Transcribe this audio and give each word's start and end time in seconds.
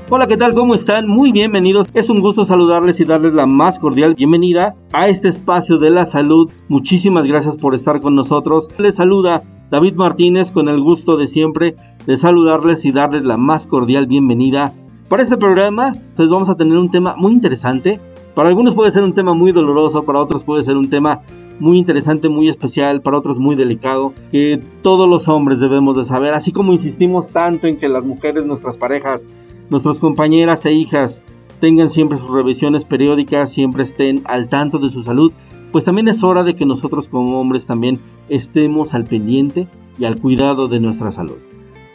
Hola, 0.09 0.27
¿qué 0.27 0.35
tal? 0.37 0.53
¿Cómo 0.53 0.75
están? 0.75 1.07
Muy 1.07 1.31
bienvenidos. 1.31 1.87
Es 1.95 2.07
un 2.07 2.21
gusto 2.21 2.45
saludarles 2.45 2.99
y 2.99 3.03
darles 3.03 3.33
la 3.33 3.47
más 3.47 3.79
cordial 3.79 4.13
bienvenida 4.13 4.75
a 4.91 5.07
este 5.07 5.27
espacio 5.27 5.79
de 5.79 5.89
la 5.89 6.05
salud. 6.05 6.51
Muchísimas 6.67 7.25
gracias 7.25 7.57
por 7.57 7.73
estar 7.73 7.99
con 7.99 8.13
nosotros. 8.13 8.69
Les 8.77 8.93
saluda 8.93 9.41
David 9.73 9.95
Martínez 9.95 10.51
con 10.51 10.69
el 10.69 10.79
gusto 10.81 11.17
de 11.17 11.25
siempre 11.25 11.75
de 12.05 12.15
saludarles 12.15 12.85
y 12.85 12.91
darles 12.91 13.23
la 13.23 13.37
más 13.37 13.65
cordial 13.65 14.05
bienvenida. 14.05 14.71
Para 15.09 15.23
este 15.23 15.35
programa, 15.35 15.93
pues 16.15 16.29
vamos 16.29 16.47
a 16.47 16.53
tener 16.53 16.77
un 16.77 16.91
tema 16.91 17.15
muy 17.17 17.31
interesante. 17.31 17.99
Para 18.35 18.49
algunos 18.49 18.75
puede 18.75 18.91
ser 18.91 19.01
un 19.01 19.15
tema 19.15 19.33
muy 19.33 19.51
doloroso, 19.51 20.05
para 20.05 20.21
otros 20.21 20.43
puede 20.43 20.61
ser 20.61 20.77
un 20.77 20.91
tema 20.91 21.21
muy 21.59 21.79
interesante, 21.79 22.29
muy 22.29 22.49
especial, 22.49 23.01
para 23.01 23.17
otros 23.17 23.39
muy 23.39 23.55
delicado, 23.55 24.13
que 24.31 24.61
todos 24.83 25.09
los 25.09 25.27
hombres 25.27 25.59
debemos 25.59 25.97
de 25.97 26.05
saber, 26.05 26.35
así 26.35 26.51
como 26.51 26.71
insistimos 26.71 27.31
tanto 27.31 27.65
en 27.65 27.77
que 27.77 27.89
las 27.89 28.05
mujeres, 28.05 28.45
nuestras 28.45 28.77
parejas, 28.77 29.25
nuestras 29.71 29.97
compañeras 29.97 30.67
e 30.67 30.73
hijas 30.73 31.23
tengan 31.59 31.89
siempre 31.89 32.19
sus 32.19 32.29
revisiones 32.29 32.85
periódicas, 32.85 33.51
siempre 33.51 33.81
estén 33.81 34.21
al 34.25 34.49
tanto 34.49 34.77
de 34.77 34.91
su 34.91 35.01
salud, 35.01 35.33
pues 35.73 35.83
también 35.83 36.07
es 36.07 36.23
hora 36.23 36.43
de 36.43 36.53
que 36.53 36.67
nosotros 36.67 37.09
como 37.09 37.41
hombres 37.41 37.65
también 37.65 37.99
estemos 38.29 38.93
al 38.93 39.05
pendiente 39.05 39.67
y 39.97 40.05
al 40.05 40.21
cuidado 40.21 40.67
de 40.67 40.79
nuestra 40.79 41.11
salud. 41.11 41.37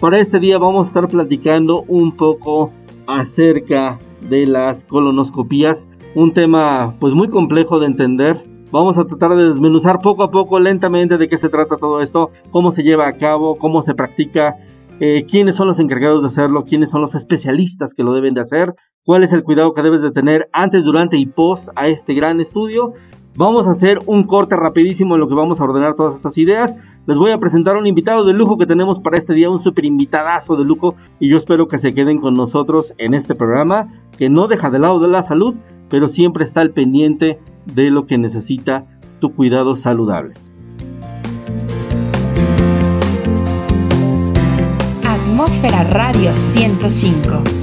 Para 0.00 0.18
este 0.18 0.40
día 0.40 0.58
vamos 0.58 0.86
a 0.86 0.88
estar 0.88 1.08
platicando 1.08 1.84
un 1.86 2.16
poco 2.16 2.72
acerca 3.06 4.00
de 4.20 4.46
las 4.46 4.84
colonoscopías, 4.84 5.88
un 6.16 6.34
tema 6.34 6.96
pues 6.98 7.14
muy 7.14 7.28
complejo 7.28 7.78
de 7.78 7.86
entender. 7.86 8.44
Vamos 8.72 8.98
a 8.98 9.06
tratar 9.06 9.36
de 9.36 9.48
desmenuzar 9.48 10.00
poco 10.00 10.24
a 10.24 10.30
poco, 10.32 10.58
lentamente, 10.58 11.16
de 11.16 11.28
qué 11.28 11.38
se 11.38 11.48
trata 11.48 11.76
todo 11.76 12.02
esto, 12.02 12.32
cómo 12.50 12.72
se 12.72 12.82
lleva 12.82 13.06
a 13.06 13.16
cabo, 13.16 13.58
cómo 13.58 13.80
se 13.80 13.94
practica, 13.94 14.56
eh, 15.00 15.24
quiénes 15.30 15.54
son 15.54 15.68
los 15.68 15.78
encargados 15.78 16.22
de 16.22 16.26
hacerlo, 16.26 16.64
quiénes 16.64 16.90
son 16.90 17.00
los 17.00 17.14
especialistas 17.14 17.94
que 17.94 18.02
lo 18.02 18.12
deben 18.12 18.34
de 18.34 18.40
hacer, 18.40 18.74
cuál 19.04 19.22
es 19.22 19.32
el 19.32 19.44
cuidado 19.44 19.72
que 19.72 19.82
debes 19.82 20.02
de 20.02 20.10
tener 20.10 20.48
antes, 20.52 20.84
durante 20.84 21.16
y 21.16 21.26
post 21.26 21.68
a 21.76 21.86
este 21.86 22.14
gran 22.14 22.40
estudio. 22.40 22.92
Vamos 23.34 23.68
a 23.68 23.70
hacer 23.70 23.98
un 24.06 24.24
corte 24.24 24.56
rapidísimo 24.56 25.14
en 25.14 25.20
lo 25.20 25.28
que 25.28 25.34
vamos 25.34 25.60
a 25.60 25.64
ordenar 25.64 25.94
todas 25.94 26.16
estas 26.16 26.36
ideas. 26.38 26.76
Les 27.06 27.16
voy 27.16 27.30
a 27.30 27.38
presentar 27.38 27.76
un 27.76 27.86
invitado 27.86 28.24
de 28.24 28.32
lujo 28.32 28.58
que 28.58 28.66
tenemos 28.66 28.98
para 28.98 29.16
este 29.16 29.32
día, 29.32 29.48
un 29.48 29.60
super 29.60 29.84
invitadazo 29.84 30.56
de 30.56 30.64
lujo 30.64 30.94
y 31.20 31.28
yo 31.28 31.36
espero 31.36 31.68
que 31.68 31.78
se 31.78 31.94
queden 31.94 32.20
con 32.20 32.34
nosotros 32.34 32.94
en 32.98 33.14
este 33.14 33.34
programa 33.34 33.88
que 34.18 34.28
no 34.28 34.48
deja 34.48 34.70
de 34.70 34.78
lado 34.78 34.98
de 34.98 35.08
la 35.08 35.22
salud, 35.22 35.54
pero 35.88 36.08
siempre 36.08 36.44
está 36.44 36.60
al 36.60 36.70
pendiente 36.70 37.38
de 37.74 37.90
lo 37.90 38.06
que 38.06 38.18
necesita 38.18 38.84
tu 39.20 39.32
cuidado 39.34 39.74
saludable. 39.76 40.34
Atmósfera 45.04 45.84
Radio 45.84 46.34
105. 46.34 47.57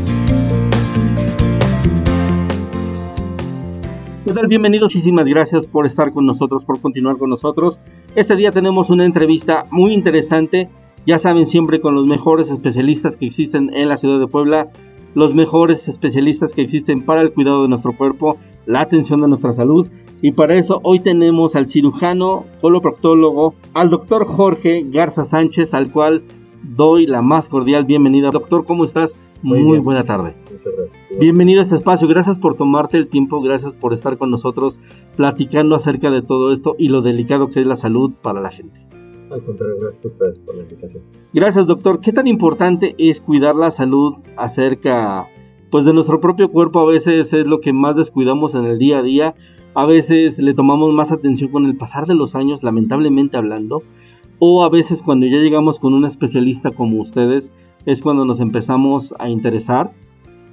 ¿Qué 4.26 4.34
tal? 4.34 4.48
Bienvenidos, 4.48 4.92
muchísimas 4.92 5.28
gracias 5.28 5.68
por 5.68 5.86
estar 5.86 6.12
con 6.12 6.26
nosotros, 6.26 6.66
por 6.66 6.82
continuar 6.82 7.18
con 7.18 7.30
nosotros. 7.30 7.80
Este 8.16 8.36
día 8.36 8.50
tenemos 8.50 8.90
una 8.90 9.06
entrevista 9.06 9.68
muy 9.70 9.94
interesante, 9.94 10.68
ya 11.06 11.20
saben, 11.20 11.46
siempre 11.46 11.80
con 11.80 11.94
los 11.94 12.08
mejores 12.08 12.50
especialistas 12.50 13.18
que 13.18 13.28
existen 13.28 13.70
en 13.76 13.88
la 13.88 13.98
ciudad 13.98 14.20
de 14.20 14.26
Puebla, 14.26 14.70
los 15.14 15.36
mejores 15.36 15.88
especialistas 15.88 16.54
que 16.54 16.64
existen 16.64 17.06
para 17.06 17.22
el 17.22 17.34
cuidado 17.34 17.62
de 17.62 17.68
nuestro 17.70 17.96
cuerpo, 17.96 18.38
la 18.66 18.82
atención 18.82 19.22
de 19.22 19.28
nuestra 19.28 19.54
salud. 19.54 19.88
Y 20.24 20.32
para 20.32 20.56
eso 20.56 20.80
hoy 20.82 21.02
tenemos 21.02 21.56
al 21.56 21.68
cirujano, 21.68 22.46
coloproctólogo, 22.62 23.54
al 23.76 23.92
doctor 23.92 24.26
Jorge 24.26 24.88
Garza 24.90 25.26
Sánchez, 25.26 25.76
al 25.76 25.92
cual 25.92 26.24
doy 26.64 27.06
la 27.06 27.22
más 27.22 27.48
cordial 27.48 27.86
bienvenida. 27.86 28.32
Doctor, 28.32 28.66
¿cómo 28.66 28.86
estás? 28.86 29.16
Muy, 29.44 29.78
buena 29.78 30.04
tarde. 30.04 30.34
Bienvenido 31.20 31.60
a 31.60 31.64
este 31.64 31.76
espacio. 31.76 32.08
Gracias 32.08 32.38
por 32.38 32.56
tomarte 32.56 32.98
el 32.98 33.08
tiempo, 33.08 33.42
gracias 33.42 33.76
por 33.76 33.94
estar 33.94 34.18
con 34.18 34.32
nosotros 34.32 34.80
platicando 35.16 35.76
acerca 35.76 36.12
de 36.12 36.22
todo 36.22 36.52
esto 36.52 36.76
y 36.78 36.90
lo 36.90 37.02
delicado 37.02 37.50
que 37.50 37.62
es 37.62 37.66
la 37.66 37.76
salud 37.76 38.14
para 38.22 38.42
la 38.42 38.52
gente. 38.52 38.80
Al 39.32 39.44
contrario, 39.44 39.76
gracias 39.80 40.14
por 40.46 40.56
la 40.56 40.64
invitación. 40.64 41.04
Gracias, 41.34 41.68
doctor. 41.68 42.00
¿Qué 42.00 42.12
tan 42.12 42.28
importante 42.28 42.96
es 42.98 43.22
cuidar 43.22 43.56
la 43.56 43.72
salud 43.72 44.16
acerca 44.38 45.28
pues 45.72 45.86
de 45.86 45.94
nuestro 45.94 46.20
propio 46.20 46.52
cuerpo? 46.52 46.80
A 46.80 46.86
veces 46.86 47.34
es 47.34 47.46
lo 47.46 47.60
que 47.60 47.74
más 47.74 47.96
descuidamos 47.96 48.56
en 48.56 48.66
el 48.66 48.78
día 48.78 49.00
a 49.00 49.04
día. 49.04 49.36
A 49.74 49.86
veces 49.86 50.40
le 50.40 50.54
tomamos 50.54 50.94
más 50.94 51.12
atención 51.12 51.52
con 51.52 51.66
el 51.66 51.76
pasar 51.76 52.06
de 52.06 52.16
los 52.16 52.36
años, 52.36 52.64
lamentablemente 52.64 53.38
hablando 53.38 53.82
o 54.40 54.64
a 54.64 54.70
veces 54.70 55.02
cuando 55.02 55.26
ya 55.28 55.38
llegamos 55.38 55.80
con 55.80 55.94
un 55.94 56.06
especialista 56.06 56.72
como 56.72 57.02
ustedes 57.02 57.52
es 57.86 58.02
cuando 58.02 58.26
nos 58.26 58.40
empezamos 58.40 59.14
a 59.20 59.30
interesar 59.30 59.92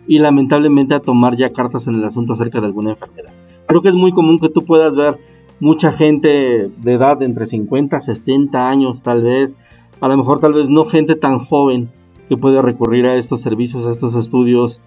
y 0.07 0.19
lamentablemente 0.19 0.95
a 0.95 1.01
tomar 1.01 1.37
ya 1.37 1.53
cartas 1.53 1.87
en 1.87 1.95
el 1.95 2.05
asunto 2.05 2.33
acerca 2.33 2.61
de 2.61 2.67
alguna 2.67 2.91
enfermedad. 2.91 3.33
Creo 3.67 3.83
que 3.83 3.89
es 3.89 3.95
muy 3.95 4.13
común 4.13 4.39
que 4.39 4.49
tú 4.49 4.65
puedas 4.65 4.95
ver 4.95 5.19
mucha 5.61 5.93
gente 5.93 6.71
de 6.77 6.93
edad 6.93 7.19
de 7.19 7.25
entre 7.25 7.47
50, 7.47 8.01
60 8.01 8.69
años 8.69 9.03
tal 9.03 9.23
vez, 9.23 9.57
a 10.01 10.09
lo 10.09 10.17
mejor 10.17 10.41
tal 10.41 10.53
vez 10.55 10.69
no 10.69 10.85
gente 10.85 11.15
tan 11.15 11.39
joven 11.39 11.89
que 12.29 12.37
puede 12.37 12.61
recurrir 12.61 13.07
a 13.07 13.17
estos 13.17 13.41
servicios, 13.41 13.87
a 13.87 13.91
estos 13.91 14.17
estudios 14.17 14.81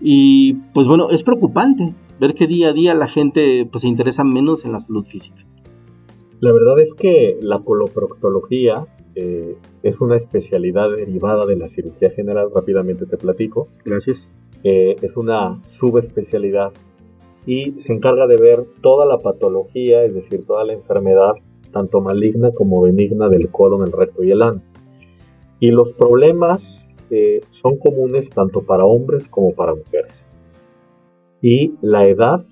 y 0.00 0.54
pues 0.74 0.86
bueno, 0.86 1.10
es 1.10 1.22
preocupante 1.22 1.94
ver 2.20 2.34
que 2.34 2.46
día 2.46 2.68
a 2.68 2.72
día 2.72 2.94
la 2.94 3.08
gente 3.08 3.66
pues 3.70 3.82
se 3.82 3.88
interesa 3.88 4.24
menos 4.24 4.64
en 4.64 4.72
la 4.72 4.80
salud 4.80 5.04
física. 5.04 5.44
La 6.40 6.52
verdad 6.52 6.80
es 6.80 6.92
que 6.94 7.38
la 7.40 7.60
coloproctología 7.60 8.86
eh, 9.14 9.56
es 9.82 10.00
una 10.00 10.16
especialidad 10.16 10.90
derivada 10.90 11.46
de 11.46 11.56
la 11.56 11.68
cirugía 11.68 12.10
general, 12.10 12.48
rápidamente 12.54 13.06
te 13.06 13.16
platico. 13.16 13.68
Gracias. 13.84 14.28
Eh, 14.64 14.96
es 15.02 15.16
una 15.16 15.60
subespecialidad 15.66 16.72
y 17.46 17.72
se 17.80 17.92
encarga 17.92 18.26
de 18.26 18.36
ver 18.36 18.64
toda 18.80 19.06
la 19.06 19.18
patología, 19.18 20.04
es 20.04 20.14
decir, 20.14 20.46
toda 20.46 20.64
la 20.64 20.72
enfermedad, 20.72 21.32
tanto 21.72 22.00
maligna 22.00 22.52
como 22.52 22.82
benigna 22.82 23.28
del 23.28 23.50
colon, 23.50 23.86
el 23.86 23.92
recto 23.92 24.22
y 24.22 24.30
el 24.30 24.42
ano. 24.42 24.62
Y 25.58 25.70
los 25.70 25.92
problemas 25.92 26.62
eh, 27.10 27.40
son 27.60 27.78
comunes 27.78 28.30
tanto 28.30 28.62
para 28.62 28.84
hombres 28.84 29.26
como 29.28 29.52
para 29.52 29.74
mujeres. 29.74 30.26
Y 31.40 31.74
la 31.80 32.06
edad 32.06 32.44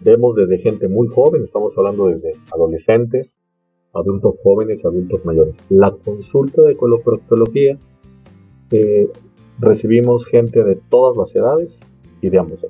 Vemos 0.00 0.36
desde 0.36 0.58
gente 0.58 0.86
muy 0.88 1.08
joven, 1.08 1.42
estamos 1.42 1.76
hablando 1.76 2.06
desde 2.06 2.34
adolescentes, 2.52 3.34
adultos 3.92 4.36
jóvenes, 4.44 4.84
adultos 4.84 5.24
mayores. 5.24 5.56
La 5.70 5.90
consulta 5.90 6.62
de 6.62 6.76
coloproctología, 6.76 7.76
eh, 8.70 9.08
recibimos 9.58 10.24
gente 10.26 10.64
de 10.64 10.76
todas 10.76 11.16
las 11.16 11.34
edades 11.34 11.76
y 12.20 12.30
de 12.30 12.38
ambos 12.38 12.60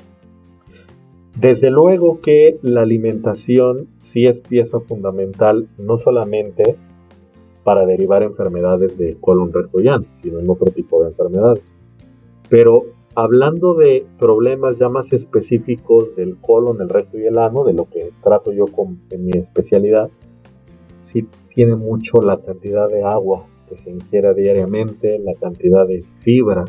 Desde 1.39 1.71
luego 1.71 2.21
que 2.21 2.59
la 2.63 2.83
alimentación 2.83 3.89
sí 4.03 4.27
es 4.27 4.41
pieza 4.41 4.81
fundamental, 4.81 5.69
no 5.79 5.99
solamente 5.99 6.77
para 7.65 7.85
derivar 7.85 8.23
enfermedades 8.23 8.97
de 8.97 9.17
colon 9.21 9.53
recto 9.53 9.79
sino 10.23 10.41
en 10.41 10.49
otro 10.49 10.71
tipo 10.73 11.03
de 11.03 11.11
enfermedades. 11.11 11.63
Pero 12.49 12.87
hablando 13.15 13.75
de 13.75 14.07
problemas 14.19 14.79
ya 14.79 14.89
más 14.89 15.13
específicos 15.13 16.17
del 16.17 16.39
colon, 16.39 16.81
el 16.81 16.89
recto 16.89 17.19
y 17.19 17.27
el 17.27 17.37
ano, 17.37 17.65
de 17.65 17.75
lo 17.75 17.85
que 17.85 18.11
trato 18.23 18.53
yo 18.53 18.67
con, 18.67 19.01
en 19.11 19.27
mi 19.27 19.33
especialidad, 19.35 20.09
sí 21.13 21.27
tiene 21.55 21.77
mucho 21.77 22.23
la 22.23 22.39
cantidad 22.39 22.89
de 22.89 23.03
agua 23.03 23.45
que 23.69 23.77
se 23.77 23.91
ingiera 23.91 24.35
diariamente, 24.35 25.19
la 25.19 25.35
cantidad 25.35 25.87
de 25.87 26.03
fibra 26.21 26.65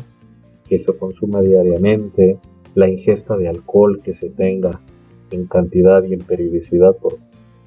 que 0.68 0.78
se 0.78 0.96
consuma 0.96 1.40
diariamente, 1.40 2.38
la 2.74 2.88
ingesta 2.88 3.36
de 3.36 3.48
alcohol 3.48 4.00
que 4.02 4.14
se 4.14 4.30
tenga 4.30 4.80
en 5.30 5.46
cantidad 5.46 6.02
y 6.04 6.14
en 6.14 6.20
periodicidad 6.20 6.96
por, 6.96 7.18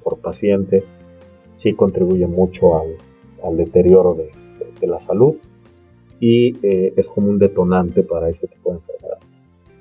por 0.02 0.18
paciente, 0.18 0.84
sí 1.56 1.74
contribuye 1.74 2.26
mucho 2.26 2.78
al, 2.78 2.88
al 3.42 3.56
deterioro 3.56 4.14
de, 4.14 4.30
la 4.86 5.00
salud 5.00 5.36
y 6.20 6.58
eh, 6.62 6.92
es 6.94 7.06
como 7.06 7.28
un 7.28 7.38
detonante 7.38 8.02
para 8.02 8.28
ese 8.28 8.46
tipo 8.48 8.70
de 8.70 8.76
enfermedades. 8.76 9.24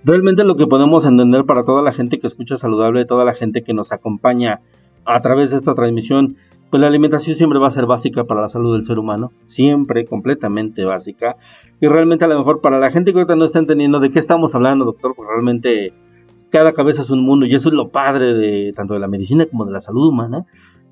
Realmente 0.05 0.45
lo 0.45 0.55
que 0.55 0.65
podemos 0.65 1.05
entender 1.05 1.43
para 1.43 1.65
toda 1.65 1.81
la 1.81 1.91
gente 1.91 2.19
que 2.19 2.27
escucha 2.27 2.55
saludable, 2.55 3.03
toda 3.03 3.25
la 3.25 3.33
gente 3.33 3.63
que 3.63 3.73
nos 3.73 3.91
acompaña 3.91 4.61
a 5.03 5.19
través 5.19 5.51
de 5.51 5.57
esta 5.57 5.75
transmisión, 5.75 6.37
pues 6.73 6.81
la 6.81 6.87
alimentación 6.87 7.35
siempre 7.35 7.59
va 7.59 7.67
a 7.67 7.69
ser 7.69 7.85
básica 7.85 8.23
para 8.23 8.41
la 8.41 8.47
salud 8.47 8.73
del 8.73 8.83
ser 8.83 8.97
humano, 8.97 9.31
siempre 9.45 10.05
completamente 10.05 10.83
básica. 10.85 11.35
Y 11.79 11.87
realmente 11.87 12.25
a 12.25 12.27
lo 12.27 12.35
mejor 12.35 12.61
para 12.61 12.79
la 12.79 12.89
gente 12.89 13.13
que 13.13 13.19
ahorita 13.19 13.35
no 13.35 13.45
está 13.45 13.59
entendiendo 13.59 13.99
de 13.99 14.09
qué 14.09 14.17
estamos 14.17 14.55
hablando, 14.55 14.83
doctor, 14.83 15.13
pues 15.15 15.29
realmente 15.29 15.93
cada 16.49 16.73
cabeza 16.73 17.03
es 17.03 17.11
un 17.11 17.23
mundo 17.23 17.45
y 17.45 17.53
eso 17.53 17.69
es 17.69 17.75
lo 17.75 17.89
padre 17.89 18.33
de 18.33 18.73
tanto 18.75 18.95
de 18.95 18.99
la 18.99 19.07
medicina 19.07 19.45
como 19.45 19.65
de 19.65 19.71
la 19.71 19.81
salud 19.81 20.07
humana. 20.07 20.47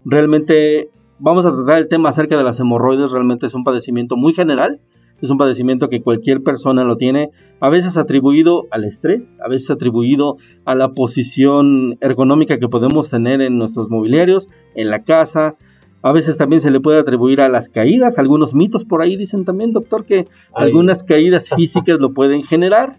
Realmente 0.06 0.92
vamos 1.18 1.48
a 1.48 1.52
tratar 1.52 1.80
el 1.80 1.88
tema 1.88 2.10
acerca 2.10 2.38
de 2.38 2.44
las 2.44 2.60
hemorroides, 2.60 3.12
realmente 3.12 3.48
es 3.48 3.56
un 3.56 3.64
padecimiento 3.64 4.16
muy 4.16 4.36
general 4.36 4.82
Es 5.20 5.32
un 5.32 5.40
padecimiento 5.40 5.90
que 5.90 6.04
cualquier 6.04 6.44
persona 6.44 6.84
lo 6.84 6.98
tiene, 6.98 7.32
a 7.60 7.70
veces 7.70 7.98
atribuido 7.98 8.68
al 8.70 8.84
estrés, 8.84 9.36
a 9.44 9.48
veces 9.50 9.72
atribuido 9.72 10.38
a 10.64 10.76
la 10.76 10.90
posición 10.90 11.98
ergonómica 12.02 12.60
que 12.60 12.68
podemos 12.68 13.10
tener 13.10 13.42
en 13.42 13.58
nuestros 13.58 13.90
mobiliarios, 13.90 14.48
en 14.76 14.92
la 14.92 15.02
casa. 15.04 15.56
A 16.04 16.12
veces 16.12 16.38
también 16.38 16.62
se 16.62 16.72
le 16.72 16.80
puede 16.80 17.00
atribuir 17.00 17.42
a 17.42 17.50
las 17.50 17.70
caídas. 17.70 18.18
Algunos 18.18 18.56
mitos 18.56 18.86
por 18.86 19.02
ahí 19.02 19.18
dicen 19.18 19.46
también, 19.46 19.72
doctor, 19.72 20.06
que 20.06 20.28
algunas 20.54 21.04
caídas 21.04 21.50
físicas 21.56 22.00
lo 22.00 22.14
pueden 22.14 22.44
generar. 22.44 22.98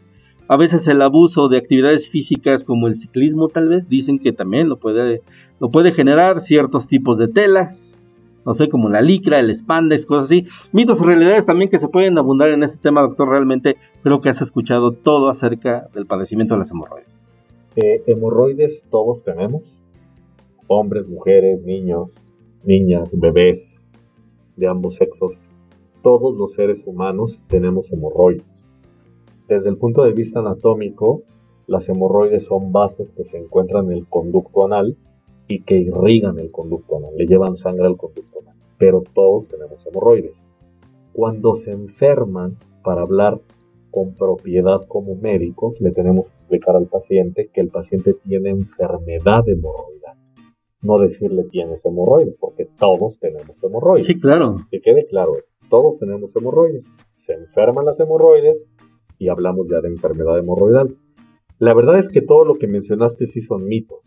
A 0.49 0.57
veces 0.57 0.87
el 0.87 1.03
abuso 1.03 1.49
de 1.49 1.59
actividades 1.59 2.09
físicas 2.09 2.65
como 2.65 2.87
el 2.87 2.95
ciclismo 2.95 3.49
tal 3.49 3.69
vez 3.69 3.89
dicen 3.89 4.19
que 4.19 4.33
también 4.33 4.69
lo 4.69 4.77
puede, 4.77 5.23
lo 5.61 5.71
puede 5.71 5.93
generar 5.93 6.41
ciertos 6.41 6.87
tipos 6.87 7.17
de 7.19 7.27
telas, 7.27 7.99
no 8.45 8.55
sé, 8.55 8.69
como 8.69 8.89
la 8.89 9.01
licra, 9.01 9.41
el 9.41 9.55
spandex, 9.55 10.05
cosas 10.05 10.25
así. 10.25 10.47
Mitos 10.73 11.01
y 11.01 11.05
realidades 11.05 11.47
también 11.47 11.71
que 11.71 11.79
se 11.79 11.89
pueden 11.89 12.19
abundar 12.19 12.51
en 12.51 12.63
este 12.63 12.77
tema, 12.77 13.03
doctor. 13.03 13.29
Realmente 13.29 13.77
creo 14.03 14.21
que 14.21 14.29
has 14.29 14.43
escuchado 14.43 14.93
todo 14.93 15.29
acerca 15.29 15.89
del 15.95 16.07
padecimiento 16.07 16.55
de 16.55 16.59
las 16.59 16.71
hemorroides. 16.71 17.21
Eh, 17.77 18.03
hemorroides 18.07 18.85
todos 18.91 19.25
tenemos, 19.25 19.63
hombres, 20.67 21.09
mujeres, 21.09 21.63
niños, 21.63 22.11
niñas, 22.65 23.09
bebés 23.13 23.63
de 24.57 24.67
ambos 24.67 24.97
sexos. 24.97 25.33
Todos 26.03 26.37
los 26.37 26.55
seres 26.55 26.81
humanos 26.87 27.41
tenemos 27.49 27.91
hemorroides. 27.93 28.45
Desde 29.49 29.69
el 29.69 29.77
punto 29.77 30.03
de 30.03 30.13
vista 30.13 30.41
anatómico, 30.41 31.23
las 31.67 31.89
hemorroides 31.89 32.45
son 32.45 32.73
bases 32.73 33.11
que 33.13 33.25
se 33.25 33.39
encuentran 33.39 33.87
en 33.87 33.99
el 33.99 34.07
conducto 34.07 34.65
anal 34.65 34.97
y 35.49 35.63
que 35.63 35.77
irrigan 35.77 36.39
el 36.39 36.51
conducto 36.51 36.97
anal, 36.97 37.11
le 37.17 37.27
llevan 37.27 37.57
sangre 37.57 37.87
al 37.87 37.97
conducto 37.97 38.41
anal. 38.41 38.57
Pero 38.79 39.03
todos 39.15 39.49
tenemos 39.49 39.85
hemorroides. 39.87 40.35
Cuando 41.13 41.55
se 41.55 41.73
enferman, 41.73 42.57
para 42.83 43.03
hablar 43.03 43.41
con 43.91 44.15
propiedad 44.15 44.87
como 44.89 45.15
médicos, 45.15 45.81
le 45.81 45.93
tenemos 45.93 46.31
que 46.31 46.37
explicar 46.37 46.77
al 46.77 46.87
paciente 46.87 47.51
que 47.53 47.61
el 47.61 47.69
paciente 47.69 48.15
tiene 48.15 48.51
enfermedad 48.51 49.49
hemorroidal. 49.49 50.17
No 50.83 50.99
decirle 50.99 51.45
tienes 51.45 51.85
hemorroides, 51.85 52.37
porque 52.39 52.69
todos 52.77 53.19
tenemos 53.19 53.57
hemorroides. 53.63 54.07
Sí, 54.07 54.21
claro. 54.21 54.57
Que 54.71 54.81
quede 54.81 55.07
claro 55.07 55.35
todos 55.73 55.99
tenemos 55.99 56.37
hemorroides. 56.37 56.85
Se 57.25 57.33
enferman 57.33 57.87
las 57.87 57.99
hemorroides 57.99 58.69
y 59.19 59.29
hablamos 59.29 59.67
ya 59.71 59.81
de 59.81 59.89
enfermedad 59.89 60.39
hemorroidal. 60.39 60.99
La 61.59 61.73
verdad 61.73 61.99
es 61.99 62.11
que 62.11 62.21
todo 62.21 62.45
lo 62.45 62.57
que 62.57 62.67
mencionaste 62.67 63.27
sí 63.27 63.41
son 63.41 63.65
mitos. 63.65 64.01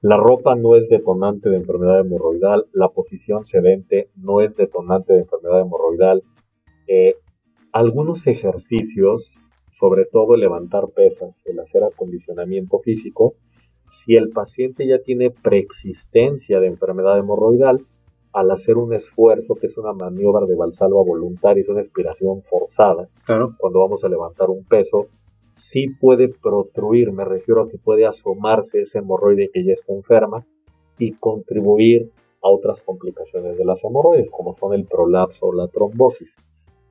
La 0.00 0.16
ropa 0.16 0.54
no 0.54 0.76
es 0.76 0.88
detonante 0.88 1.50
de 1.50 1.56
enfermedad 1.56 1.98
hemorroidal, 1.98 2.66
la 2.72 2.88
posición 2.90 3.46
sedente 3.46 4.10
no 4.14 4.42
es 4.42 4.54
detonante 4.54 5.12
de 5.14 5.22
enfermedad 5.22 5.60
hemorroidal. 5.60 6.22
Eh, 6.86 7.16
algunos 7.72 8.28
ejercicios, 8.28 9.40
sobre 9.76 10.04
todo 10.04 10.36
el 10.36 10.40
levantar 10.40 10.90
pesas, 10.94 11.34
el 11.46 11.58
hacer 11.58 11.82
acondicionamiento 11.82 12.78
físico, 12.78 13.34
si 13.90 14.16
el 14.16 14.30
paciente 14.30 14.86
ya 14.86 14.98
tiene 14.98 15.30
preexistencia 15.30 16.60
de 16.60 16.68
enfermedad 16.68 17.18
hemorroidal, 17.18 17.84
al 18.32 18.50
hacer 18.52 18.76
un 18.76 18.94
esfuerzo, 18.94 19.54
que 19.56 19.66
es 19.66 19.76
una 19.76 19.92
maniobra 19.92 20.46
de 20.46 20.54
valsalva 20.54 21.02
voluntaria, 21.02 21.62
es 21.62 21.68
una 21.68 21.80
expiración 21.80 22.42
forzada, 22.42 23.08
claro. 23.24 23.54
cuando 23.58 23.80
vamos 23.80 24.04
a 24.04 24.08
levantar 24.08 24.50
un 24.50 24.64
peso, 24.64 25.08
sí 25.52 25.88
puede 26.00 26.28
protruir, 26.28 27.12
me 27.12 27.24
refiero 27.24 27.62
a 27.62 27.68
que 27.68 27.78
puede 27.78 28.06
asomarse 28.06 28.82
ese 28.82 28.98
hemorroide 28.98 29.50
que 29.52 29.64
ya 29.64 29.72
está 29.72 29.92
enferma 29.92 30.46
y 30.98 31.12
contribuir 31.12 32.10
a 32.42 32.48
otras 32.48 32.80
complicaciones 32.82 33.58
de 33.58 33.64
las 33.64 33.82
hemorroides, 33.84 34.30
como 34.30 34.56
son 34.56 34.74
el 34.74 34.86
prolapso 34.86 35.46
o 35.46 35.52
la 35.52 35.68
trombosis. 35.68 36.34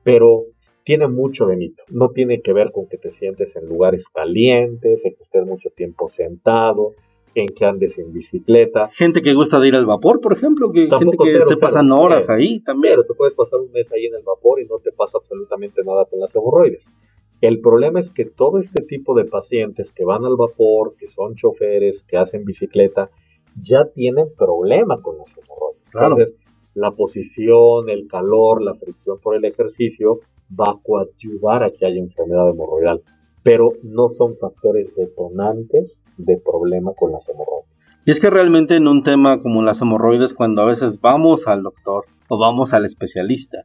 Pero 0.02 0.44
tiene 0.90 1.06
mucho 1.06 1.46
de 1.46 1.56
mito. 1.56 1.84
No 1.88 2.08
tiene 2.08 2.42
que 2.42 2.52
ver 2.52 2.72
con 2.72 2.88
que 2.88 2.98
te 2.98 3.12
sientes 3.12 3.54
en 3.54 3.68
lugares 3.68 4.02
calientes, 4.12 5.06
en 5.06 5.14
que 5.14 5.22
estés 5.22 5.46
mucho 5.46 5.70
tiempo 5.70 6.08
sentado, 6.08 6.94
en 7.36 7.46
que 7.46 7.64
andes 7.64 7.96
en 7.96 8.12
bicicleta. 8.12 8.88
Gente 8.94 9.22
que 9.22 9.32
gusta 9.32 9.60
de 9.60 9.68
ir 9.68 9.76
al 9.76 9.86
vapor, 9.86 10.20
por 10.20 10.32
ejemplo, 10.32 10.72
que 10.72 10.88
gente 10.88 11.16
que 11.16 11.40
se 11.42 11.56
pasan 11.58 11.92
horas 11.92 12.28
ahí 12.28 12.58
también. 12.64 12.94
Pero 12.94 13.04
te 13.04 13.14
puedes 13.14 13.34
pasar 13.34 13.60
un 13.60 13.70
mes 13.70 13.92
ahí 13.92 14.06
en 14.06 14.16
el 14.16 14.24
vapor 14.24 14.60
y 14.60 14.66
no 14.66 14.78
te 14.80 14.90
pasa 14.90 15.18
absolutamente 15.18 15.80
nada 15.84 16.06
con 16.06 16.18
las 16.18 16.34
hemorroides. 16.34 16.90
El 17.40 17.60
problema 17.60 18.00
es 18.00 18.10
que 18.10 18.24
todo 18.24 18.58
este 18.58 18.82
tipo 18.82 19.14
de 19.14 19.26
pacientes 19.26 19.92
que 19.92 20.04
van 20.04 20.24
al 20.24 20.34
vapor, 20.36 20.96
que 20.98 21.06
son 21.06 21.36
choferes, 21.36 22.02
que 22.02 22.16
hacen 22.16 22.44
bicicleta, 22.44 23.10
ya 23.62 23.84
tienen 23.94 24.26
problema 24.36 25.00
con 25.00 25.18
las 25.18 25.28
hemorroides. 25.38 25.84
Entonces, 25.94 26.34
la 26.74 26.92
posición, 26.92 27.88
el 27.88 28.06
calor, 28.06 28.62
la 28.62 28.74
fricción 28.74 29.18
por 29.20 29.36
el 29.36 29.44
ejercicio 29.44 30.20
va 30.58 30.72
a 30.72 30.78
coadyuvar 30.82 31.64
a 31.64 31.70
que 31.70 31.86
haya 31.86 31.98
enfermedad 32.00 32.48
hemorroidal 32.50 33.02
pero 33.42 33.72
no 33.82 34.08
son 34.08 34.36
factores 34.36 34.94
detonantes 34.94 36.02
de 36.16 36.36
problema 36.38 36.92
con 36.98 37.12
las 37.12 37.28
hemorroides. 37.28 37.70
Y 38.04 38.10
es 38.10 38.20
que 38.20 38.30
realmente 38.30 38.76
en 38.76 38.88
un 38.88 39.02
tema 39.02 39.40
como 39.40 39.62
las 39.62 39.80
hemorroides, 39.80 40.34
cuando 40.34 40.62
a 40.62 40.66
veces 40.66 41.00
vamos 41.00 41.46
al 41.46 41.62
doctor 41.62 42.04
o 42.28 42.38
vamos 42.38 42.72
al 42.72 42.84
especialista, 42.84 43.64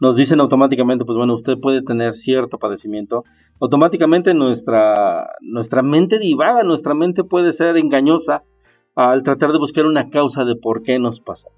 nos 0.00 0.14
dicen 0.14 0.40
automáticamente, 0.40 1.04
pues 1.04 1.16
bueno, 1.16 1.34
usted 1.34 1.58
puede 1.60 1.82
tener 1.82 2.12
cierto 2.12 2.58
padecimiento, 2.58 3.24
automáticamente 3.60 4.34
nuestra, 4.34 5.30
nuestra 5.40 5.82
mente 5.82 6.18
divaga, 6.18 6.62
nuestra 6.62 6.94
mente 6.94 7.24
puede 7.24 7.52
ser 7.52 7.76
engañosa 7.76 8.44
al 8.94 9.22
tratar 9.22 9.52
de 9.52 9.58
buscar 9.58 9.86
una 9.86 10.08
causa 10.08 10.44
de 10.44 10.54
por 10.54 10.82
qué 10.82 10.98
nos 10.98 11.20
pasa 11.20 11.48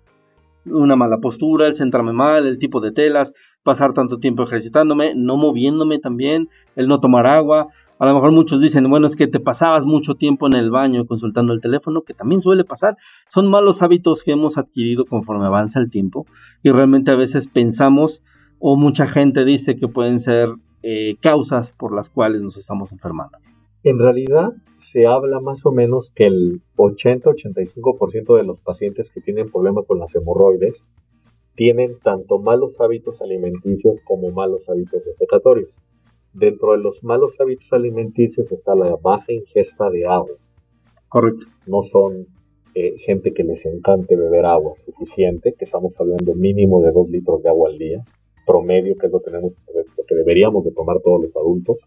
una 0.64 0.96
mala 0.96 1.18
postura, 1.18 1.66
el 1.66 1.74
sentarme 1.74 2.12
mal, 2.12 2.46
el 2.46 2.58
tipo 2.58 2.80
de 2.80 2.92
telas, 2.92 3.32
pasar 3.62 3.92
tanto 3.92 4.18
tiempo 4.18 4.42
ejercitándome, 4.42 5.14
no 5.14 5.36
moviéndome 5.36 5.98
también, 5.98 6.48
el 6.76 6.88
no 6.88 7.00
tomar 7.00 7.26
agua. 7.26 7.68
A 7.98 8.06
lo 8.06 8.14
mejor 8.14 8.32
muchos 8.32 8.60
dicen, 8.60 8.88
bueno, 8.88 9.06
es 9.06 9.14
que 9.14 9.26
te 9.26 9.40
pasabas 9.40 9.84
mucho 9.84 10.14
tiempo 10.14 10.46
en 10.46 10.56
el 10.56 10.70
baño 10.70 11.06
consultando 11.06 11.52
el 11.52 11.60
teléfono, 11.60 12.02
que 12.02 12.14
también 12.14 12.40
suele 12.40 12.64
pasar. 12.64 12.96
Son 13.28 13.48
malos 13.48 13.82
hábitos 13.82 14.22
que 14.22 14.32
hemos 14.32 14.56
adquirido 14.56 15.04
conforme 15.04 15.46
avanza 15.46 15.80
el 15.80 15.90
tiempo 15.90 16.26
y 16.62 16.70
realmente 16.70 17.10
a 17.10 17.16
veces 17.16 17.48
pensamos 17.48 18.22
o 18.58 18.76
mucha 18.76 19.06
gente 19.06 19.44
dice 19.44 19.76
que 19.76 19.88
pueden 19.88 20.20
ser 20.20 20.48
eh, 20.82 21.16
causas 21.20 21.72
por 21.72 21.94
las 21.94 22.10
cuales 22.10 22.40
nos 22.40 22.56
estamos 22.56 22.92
enfermando. 22.92 23.38
En 23.82 23.98
realidad, 23.98 24.52
se 24.78 25.06
habla 25.06 25.40
más 25.40 25.64
o 25.64 25.72
menos 25.72 26.10
que 26.10 26.26
el 26.26 26.60
80-85% 26.76 28.36
de 28.36 28.44
los 28.44 28.60
pacientes 28.60 29.10
que 29.10 29.22
tienen 29.22 29.50
problemas 29.50 29.86
con 29.86 29.98
las 29.98 30.14
hemorroides 30.14 30.82
tienen 31.54 31.98
tanto 31.98 32.38
malos 32.38 32.78
hábitos 32.78 33.22
alimenticios 33.22 33.96
como 34.04 34.30
malos 34.32 34.68
hábitos 34.68 35.02
defecatorios. 35.04 35.70
Dentro 36.32 36.72
de 36.72 36.78
los 36.78 37.02
malos 37.02 37.32
hábitos 37.40 37.72
alimenticios 37.72 38.52
está 38.52 38.74
la 38.74 38.96
baja 38.96 39.32
ingesta 39.32 39.88
de 39.88 40.06
agua. 40.06 40.36
Correcto. 41.08 41.46
No 41.66 41.82
son 41.82 42.26
eh, 42.74 42.98
gente 42.98 43.32
que 43.32 43.44
les 43.44 43.64
encante 43.64 44.14
beber 44.14 44.44
agua 44.44 44.74
suficiente, 44.74 45.54
que 45.58 45.64
estamos 45.64 45.98
hablando 45.98 46.34
mínimo 46.34 46.82
de 46.82 46.92
2 46.92 47.08
litros 47.10 47.42
de 47.42 47.48
agua 47.48 47.70
al 47.70 47.78
día, 47.78 48.04
promedio, 48.46 48.96
que 48.96 49.06
es 49.06 49.12
lo, 49.12 49.20
tenemos, 49.20 49.52
lo 49.74 50.04
que 50.04 50.14
deberíamos 50.14 50.64
de 50.64 50.72
tomar 50.72 51.00
todos 51.00 51.22
los 51.22 51.36
adultos 51.36 51.78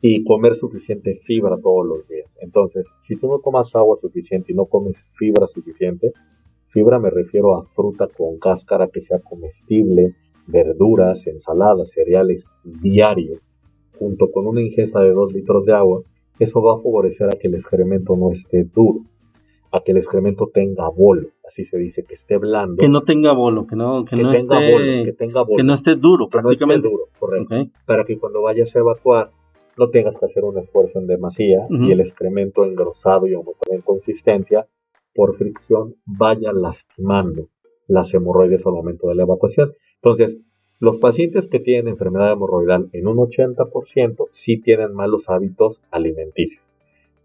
y 0.00 0.22
comer 0.24 0.54
suficiente 0.54 1.16
fibra 1.24 1.56
todos 1.60 1.86
los 1.86 2.08
días. 2.08 2.30
Entonces, 2.40 2.86
si 3.02 3.16
tú 3.16 3.28
no 3.28 3.40
tomas 3.40 3.74
agua 3.74 3.96
suficiente 4.00 4.52
y 4.52 4.54
no 4.54 4.66
comes 4.66 5.02
fibra 5.12 5.46
suficiente, 5.48 6.12
fibra 6.68 6.98
me 6.98 7.10
refiero 7.10 7.56
a 7.56 7.62
fruta 7.62 8.06
con 8.06 8.38
cáscara 8.38 8.88
que 8.88 9.00
sea 9.00 9.18
comestible, 9.18 10.14
verduras, 10.46 11.26
ensaladas, 11.26 11.90
cereales 11.90 12.46
diario, 12.64 13.40
junto 13.98 14.30
con 14.30 14.46
una 14.46 14.60
ingesta 14.60 15.00
de 15.00 15.12
2 15.12 15.32
litros 15.32 15.64
de 15.64 15.72
agua, 15.72 16.02
eso 16.38 16.62
va 16.62 16.74
a 16.74 16.78
favorecer 16.78 17.26
a 17.26 17.36
que 17.38 17.48
el 17.48 17.54
excremento 17.54 18.16
no 18.16 18.30
esté 18.30 18.64
duro, 18.64 19.00
a 19.72 19.80
que 19.80 19.90
el 19.90 19.98
excremento 19.98 20.48
tenga 20.52 20.88
bolo, 20.88 21.28
así 21.46 21.64
se 21.64 21.76
dice, 21.76 22.04
que 22.04 22.14
esté 22.14 22.38
blando. 22.38 22.76
Que 22.76 22.88
no 22.88 23.02
tenga 23.02 23.32
bolo, 23.32 23.66
que 23.66 23.74
no, 23.74 24.04
que, 24.04 24.14
no 24.16 24.32
esté, 24.32 25.04
que, 25.04 25.12
tenga 25.12 25.42
bolo, 25.42 25.56
que 25.56 25.64
no 25.64 25.74
esté 25.74 25.96
duro, 25.96 26.28
prácticamente. 26.28 26.88
duro, 26.88 27.08
correcto. 27.18 27.56
Para 27.84 28.04
que 28.04 28.16
cuando 28.18 28.42
vayas 28.42 28.74
a 28.76 28.78
evacuar 28.78 29.28
no 29.78 29.90
tengas 29.90 30.18
que 30.18 30.24
hacer 30.24 30.44
un 30.44 30.58
esfuerzo 30.58 30.98
en 30.98 31.06
demasía 31.06 31.66
y 31.70 31.92
el 31.92 32.00
excremento 32.00 32.64
engrosado 32.64 33.26
y 33.26 33.34
aumentado 33.34 33.72
en 33.72 33.82
consistencia 33.82 34.66
por 35.14 35.34
fricción 35.34 35.94
vaya 36.04 36.52
lastimando 36.52 37.48
las 37.86 38.12
hemorroides 38.12 38.66
al 38.66 38.72
momento 38.72 39.08
de 39.08 39.14
la 39.14 39.22
evacuación. 39.22 39.72
Entonces, 39.96 40.38
los 40.80 40.98
pacientes 40.98 41.48
que 41.48 41.58
tienen 41.58 41.88
enfermedad 41.88 42.32
hemorroidal 42.32 42.88
en 42.92 43.08
un 43.08 43.16
80% 43.16 44.28
sí 44.30 44.60
tienen 44.60 44.94
malos 44.94 45.28
hábitos 45.28 45.82
alimenticios. 45.90 46.64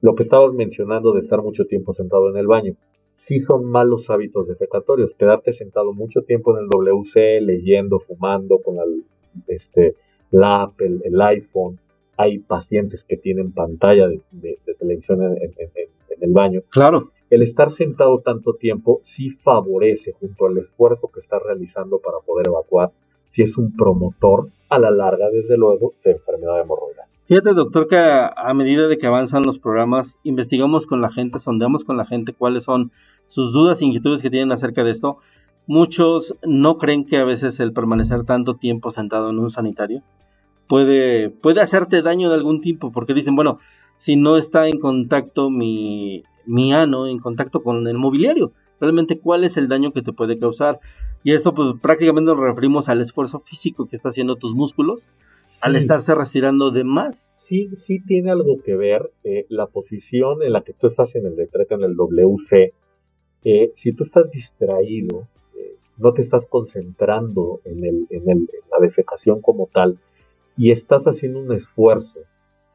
Lo 0.02 0.16
que 0.16 0.24
estabas 0.24 0.54
mencionando 0.54 1.14
de 1.14 1.22
estar 1.22 1.42
mucho 1.42 1.66
tiempo 1.66 1.94
sentado 1.94 2.30
en 2.30 2.38
el 2.38 2.48
baño, 2.48 2.76
sí 3.14 3.40
son 3.40 3.66
malos 3.66 4.10
hábitos 4.10 4.48
defecatorios. 4.48 5.14
Quedarte 5.18 5.54
sentado 5.54 5.94
mucho 5.94 6.24
tiempo 6.24 6.58
en 6.58 6.64
el 6.64 6.70
WC, 6.70 7.42
leyendo, 7.42 8.00
fumando 8.00 8.60
con 8.60 8.78
el, 8.80 9.04
este, 9.48 9.96
la 10.32 10.64
Apple, 10.64 11.00
el 11.04 11.22
iPhone, 11.22 11.80
hay 12.18 12.40
pacientes 12.40 13.04
que 13.04 13.18
tienen 13.18 13.52
pantalla 13.52 14.08
de, 14.08 14.60
televisión 14.80 15.22
en, 15.24 15.54
el 16.22 16.32
baño. 16.32 16.62
Claro. 16.70 17.12
El 17.30 17.42
estar 17.42 17.72
sentado 17.72 18.20
tanto 18.20 18.54
tiempo 18.54 19.02
sí 19.04 19.32
favorece, 19.32 20.14
junto 20.20 20.46
al 20.46 20.58
esfuerzo 20.58 21.10
que 21.12 21.20
está 21.20 21.40
realizando 21.40 22.00
para 22.00 22.20
poder 22.20 22.48
evacuar, 22.48 22.92
si 23.30 23.42
es 23.42 23.58
un 23.58 23.76
promotor 23.76 24.50
a 24.70 24.78
la 24.78 24.92
larga, 24.92 25.30
desde 25.32 25.58
luego, 25.58 25.94
de 26.04 26.12
enfermedad 26.12 26.62
hemorroidal. 26.62 27.08
Fíjate, 27.26 27.54
doctor, 27.54 27.88
que 27.88 27.98
a, 27.98 28.54
medida 28.54 28.88
de 28.88 28.98
que 28.98 29.08
avanzan 29.08 29.44
los 29.44 29.58
programas, 29.58 30.20
investigamos 30.24 30.86
con 30.86 31.02
la 31.02 31.10
gente, 31.10 31.40
sondeamos 31.40 31.84
con 31.84 31.98
la 31.98 32.06
gente 32.06 32.34
cuáles 32.34 32.66
son 32.66 32.92
sus 33.26 33.54
dudas 33.54 33.82
e 33.82 33.86
inquietudes 33.86 34.22
que 34.22 34.30
tienen 34.30 34.52
acerca 34.52 34.84
de 34.84 34.92
esto. 34.92 35.18
Muchos 35.66 36.36
no 36.46 36.78
creen 36.78 37.06
que 37.06 37.18
a 37.18 37.24
veces 37.24 37.60
el 37.60 37.74
permanecer 37.74 38.26
tanto 38.26 38.56
tiempo 38.56 38.92
sentado 38.92 39.30
en 39.30 39.40
un 39.40 39.50
sanitario 39.50 40.04
puede, 40.68 41.30
puede 41.30 41.62
hacerte 41.62 42.02
daño 42.02 42.30
de 42.30 42.36
algún 42.36 42.62
tipo, 42.62 42.92
porque 42.92 43.14
dicen, 43.14 43.36
bueno, 43.36 43.60
si 43.96 44.16
no 44.16 44.38
está 44.38 44.68
en 44.68 44.80
contacto 44.80 45.50
mi, 45.50 46.24
mi 46.46 46.74
ano, 46.74 47.08
en 47.08 47.20
contacto 47.20 47.62
con 47.62 47.88
el 47.88 47.98
mobiliario, 47.98 48.52
realmente 48.80 49.20
cuál 49.20 49.44
es 49.44 49.58
el 49.58 49.68
daño 49.68 49.92
que 49.92 50.02
te 50.02 50.14
puede 50.14 50.38
causar. 50.38 50.80
Y 51.24 51.34
esto 51.34 51.54
pues 51.54 51.76
prácticamente 51.82 52.32
nos 52.32 52.40
referimos 52.40 52.90
al 52.90 53.02
esfuerzo 53.02 53.40
físico 53.40 53.88
que 53.88 53.96
está 53.96 54.10
haciendo 54.10 54.36
tus 54.36 54.54
músculos 54.54 55.10
al 55.62 55.78
estarse 55.78 56.14
retirando 56.14 56.72
de 56.72 56.84
más. 56.84 57.32
Sí, 57.48 57.70
sí 57.78 58.02
tiene 58.06 58.32
algo 58.32 58.62
que 58.62 58.76
ver 58.76 59.12
eh, 59.24 59.46
la 59.48 59.68
posición 59.68 60.44
en 60.44 60.52
la 60.52 60.62
que 60.62 60.74
tú 60.74 60.88
estás 60.88 61.16
en 61.16 61.26
el 61.26 61.38
decreto, 61.38 61.76
en 61.76 61.84
el 61.84 61.96
WC. 61.96 62.74
Eh, 63.46 63.72
si 63.76 63.94
tú 63.94 64.04
estás 64.04 64.30
distraído, 64.30 65.30
eh, 65.58 65.78
no 65.98 66.12
te 66.12 66.22
estás 66.22 66.46
concentrando 66.48 67.62
en, 67.64 67.86
el, 67.86 68.08
en, 68.10 68.30
el, 68.30 68.38
en 68.40 68.70
la 68.70 68.80
defecación 68.82 69.42
como 69.42 69.70
tal 69.72 69.98
y 70.58 70.72
estás 70.72 71.06
haciendo 71.06 71.40
un 71.40 71.52
esfuerzo 71.52 72.20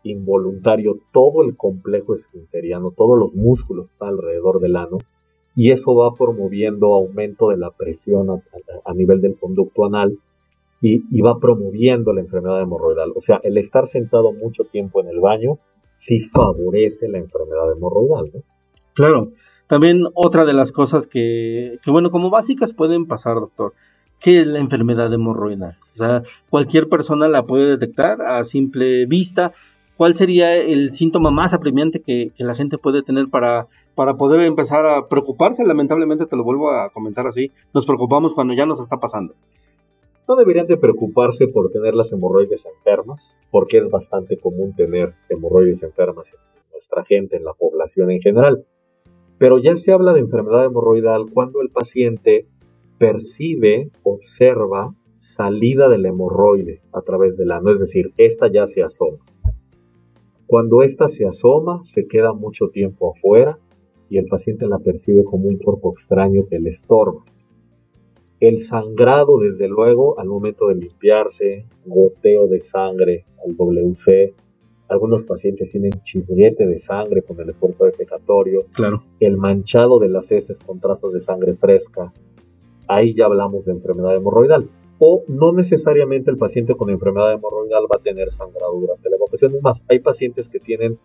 involuntario, 0.03 0.99
todo 1.13 1.43
el 1.43 1.57
complejo 1.57 2.15
esfinteriano, 2.15 2.93
todos 2.97 3.19
los 3.19 3.35
músculos 3.35 3.91
están 3.91 4.11
alrededor 4.11 4.61
del 4.61 4.77
ano 4.77 4.99
y 5.55 5.73
eso 5.73 5.95
va 5.95 6.15
promoviendo 6.15 6.95
aumento 6.95 7.51
de 7.51 7.57
la 7.57 7.71
presión 7.71 8.43
a 8.85 8.95
nivel 8.95 9.21
del 9.21 9.37
conducto 9.39 9.85
anal 9.87 10.19
y, 10.81 11.21
va 11.21 11.39
promoviendo 11.41 12.13
la 12.13 12.21
enfermedad 12.21 12.63
hemorroidal. 12.63 13.13
O 13.17 13.21
sea, 13.21 13.41
el 13.43 13.59
estar 13.59 13.89
sentado 13.89 14.33
mucho 14.33 14.65
tiempo 14.65 15.01
en 15.01 15.09
el 15.09 15.19
baño 15.19 15.59
sí 15.97 16.21
favorece 16.21 17.09
la 17.09 17.19
enfermedad 17.19 17.73
hemorroidal. 17.73 18.31
¿no? 18.33 18.41
Claro. 18.95 19.33
También 19.67 20.05
otra 20.15 20.45
de 20.45 20.55
las 20.55 20.73
cosas 20.73 21.09
que, 21.09 21.79
que, 21.83 21.91
bueno, 21.91 22.11
como 22.11 22.31
básicas 22.31 22.73
pueden 22.73 23.07
pasar, 23.07 23.35
doctor. 23.35 23.75
¿Qué 24.21 24.41
es 24.41 24.47
la 24.47 24.59
enfermedad 24.59 25.13
hemorroidal? 25.13 25.77
O 25.93 25.97
sea, 25.97 26.23
cualquier 26.51 26.89
persona 26.89 27.29
la 27.29 27.45
puede 27.45 27.77
detectar 27.77 28.21
a 28.23 28.43
simple 28.43 29.07
vista. 29.07 29.53
¿Cuál 29.97 30.17
sería 30.17 30.57
el 30.57 30.93
síntoma 30.93 31.31
más 31.31 31.55
apremiante 31.55 32.01
que, 32.01 32.33
la 32.39 32.55
gente 32.55 32.79
puede 32.79 33.03
tener 33.03 33.29
para, 33.29 33.69
para 33.95 34.15
poder 34.15 34.41
empezar 34.41 34.87
a 34.87 35.07
preocuparse? 35.07 35.65
Lamentablemente 35.65 36.27
te 36.27 36.37
lo 36.37 36.43
vuelvo 36.43 36.73
a 36.73 36.91
comentar 36.91 37.27
así. 37.29 37.53
Nos 37.73 37.87
preocupamos 37.87 38.35
cuando 38.35 38.55
ya 38.55 38.67
nos 38.67 38.81
está 38.81 38.97
pasando. 38.99 39.35
No 40.29 40.37
deberían 40.37 40.67
de 40.67 40.77
preocuparse 40.77 41.47
por 41.49 41.71
tener 41.71 41.95
las 41.95 42.13
hemorroides 42.13 42.63
enfermas, 42.67 43.35
porque 43.51 43.79
es 43.79 43.89
bastante 43.89 44.37
común 44.37 44.75
tener 44.77 45.15
hemorroides 45.29 45.83
enfermas 45.85 46.27
en 46.27 46.71
nuestra 46.73 47.05
gente, 47.05 47.37
en 47.37 47.45
la 47.45 47.55
población 47.55 48.11
en 48.11 48.21
general. 48.21 48.65
Pero 49.39 49.59
ya 49.59 49.77
se 49.77 49.93
habla 49.93 50.13
de 50.13 50.21
enfermedad 50.21 50.65
hemorroidal 50.65 51.27
cuando 51.33 51.63
el 51.63 51.71
paciente 51.71 52.47
percibe, 52.99 53.91
observa 54.03 54.95
salida 55.19 55.89
del 55.89 56.07
hemorroide 56.07 56.81
a 56.93 57.01
través 57.03 57.37
del 57.37 57.53
ano, 57.53 57.73
es 57.73 57.81
decir, 57.81 58.13
esta 58.17 58.51
ya 58.51 58.67
se 58.67 58.83
asoma. 58.83 59.19
Cuando 60.47 60.83
esta 60.83 61.09
se 61.09 61.27
asoma, 61.27 61.83
se 61.85 62.07
queda 62.07 62.33
mucho 62.33 62.69
tiempo 62.69 63.13
afuera 63.15 63.59
y 64.09 64.19
el 64.19 64.27
paciente 64.27 64.67
la 64.67 64.79
percibe 64.79 65.25
como 65.25 65.49
un 65.49 65.59
cuerpo 65.59 65.93
extraño 65.93 66.47
que 66.49 66.59
le 66.59 66.71
estorba. 66.71 67.23
El 68.41 68.61
sangrado, 68.61 69.39
desde 69.41 69.69
luego, 69.69 70.19
al 70.19 70.29
momento 70.29 70.69
de 70.69 70.77
limpiarse, 70.77 71.67
goteo 71.85 72.47
de 72.47 72.61
sangre 72.61 73.25
al 73.45 73.57
WC. 73.57 74.35
Algunos 74.89 75.25
pacientes 75.25 75.71
tienen 75.71 75.91
chirriete 76.05 76.67
de 76.67 76.79
sangre 76.79 77.23
con 77.23 77.39
el 77.41 77.51
esfuerzo 77.51 77.85
defecatorio. 77.85 78.61
Claro. 78.73 79.03
El 79.19 79.37
manchado 79.37 79.99
de 79.99 80.09
las 80.09 80.31
heces 80.31 80.59
con 80.65 80.81
trazas 80.81 81.13
de 81.13 81.21
sangre 81.21 81.55
fresca. 81.55 82.13
Ahí 82.89 83.15
ya 83.15 83.27
hablamos 83.27 83.65
de 83.65 83.73
enfermedad 83.73 84.17
hemorroidal. 84.17 84.69
O 84.99 85.23
no 85.29 85.53
necesariamente 85.53 86.31
el 86.31 86.39
paciente 86.39 86.75
con 86.75 86.91
enfermedad 86.91 87.33
hemorroidal 87.33 87.85
va 87.85 87.99
a 87.99 88.03
tener 88.03 88.33
sangrado 88.33 88.81
durante 88.81 89.09
la 89.09 89.17
evacuación. 89.17 89.55
Es 89.55 89.63
más, 89.63 89.85
hay 89.89 90.01
pacientes 90.01 90.49
que 90.49 90.59
tienen 90.59 90.99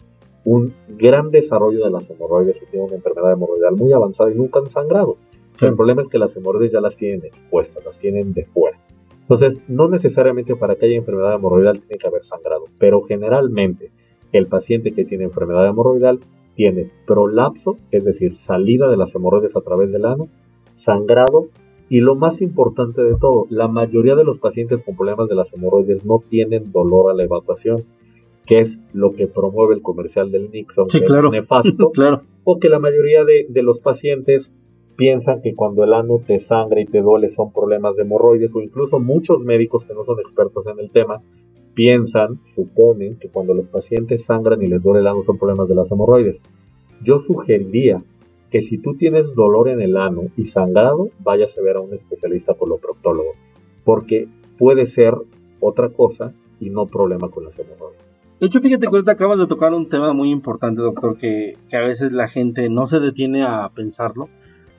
un 0.46 0.74
gran 0.98 1.30
desarrollo 1.30 1.86
de 1.86 1.92
las 1.92 2.10
hemorroides 2.10 2.58
y 2.62 2.66
tienen 2.66 2.88
una 2.88 2.96
enfermedad 2.96 3.34
hemorroidal 3.34 3.76
muy 3.76 3.94
avanzada 3.94 4.32
y 4.32 4.36
nunca 4.36 4.60
han 4.60 4.70
sangrado. 4.70 5.18
El 5.62 5.76
problema 5.76 6.02
es 6.02 6.08
que 6.08 6.18
las 6.18 6.36
hemorroides 6.36 6.72
ya 6.72 6.82
las 6.82 6.96
tienen 6.96 7.24
expuestas, 7.24 7.86
las 7.86 7.98
tienen 8.00 8.34
de 8.34 8.46
fuera. 8.46 8.80
Entonces, 9.22 9.62
no 9.68 9.88
necesariamente 9.88 10.56
para 10.56 10.76
que 10.76 10.88
haya 10.88 10.98
enfermedad 10.98 11.36
hemorroidal 11.36 11.80
tiene 11.80 11.98
que 11.98 12.08
haber 12.08 12.26
sangrado, 12.26 12.66
pero 12.78 13.02
generalmente 13.04 13.92
el 14.34 14.48
paciente 14.48 14.92
que 14.92 15.06
tiene 15.06 15.26
enfermedad 15.26 15.68
hemorroidal 15.68 16.20
tiene 16.56 16.92
prolapso, 17.08 17.78
es 17.92 18.04
decir, 18.04 18.36
salida 18.36 18.90
de 18.90 18.98
las 18.98 19.16
hemorroides 19.16 19.56
a 19.56 19.62
través 19.62 19.92
del 19.92 20.06
ano, 20.06 20.28
sangrado 20.76 21.48
y 21.94 22.00
lo 22.00 22.16
más 22.16 22.42
importante 22.42 23.04
de 23.04 23.14
todo, 23.22 23.46
la 23.52 23.68
mayoría 23.68 24.16
de 24.16 24.24
los 24.24 24.40
pacientes 24.40 24.82
con 24.82 24.96
problemas 24.96 25.30
de 25.30 25.36
las 25.36 25.54
hemorroides 25.54 26.04
no 26.04 26.24
tienen 26.28 26.72
dolor 26.72 27.12
a 27.12 27.14
la 27.14 27.22
evacuación, 27.22 27.84
que 28.48 28.62
es 28.62 28.82
lo 28.94 29.14
que 29.14 29.28
promueve 29.28 29.76
el 29.76 29.84
comercial 29.84 30.32
del 30.32 30.50
Nixon, 30.50 30.88
que 30.88 30.98
es 30.98 31.32
nefasto, 31.32 31.92
claro. 31.94 32.24
o 32.46 32.58
que 32.58 32.68
la 32.68 32.80
mayoría 32.80 33.24
de, 33.26 33.46
de 33.48 33.62
los 33.62 33.78
pacientes 33.78 34.52
piensan 34.96 35.44
que 35.44 35.54
cuando 35.54 35.84
el 35.84 35.94
ano 35.94 36.20
te 36.26 36.40
sangra 36.40 36.82
y 36.82 36.86
te 36.86 37.00
duele 37.00 37.30
son 37.30 37.54
problemas 37.54 37.96
de 37.96 38.02
hemorroides 38.02 38.50
o 38.56 38.62
incluso 38.62 39.00
muchos 39.00 39.42
médicos 39.42 39.86
que 39.86 39.94
no 39.94 40.04
son 40.04 40.20
expertos 40.20 40.66
en 40.66 40.80
el 40.80 40.90
tema 40.90 41.22
piensan, 41.76 42.40
suponen 42.56 43.20
que 43.20 43.30
cuando 43.30 43.54
los 43.54 43.68
pacientes 43.68 44.26
sangran 44.26 44.64
y 44.64 44.66
les 44.66 44.82
duele 44.82 45.02
el 45.02 45.08
ano 45.08 45.22
son 45.28 45.38
problemas 45.38 45.70
de 45.70 45.76
las 45.76 45.92
hemorroides. 45.92 46.42
Yo 47.04 47.20
sugeriría 47.20 48.02
que 48.54 48.62
si 48.62 48.78
tú 48.78 48.96
tienes 48.96 49.36
dolor 49.36 49.68
en 49.68 49.82
el 49.82 49.98
ano 49.98 50.30
y 50.38 50.48
sangrado, 50.48 51.10
vayas 51.20 51.58
a 51.58 51.62
ver 51.62 51.76
a 51.76 51.82
un 51.82 51.94
especialista 51.94 52.54
coloproctólogo, 52.54 53.32
porque 53.84 54.30
puede 54.58 54.86
ser 54.86 55.14
otra 55.60 55.90
cosa 55.90 56.34
y 56.62 56.70
no 56.70 56.86
problema 56.86 57.30
con 57.30 57.44
las 57.44 57.60
hemorroides. 57.60 58.02
De 58.40 58.48
hecho, 58.48 58.62
fíjate 58.62 58.88
que 58.88 58.96
ahorita 58.96 59.12
acabas 59.12 59.40
de 59.40 59.48
tocar 59.48 59.74
un 59.74 59.90
tema 59.90 60.14
muy 60.14 60.32
importante, 60.32 60.82
doctor, 60.82 61.18
que, 61.18 61.58
que 61.70 61.76
a 61.76 61.82
veces 61.82 62.14
la 62.14 62.30
gente 62.30 62.70
no 62.70 62.86
se 62.86 63.02
detiene 63.02 63.44
a 63.44 63.70
pensarlo 63.76 64.30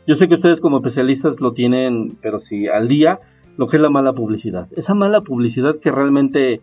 yo 0.06 0.14
sé 0.16 0.28
que 0.28 0.34
ustedes 0.34 0.60
como 0.60 0.76
especialistas 0.76 1.40
lo 1.40 1.54
tienen, 1.54 2.18
pero 2.20 2.38
sí, 2.38 2.68
al 2.68 2.88
día, 2.88 3.20
lo 3.56 3.68
que 3.68 3.76
es 3.76 3.82
la 3.82 3.88
mala 3.88 4.12
publicidad. 4.12 4.68
Esa 4.76 4.94
mala 4.94 5.22
publicidad 5.22 5.78
que 5.78 5.90
realmente 5.90 6.60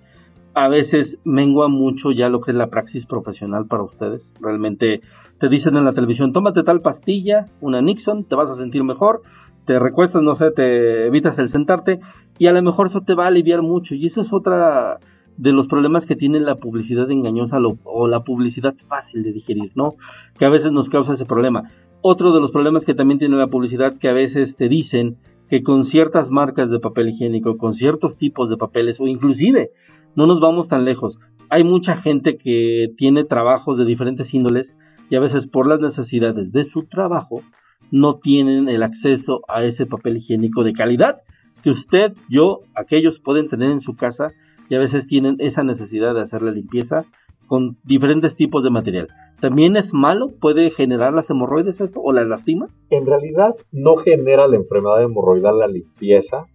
a 0.54 0.68
veces 0.68 1.20
mengua 1.24 1.68
mucho 1.68 2.12
ya 2.12 2.30
lo 2.30 2.42
que 2.42 2.52
es 2.52 2.58
la 2.58 2.70
praxis 2.70 3.08
profesional 3.08 3.66
para 3.66 3.82
ustedes. 3.82 4.32
Realmente 4.40 5.02
te 5.42 5.50
dicen 5.50 5.76
en 5.76 5.86
la 5.86 5.94
televisión, 5.94 6.34
tómate 6.34 6.62
tal 6.62 6.82
pastilla, 6.82 7.48
una 7.62 7.82
Nixon, 7.82 8.26
te 8.26 8.36
vas 8.36 8.52
a 8.52 8.54
sentir 8.54 8.84
mejor, 8.84 9.24
te 9.66 9.80
recuestas, 9.80 10.22
no 10.22 10.36
sé, 10.36 10.52
te 10.52 11.08
evitas 11.08 11.40
el 11.40 11.50
sentarte 11.50 12.00
y 12.38 12.46
a 12.46 12.52
lo 12.52 12.62
mejor 12.62 12.86
eso 12.86 13.02
te 13.02 13.16
va 13.16 13.24
a 13.24 13.30
aliviar 13.30 13.64
mucho. 13.64 13.96
Y 13.96 14.06
eso 14.06 14.22
es 14.22 14.34
otra 14.34 15.00
de 15.38 15.52
los 15.52 15.68
problemas 15.68 16.06
que 16.06 16.16
tiene 16.16 16.40
la 16.40 16.58
publicidad 16.58 17.10
engañosa 17.10 17.58
o 17.84 18.08
la 18.08 18.24
publicidad 18.24 18.76
fácil 18.88 19.24
de 19.24 19.34
digerir, 19.34 19.72
¿no? 19.74 19.96
Que 20.38 20.46
a 20.46 20.50
veces 20.50 20.72
nos 20.72 20.90
causa 20.90 21.14
ese 21.14 21.26
problema. 21.26 21.72
Otro 22.02 22.34
de 22.34 22.40
los 22.40 22.52
problemas 22.52 22.86
que 22.86 22.94
también 22.94 23.18
tiene 23.18 23.36
la 23.36 23.48
publicidad 23.48 23.98
que 23.98 24.10
a 24.10 24.14
veces 24.14 24.58
te 24.58 24.70
dicen 24.70 25.18
que 25.50 25.64
con 25.64 25.86
ciertas 25.86 26.30
marcas 26.30 26.70
de 26.70 26.80
papel 26.80 27.10
higiénico, 27.10 27.58
con 27.58 27.74
ciertos 27.74 28.16
tipos 28.16 28.52
de 28.52 28.58
papeles 28.58 29.02
o 29.02 29.08
inclusive 29.08 29.72
no 30.16 30.28
nos 30.28 30.40
vamos 30.40 30.68
tan 30.68 30.86
lejos. 30.86 31.20
Hay 31.50 31.64
mucha 31.64 31.98
gente 31.98 32.38
que 32.38 32.94
tiene 32.96 33.24
trabajos 33.24 33.80
de 33.80 33.86
diferentes 33.86 34.32
índoles 34.36 34.78
y 35.12 35.18
a 35.18 35.20
veces 35.20 35.46
por 35.46 35.68
las 35.68 35.82
necesidades 35.82 36.52
de 36.54 36.64
su 36.64 36.86
trabajo 36.86 37.44
no 37.92 38.18
tienen 38.18 38.70
el 38.70 38.82
acceso 38.82 39.42
a 39.50 39.66
ese 39.66 39.86
papel 39.86 40.18
higiénico 40.18 40.64
de 40.64 40.72
calidad 40.72 41.22
que 41.62 41.70
usted, 41.70 42.14
yo, 42.30 42.62
aquellos 42.76 43.20
pueden 43.20 43.50
tener 43.50 43.72
en 43.72 43.82
su 43.82 43.96
casa 43.96 44.32
y 44.70 44.76
a 44.76 44.80
veces 44.80 45.08
tienen 45.08 45.36
esa 45.40 45.64
necesidad 45.64 46.16
de 46.16 46.22
hacer 46.22 46.42
la 46.42 46.52
limpieza 46.52 47.06
con 47.46 47.78
diferentes 47.84 48.38
tipos 48.38 48.64
de 48.64 48.70
material. 48.70 49.10
¿También 49.42 49.76
es 49.76 49.94
malo? 49.94 50.30
¿Puede 50.40 50.72
generar 50.72 51.14
las 51.14 51.30
hemorroides 51.30 51.82
esto 51.82 52.00
o 52.02 52.14
las 52.14 52.26
lastima? 52.26 52.70
En 52.90 53.06
realidad 53.06 53.54
no 53.74 53.98
genera 53.98 54.48
la 54.48 54.56
enfermedad 54.56 55.04
hemorroidal 55.04 55.60
la 55.60 55.68
limpieza, 55.68 56.46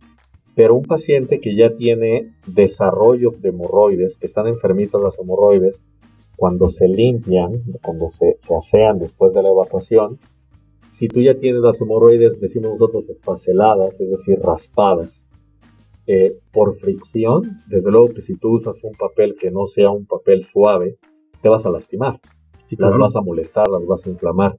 pero 0.54 0.74
un 0.74 0.84
paciente 0.84 1.40
que 1.40 1.54
ya 1.54 1.76
tiene 1.76 2.32
desarrollo 2.46 3.32
de 3.38 3.50
hemorroides, 3.50 4.16
que 4.16 4.28
están 4.28 4.46
enfermitas 4.46 4.98
las 5.02 5.18
hemorroides, 5.18 5.78
cuando 6.36 6.70
se 6.70 6.86
limpian, 6.86 7.62
cuando 7.82 8.10
se, 8.10 8.36
se 8.40 8.54
asean 8.54 8.98
después 8.98 9.32
de 9.32 9.42
la 9.42 9.48
evacuación, 9.48 10.18
si 10.98 11.08
tú 11.08 11.20
ya 11.20 11.34
tienes 11.34 11.60
las 11.60 11.80
hemorroides, 11.80 12.40
decimos 12.40 12.72
nosotros 12.72 13.08
esfaceladas, 13.10 14.00
es 14.00 14.10
decir, 14.10 14.38
raspadas, 14.40 15.22
eh, 16.06 16.38
por 16.52 16.76
fricción, 16.76 17.58
desde 17.66 17.90
luego 17.90 18.14
que 18.14 18.22
si 18.22 18.36
tú 18.36 18.56
usas 18.56 18.76
un 18.84 18.92
papel 18.92 19.34
que 19.38 19.50
no 19.50 19.66
sea 19.66 19.90
un 19.90 20.06
papel 20.06 20.44
suave, 20.44 20.98
te 21.42 21.48
vas 21.48 21.66
a 21.66 21.70
lastimar, 21.70 22.20
las 22.78 22.98
vas 22.98 23.16
a 23.16 23.20
molestar, 23.20 23.68
las 23.68 23.84
vas 23.84 24.06
a 24.06 24.10
inflamar. 24.10 24.56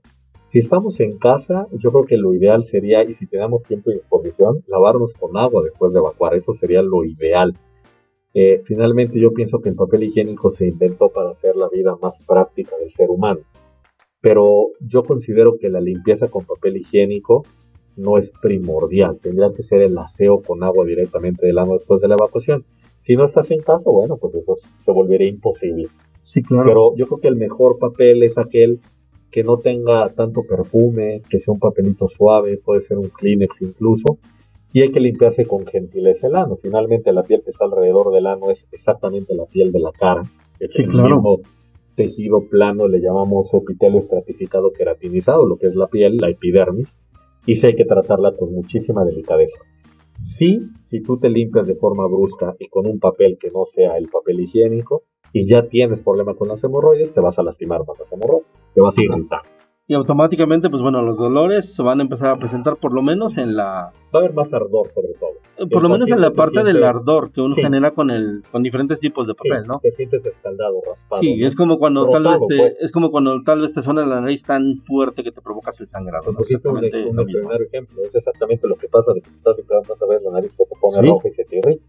Si 0.51 0.59
estamos 0.59 0.99
en 0.99 1.17
casa, 1.17 1.67
yo 1.71 1.91
creo 1.91 2.05
que 2.05 2.17
lo 2.17 2.33
ideal 2.33 2.65
sería, 2.65 3.03
y 3.03 3.15
si 3.15 3.27
tenemos 3.27 3.63
tiempo 3.63 3.91
y 3.91 3.95
disposición, 3.95 4.63
lavarnos 4.67 5.13
con 5.13 5.37
agua 5.37 5.63
después 5.63 5.93
de 5.93 5.99
evacuar. 5.99 6.35
Eso 6.35 6.53
sería 6.53 6.81
lo 6.81 7.03
ideal. 7.05 7.53
Eh, 8.39 8.61
finalmente 8.65 9.19
yo 9.19 9.33
pienso 9.33 9.61
que 9.61 9.69
el 9.69 9.75
papel 9.75 10.03
higiénico 10.03 10.51
se 10.51 10.67
inventó 10.67 11.09
para 11.09 11.31
hacer 11.31 11.55
la 11.55 11.69
vida 11.69 11.97
más 11.99 12.23
práctica 12.23 12.77
del 12.77 12.91
ser 12.91 13.09
humano. 13.09 13.39
Pero 14.21 14.73
yo 14.79 15.01
considero 15.01 15.57
que 15.59 15.69
la 15.69 15.81
limpieza 15.81 16.27
con 16.27 16.45
papel 16.45 16.77
higiénico 16.77 17.43
no 17.95 18.19
es 18.19 18.31
primordial. 18.39 19.17
Tendría 19.19 19.51
que 19.55 19.63
ser 19.63 19.81
el 19.81 19.97
aseo 19.97 20.43
con 20.43 20.61
agua 20.61 20.85
directamente 20.85 21.47
del 21.47 21.57
ano 21.57 21.73
después 21.73 21.99
de 21.99 22.09
la 22.09 22.13
evacuación. 22.13 22.63
Si 23.07 23.15
no 23.15 23.25
estás 23.25 23.49
en 23.49 23.59
casa, 23.59 23.89
bueno, 23.89 24.17
pues 24.17 24.35
eso 24.35 24.53
se 24.77 24.91
volvería 24.91 25.29
imposible. 25.29 25.87
Sí, 26.21 26.43
claro. 26.43 26.65
Pero 26.67 26.95
yo 26.95 27.07
creo 27.07 27.19
que 27.19 27.29
el 27.29 27.37
mejor 27.37 27.79
papel 27.79 28.21
es 28.21 28.37
aquel 28.37 28.81
que 29.31 29.41
no 29.41 29.57
tenga 29.57 30.09
tanto 30.09 30.43
perfume, 30.43 31.23
que 31.27 31.39
sea 31.39 31.55
un 31.55 31.59
papelito 31.59 32.07
suave, 32.07 32.59
puede 32.63 32.81
ser 32.81 32.99
un 32.99 33.09
Kleenex 33.09 33.63
incluso, 33.63 34.19
y 34.73 34.81
hay 34.81 34.91
que 34.91 34.99
limpiarse 34.99 35.45
con 35.45 35.65
gentileza 35.65 36.27
el 36.27 36.35
ano. 36.35 36.55
Finalmente 36.55 37.11
la 37.13 37.23
piel 37.23 37.41
que 37.43 37.51
está 37.51 37.65
alrededor 37.65 38.11
del 38.13 38.27
ano 38.27 38.49
es 38.49 38.67
exactamente 38.71 39.35
la 39.35 39.45
piel 39.45 39.71
de 39.71 39.79
la 39.79 39.91
cara. 39.91 40.21
Es 40.59 40.73
Sí, 40.73 40.83
el 40.83 40.89
claro. 40.89 41.15
mismo 41.15 41.39
tejido 41.95 42.47
plano 42.49 42.87
le 42.87 42.99
llamamos 42.99 43.51
epitelio 43.53 43.99
estratificado 43.99 44.71
queratinizado, 44.71 45.47
lo 45.47 45.57
que 45.57 45.67
es 45.67 45.75
la 45.75 45.87
piel, 45.87 46.17
la 46.17 46.29
epidermis, 46.29 46.95
y 47.45 47.55
sí 47.55 47.67
hay 47.67 47.75
que 47.75 47.85
tratarla 47.85 48.35
con 48.35 48.53
muchísima 48.53 49.03
delicadeza. 49.03 49.59
Sí, 50.25 50.59
si 50.85 51.01
tú 51.01 51.17
te 51.17 51.29
limpias 51.29 51.67
de 51.67 51.75
forma 51.75 52.05
brusca 52.07 52.55
y 52.59 52.67
con 52.67 52.85
un 52.87 52.99
papel 52.99 53.37
que 53.39 53.49
no 53.51 53.65
sea 53.65 53.97
el 53.97 54.09
papel 54.09 54.41
higiénico, 54.41 55.03
y 55.33 55.47
ya 55.47 55.67
tienes 55.67 56.01
problema 56.01 56.35
con 56.35 56.47
las 56.47 56.63
hemorroides, 56.63 57.13
te 57.13 57.19
vas 57.19 57.37
a 57.37 57.43
lastimar 57.43 57.81
más 57.87 57.99
las 57.99 58.11
hemorroides, 58.11 58.47
te 58.73 58.81
vas 58.81 58.97
a 58.97 59.01
irritar. 59.01 59.41
Y 59.89 59.93
automáticamente, 59.93 60.69
pues 60.69 60.81
bueno, 60.81 61.01
los 61.01 61.17
dolores 61.17 61.73
se 61.73 61.81
van 61.81 61.99
a 62.01 62.03
empezar 62.03 62.31
a 62.31 62.35
presentar 62.37 62.75
por 62.75 62.93
lo 62.93 63.01
menos 63.01 63.37
en 63.37 63.55
la... 63.55 63.93
Va 64.13 64.15
a 64.15 64.17
haber 64.17 64.33
más 64.33 64.53
ardor 64.53 64.89
sobre 64.93 65.13
todo. 65.17 65.29
eh, 65.57 65.65
Por 65.71 65.81
lo 65.81 65.87
menos 65.87 66.11
en 66.11 66.19
la 66.19 66.31
parte 66.31 66.61
del 66.65 66.83
ardor 66.83 67.31
que 67.31 67.39
uno 67.39 67.55
Sí. 67.55 67.61
genera 67.61 67.91
con 67.91 68.11
el 68.11 68.43
con 68.51 68.63
diferentes 68.63 68.99
tipos 68.99 69.27
de 69.27 69.33
papel, 69.33 69.63
Sí, 69.63 69.67
¿no? 69.69 69.79
Te 69.79 69.91
sientes 69.93 70.25
escaldado, 70.25 70.81
raspado. 70.85 71.21
Sí, 71.21 71.37
¿no? 71.37 71.47
es 71.47 71.55
como 71.55 71.77
cuando 71.77 72.09
tal 72.09 72.23
vez 72.25 72.41
te, 72.49 72.57
pues. 72.57 72.75
es 72.81 72.91
como 72.91 73.09
cuando 73.09 73.41
tal 73.45 73.61
vez 73.61 73.73
te 73.73 73.81
suena 73.81 74.05
la 74.05 74.19
nariz 74.19 74.43
tan 74.43 74.75
fuerte 74.75 75.23
que 75.23 75.31
te 75.31 75.41
provocas 75.41 75.79
el 75.79 75.87
sangrado. 75.87 76.25
¿no? 76.33 76.37
un, 76.37 76.37
Exactamente 76.41 76.97
un 76.97 77.03
mismo. 77.05 77.21
extraordinario 77.21 77.67
ejemplo. 77.67 78.01
Es 78.03 78.13
exactamente 78.13 78.67
lo 78.67 78.75
que 78.75 78.89
pasa 78.89 79.13
de 79.13 79.21
que 79.21 79.29
estás 79.29 79.55
otra 79.89 80.07
vez 80.09 80.21
la 80.21 80.31
nariz 80.31 80.51
se 80.51 80.65
te 80.65 80.75
pone 80.81 80.99
Sí. 81.01 81.07
roja 81.07 81.27
y 81.29 81.31
se 81.31 81.45
te 81.45 81.57
irrita. 81.59 81.83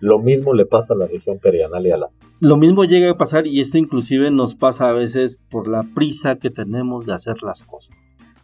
Lo 0.00 0.18
mismo 0.18 0.54
le 0.54 0.66
pasa 0.66 0.94
a 0.94 0.96
la 0.96 1.06
región 1.06 1.38
perianal 1.38 1.86
y 1.86 1.90
a 1.90 1.96
la... 1.96 2.08
Lo 2.40 2.56
mismo 2.56 2.84
llega 2.84 3.10
a 3.10 3.16
pasar 3.16 3.46
y 3.46 3.60
esto 3.60 3.78
inclusive 3.78 4.30
nos 4.30 4.54
pasa 4.54 4.88
a 4.88 4.92
veces 4.92 5.38
por 5.50 5.68
la 5.68 5.82
prisa 5.94 6.36
que 6.36 6.50
tenemos 6.50 7.06
de 7.06 7.14
hacer 7.14 7.42
las 7.42 7.62
cosas. 7.62 7.96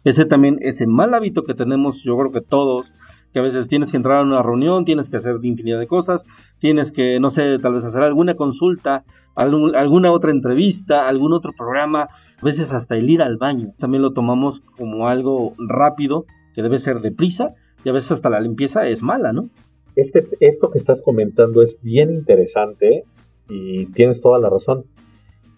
Ese 0.03 0.25
también, 0.25 0.57
ese 0.61 0.87
mal 0.87 1.13
hábito 1.13 1.43
que 1.43 1.53
tenemos, 1.53 2.03
yo 2.03 2.17
creo 2.17 2.31
que 2.31 2.41
todos, 2.41 2.95
que 3.33 3.39
a 3.39 3.43
veces 3.43 3.67
tienes 3.67 3.91
que 3.91 3.97
entrar 3.97 4.17
a 4.17 4.23
una 4.23 4.41
reunión, 4.41 4.83
tienes 4.83 5.09
que 5.09 5.17
hacer 5.17 5.35
infinidad 5.43 5.79
de 5.79 5.87
cosas, 5.87 6.25
tienes 6.59 6.91
que, 6.91 7.19
no 7.19 7.29
sé, 7.29 7.59
tal 7.59 7.73
vez 7.73 7.85
hacer 7.85 8.01
alguna 8.03 8.35
consulta, 8.35 9.03
alguna 9.35 10.11
otra 10.11 10.31
entrevista, 10.31 11.07
algún 11.07 11.33
otro 11.33 11.53
programa, 11.55 12.03
a 12.03 12.43
veces 12.45 12.73
hasta 12.73 12.97
el 12.97 13.09
ir 13.09 13.21
al 13.21 13.37
baño. 13.37 13.73
También 13.77 14.01
lo 14.01 14.11
tomamos 14.11 14.61
como 14.75 15.07
algo 15.07 15.53
rápido, 15.57 16.25
que 16.55 16.63
debe 16.63 16.79
ser 16.79 17.01
deprisa, 17.01 17.53
y 17.83 17.89
a 17.89 17.93
veces 17.93 18.11
hasta 18.13 18.29
la 18.29 18.41
limpieza 18.41 18.87
es 18.87 19.03
mala, 19.03 19.33
¿no? 19.33 19.49
Este, 19.95 20.27
esto 20.39 20.71
que 20.71 20.77
estás 20.77 21.01
comentando 21.01 21.61
es 21.61 21.81
bien 21.81 22.11
interesante 22.11 23.03
y 23.49 23.87
tienes 23.87 24.21
toda 24.21 24.39
la 24.39 24.49
razón. 24.49 24.85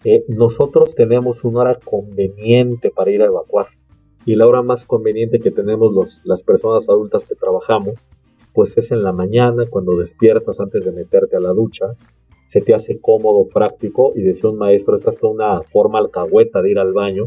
Eh, 0.04 0.24
nosotros 0.28 0.94
tenemos 0.94 1.44
una 1.44 1.60
hora 1.60 1.78
conveniente 1.82 2.90
para 2.90 3.10
ir 3.10 3.22
a 3.22 3.26
evacuar. 3.26 3.66
Y 4.26 4.36
la 4.36 4.46
hora 4.46 4.62
más 4.62 4.84
conveniente 4.84 5.38
que 5.38 5.50
tenemos 5.50 5.92
los, 5.92 6.20
las 6.24 6.42
personas 6.42 6.88
adultas 6.88 7.26
que 7.26 7.34
trabajamos 7.34 7.94
pues 8.52 8.78
es 8.78 8.90
en 8.92 9.02
la 9.02 9.12
mañana 9.12 9.64
cuando 9.68 9.96
despiertas 9.96 10.60
antes 10.60 10.84
de 10.84 10.92
meterte 10.92 11.36
a 11.36 11.40
la 11.40 11.50
ducha. 11.50 11.86
Se 12.48 12.60
te 12.60 12.72
hace 12.72 13.00
cómodo, 13.00 13.48
práctico 13.48 14.12
y 14.14 14.22
decía 14.22 14.50
un 14.50 14.58
maestro, 14.58 14.96
esta 14.96 15.10
es 15.10 15.22
una 15.22 15.62
forma 15.62 15.98
alcahueta 15.98 16.62
de 16.62 16.70
ir 16.70 16.78
al 16.78 16.92
baño 16.92 17.24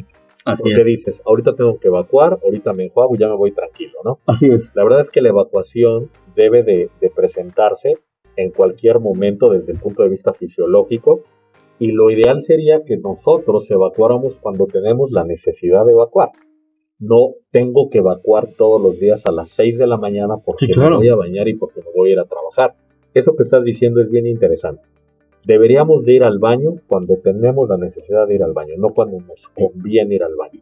porque 0.60 0.84
dices, 0.84 1.22
ahorita 1.26 1.56
tengo 1.56 1.80
que 1.80 1.88
evacuar, 1.88 2.40
ahorita 2.44 2.74
me 2.74 2.86
enjuago 2.86 3.16
y 3.16 3.20
ya 3.20 3.28
me 3.28 3.36
voy 3.36 3.52
tranquilo, 3.52 4.00
¿no? 4.04 4.20
Así 4.26 4.48
es. 4.48 4.76
La 4.76 4.84
verdad 4.84 5.02
es 5.02 5.10
que 5.10 5.22
la 5.22 5.30
evacuación 5.30 6.10
debe 6.36 6.64
de, 6.64 6.90
de 7.02 7.10
presentarse 7.10 7.94
en 8.36 8.52
cualquier 8.52 9.00
momento 9.00 9.50
desde 9.50 9.72
el 9.72 9.80
punto 9.80 10.04
de 10.04 10.10
vista 10.10 10.34
fisiológico 10.34 11.22
y 11.80 11.92
lo 11.92 12.10
ideal 12.10 12.42
sería 12.42 12.84
que 12.86 12.98
nosotros 12.98 13.70
evacuáramos 13.70 14.36
cuando 14.42 14.66
tenemos 14.66 15.12
la 15.12 15.24
necesidad 15.26 15.86
de 15.86 15.92
evacuar. 15.92 16.30
No 17.00 17.34
tengo 17.52 17.90
que 17.92 18.00
evacuar 18.00 18.50
todos 18.58 18.82
los 18.82 19.00
días 19.00 19.24
a 19.26 19.32
las 19.32 19.50
6 19.52 19.78
de 19.78 19.86
la 19.88 19.98
mañana 19.98 20.38
porque 20.44 20.66
Sí, 20.66 20.72
claro. 20.74 20.92
me 20.92 20.98
voy 20.98 21.10
a 21.10 21.16
bañar 21.16 21.48
y 21.48 21.56
porque 21.56 21.82
me 21.82 21.92
voy 21.96 22.10
a 22.10 22.14
ir 22.14 22.20
a 22.20 22.26
trabajar. 22.26 22.74
Eso 23.14 23.36
que 23.36 23.44
estás 23.44 23.64
diciendo 23.64 24.02
es 24.02 24.10
bien 24.10 24.26
interesante. 24.26 24.82
Deberíamos 25.48 26.04
de 26.04 26.14
ir 26.14 26.24
al 26.26 26.40
baño 26.40 26.74
cuando 26.88 27.16
tenemos 27.24 27.70
la 27.70 27.78
necesidad 27.78 28.28
de 28.28 28.36
ir 28.36 28.44
al 28.44 28.52
baño, 28.52 28.74
no 28.78 28.90
cuando 28.90 29.18
nos 29.22 29.48
conviene 29.56 30.16
ir 30.16 30.24
al 30.24 30.36
baño. 30.36 30.60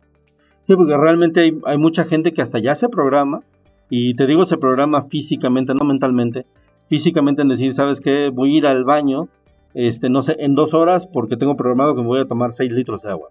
Sí, 0.68 0.76
porque 0.76 0.96
realmente 0.96 1.40
hay, 1.40 1.60
hay 1.66 1.78
mucha 1.80 2.06
gente 2.06 2.34
que 2.34 2.44
hasta 2.44 2.60
ya 2.60 2.76
se 2.76 2.88
programa, 2.88 3.42
y 3.90 4.14
te 4.16 4.28
digo 4.28 4.46
se 4.46 4.58
programa 4.58 5.06
físicamente, 5.06 5.74
no 5.74 5.86
mentalmente, 5.86 6.46
físicamente 6.88 7.42
en 7.42 7.48
decir, 7.50 7.74
¿sabes 7.74 8.00
qué? 8.00 8.30
Voy 8.32 8.54
a 8.54 8.58
ir 8.60 8.68
al 8.68 8.84
baño, 8.84 9.28
este, 9.74 10.10
no 10.10 10.22
sé, 10.22 10.36
en 10.38 10.54
dos 10.54 10.76
horas 10.76 11.08
porque 11.08 11.36
tengo 11.36 11.56
programado 11.56 11.96
que 11.96 12.02
me 12.02 12.08
voy 12.08 12.22
a 12.22 12.26
tomar 12.26 12.52
6 12.52 12.72
litros 12.72 13.02
de 13.02 13.10
agua. 13.10 13.30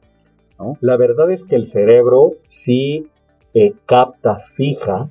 La 0.80 0.96
verdad 0.96 1.30
es 1.30 1.44
que 1.44 1.54
el 1.54 1.68
cerebro 1.68 2.32
sí 2.48 3.06
eh, 3.54 3.74
capta, 3.86 4.38
fija 4.38 5.08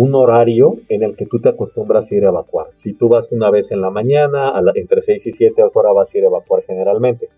un 0.00 0.14
horario 0.14 0.76
en 0.88 1.02
el 1.02 1.16
que 1.16 1.26
tú 1.26 1.40
te 1.40 1.48
acostumbras 1.48 2.08
a 2.08 2.14
ir 2.14 2.24
a 2.24 2.28
evacuar. 2.28 2.68
Si 2.74 2.92
tú 2.92 3.08
vas 3.08 3.32
una 3.32 3.50
vez 3.50 3.72
en 3.72 3.80
la 3.80 3.90
mañana, 3.90 4.48
a 4.50 4.62
la- 4.62 4.70
entre 4.76 5.02
6 5.02 5.26
y 5.26 5.32
7 5.32 5.60
horas 5.74 5.92
vas 5.92 6.14
a 6.14 6.18
ir 6.18 6.22
a 6.22 6.28
evacuar 6.28 6.62
generalmente. 6.62 7.28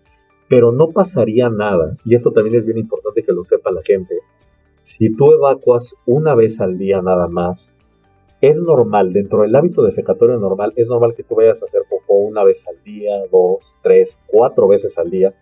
Pero 0.47 0.71
no 0.71 0.89
pasaría 0.91 1.49
nada, 1.49 1.95
y 2.05 2.13
esto 2.13 2.29
también 2.31 2.57
es 2.57 2.65
bien 2.65 2.77
importante 2.77 3.23
que 3.23 3.31
lo 3.31 3.43
sepa 3.45 3.71
la 3.71 3.81
gente. 3.83 4.13
Si 4.83 5.15
tú 5.15 5.33
evacuas 5.33 5.95
una 6.05 6.35
vez 6.35 6.61
al 6.61 6.77
día 6.77 7.01
nada 7.01 7.27
más, 7.27 7.71
es 8.41 8.59
normal, 8.59 9.11
dentro 9.11 9.41
del 9.41 9.55
hábito 9.55 9.81
defecatorio 9.81 10.37
normal, 10.37 10.71
es 10.75 10.87
normal 10.87 11.15
que 11.15 11.23
tú 11.23 11.33
vayas 11.35 11.59
a 11.63 11.65
hacer 11.65 11.81
popó 11.89 12.13
una 12.19 12.43
vez 12.43 12.63
al 12.67 12.75
día, 12.83 13.13
dos, 13.31 13.59
tres, 13.81 14.15
cuatro 14.27 14.67
veces 14.67 14.95
al 14.99 15.09
día, 15.09 15.33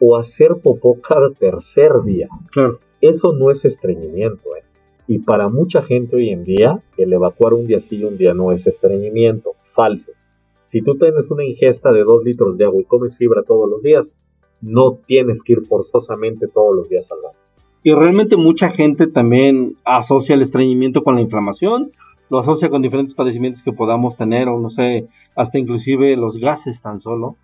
o 0.00 0.16
hacer 0.16 0.56
popó 0.60 1.00
cada 1.00 1.30
tercer 1.30 2.02
día. 2.04 2.26
Claro. 2.50 2.80
Eso 3.00 3.32
no 3.32 3.52
es 3.52 3.64
estreñimiento, 3.64 4.56
¿eh? 4.56 4.64
Y 5.06 5.18
para 5.18 5.48
mucha 5.48 5.82
gente 5.82 6.16
hoy 6.16 6.30
en 6.30 6.44
día, 6.44 6.82
el 6.96 7.12
evacuar 7.12 7.54
un 7.54 7.66
día 7.66 7.80
sí 7.80 7.96
y 7.96 8.04
un 8.04 8.16
día 8.16 8.32
no 8.32 8.52
es 8.52 8.66
estreñimiento, 8.66 9.52
falso. 9.62 10.12
Si 10.70 10.82
tú 10.82 10.96
tienes 10.96 11.30
una 11.30 11.44
ingesta 11.44 11.92
de 11.92 12.04
dos 12.04 12.24
litros 12.24 12.56
de 12.56 12.64
agua 12.64 12.80
y 12.80 12.84
comes 12.84 13.16
fibra 13.16 13.42
todos 13.42 13.68
los 13.68 13.82
días, 13.82 14.06
no 14.60 14.98
tienes 15.06 15.42
que 15.42 15.52
ir 15.52 15.66
forzosamente 15.66 16.48
todos 16.48 16.74
los 16.74 16.88
días 16.88 17.06
al 17.12 17.18
baño. 17.22 17.38
Y 17.82 17.92
realmente 17.92 18.36
mucha 18.36 18.70
gente 18.70 19.06
también 19.06 19.76
asocia 19.84 20.34
el 20.34 20.42
estreñimiento 20.42 21.02
con 21.02 21.16
la 21.16 21.20
inflamación, 21.20 21.92
lo 22.30 22.38
asocia 22.38 22.70
con 22.70 22.80
diferentes 22.80 23.14
padecimientos 23.14 23.62
que 23.62 23.72
podamos 23.72 24.16
tener, 24.16 24.48
o 24.48 24.58
no 24.58 24.70
sé, 24.70 25.06
hasta 25.36 25.58
inclusive 25.58 26.16
los 26.16 26.38
gases 26.38 26.80
tan 26.80 26.98
solo. 26.98 27.36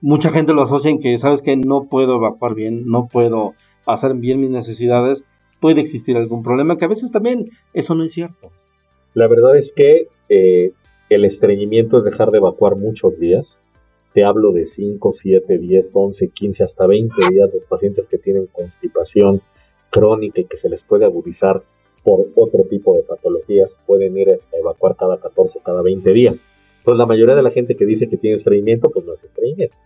Mucha 0.00 0.30
gente 0.30 0.54
lo 0.54 0.62
asocia 0.62 0.90
en 0.90 1.00
que, 1.00 1.18
sabes 1.18 1.42
que 1.42 1.56
no 1.56 1.88
puedo 1.88 2.16
evacuar 2.16 2.54
bien, 2.54 2.86
no 2.86 3.08
puedo 3.08 3.54
hacer 3.84 4.14
bien 4.14 4.40
mis 4.40 4.50
necesidades, 4.50 5.24
puede 5.62 5.80
existir 5.80 6.16
algún 6.18 6.42
problema, 6.42 6.76
que 6.76 6.84
a 6.84 6.88
veces 6.88 7.10
también 7.10 7.46
eso 7.72 7.94
no 7.94 8.04
es 8.04 8.12
cierto. 8.12 8.50
La 9.14 9.28
verdad 9.28 9.56
es 9.56 9.72
que 9.74 10.08
eh, 10.28 10.72
el 11.08 11.24
estreñimiento 11.24 11.96
es 11.96 12.04
dejar 12.04 12.30
de 12.32 12.38
evacuar 12.38 12.76
muchos 12.76 13.18
días. 13.18 13.56
Te 14.12 14.24
hablo 14.24 14.52
de 14.52 14.66
5, 14.66 15.12
7, 15.14 15.56
10, 15.58 15.90
11, 15.94 16.28
15, 16.28 16.64
hasta 16.64 16.86
20 16.86 17.14
días. 17.30 17.48
Los 17.54 17.64
pacientes 17.64 18.06
que 18.08 18.18
tienen 18.18 18.46
constipación 18.52 19.40
crónica 19.90 20.40
y 20.40 20.44
que 20.44 20.56
se 20.58 20.68
les 20.68 20.82
puede 20.82 21.04
agudizar 21.06 21.62
por 22.02 22.26
otro 22.34 22.64
tipo 22.68 22.94
de 22.96 23.02
patologías 23.04 23.70
pueden 23.86 24.18
ir 24.18 24.30
a 24.32 24.56
evacuar 24.58 24.96
cada 24.96 25.18
14, 25.18 25.60
cada 25.64 25.80
20 25.82 26.12
días. 26.12 26.36
Entonces 26.78 26.98
la 26.98 27.06
mayoría 27.06 27.36
de 27.36 27.42
la 27.42 27.50
gente 27.52 27.76
que 27.76 27.86
dice 27.86 28.08
que 28.08 28.16
tiene 28.16 28.36
estreñimiento, 28.36 28.90
pues 28.90 29.06
no 29.06 29.14
es 29.14 29.22
estreñimiento. 29.22 29.76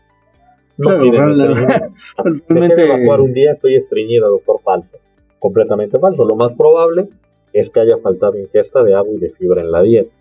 No 0.79 0.89
Claro, 0.91 1.03
tienen 1.03 1.31
estreñimiento. 1.31 1.65
Dejé 1.67 1.85
realmente- 2.49 2.77
de 2.77 2.87
evacuar 2.87 3.21
un 3.21 3.33
día, 3.35 3.53
estoy 3.53 3.75
estreñida, 3.75 4.27
doctor, 4.29 4.61
falso. 4.63 4.97
Completamente 5.39 5.99
falso. 5.99 6.25
Lo 6.25 6.37
más 6.37 6.55
probable 6.55 7.09
es 7.53 7.71
que 7.71 7.81
haya 7.81 7.97
faltado 7.99 8.39
ingesta 8.39 8.83
de 8.83 8.95
agua 8.95 9.15
y 9.15 9.19
de 9.19 9.31
fibra 9.31 9.63
en 9.63 9.71
la 9.71 9.83
dieta, 9.83 10.15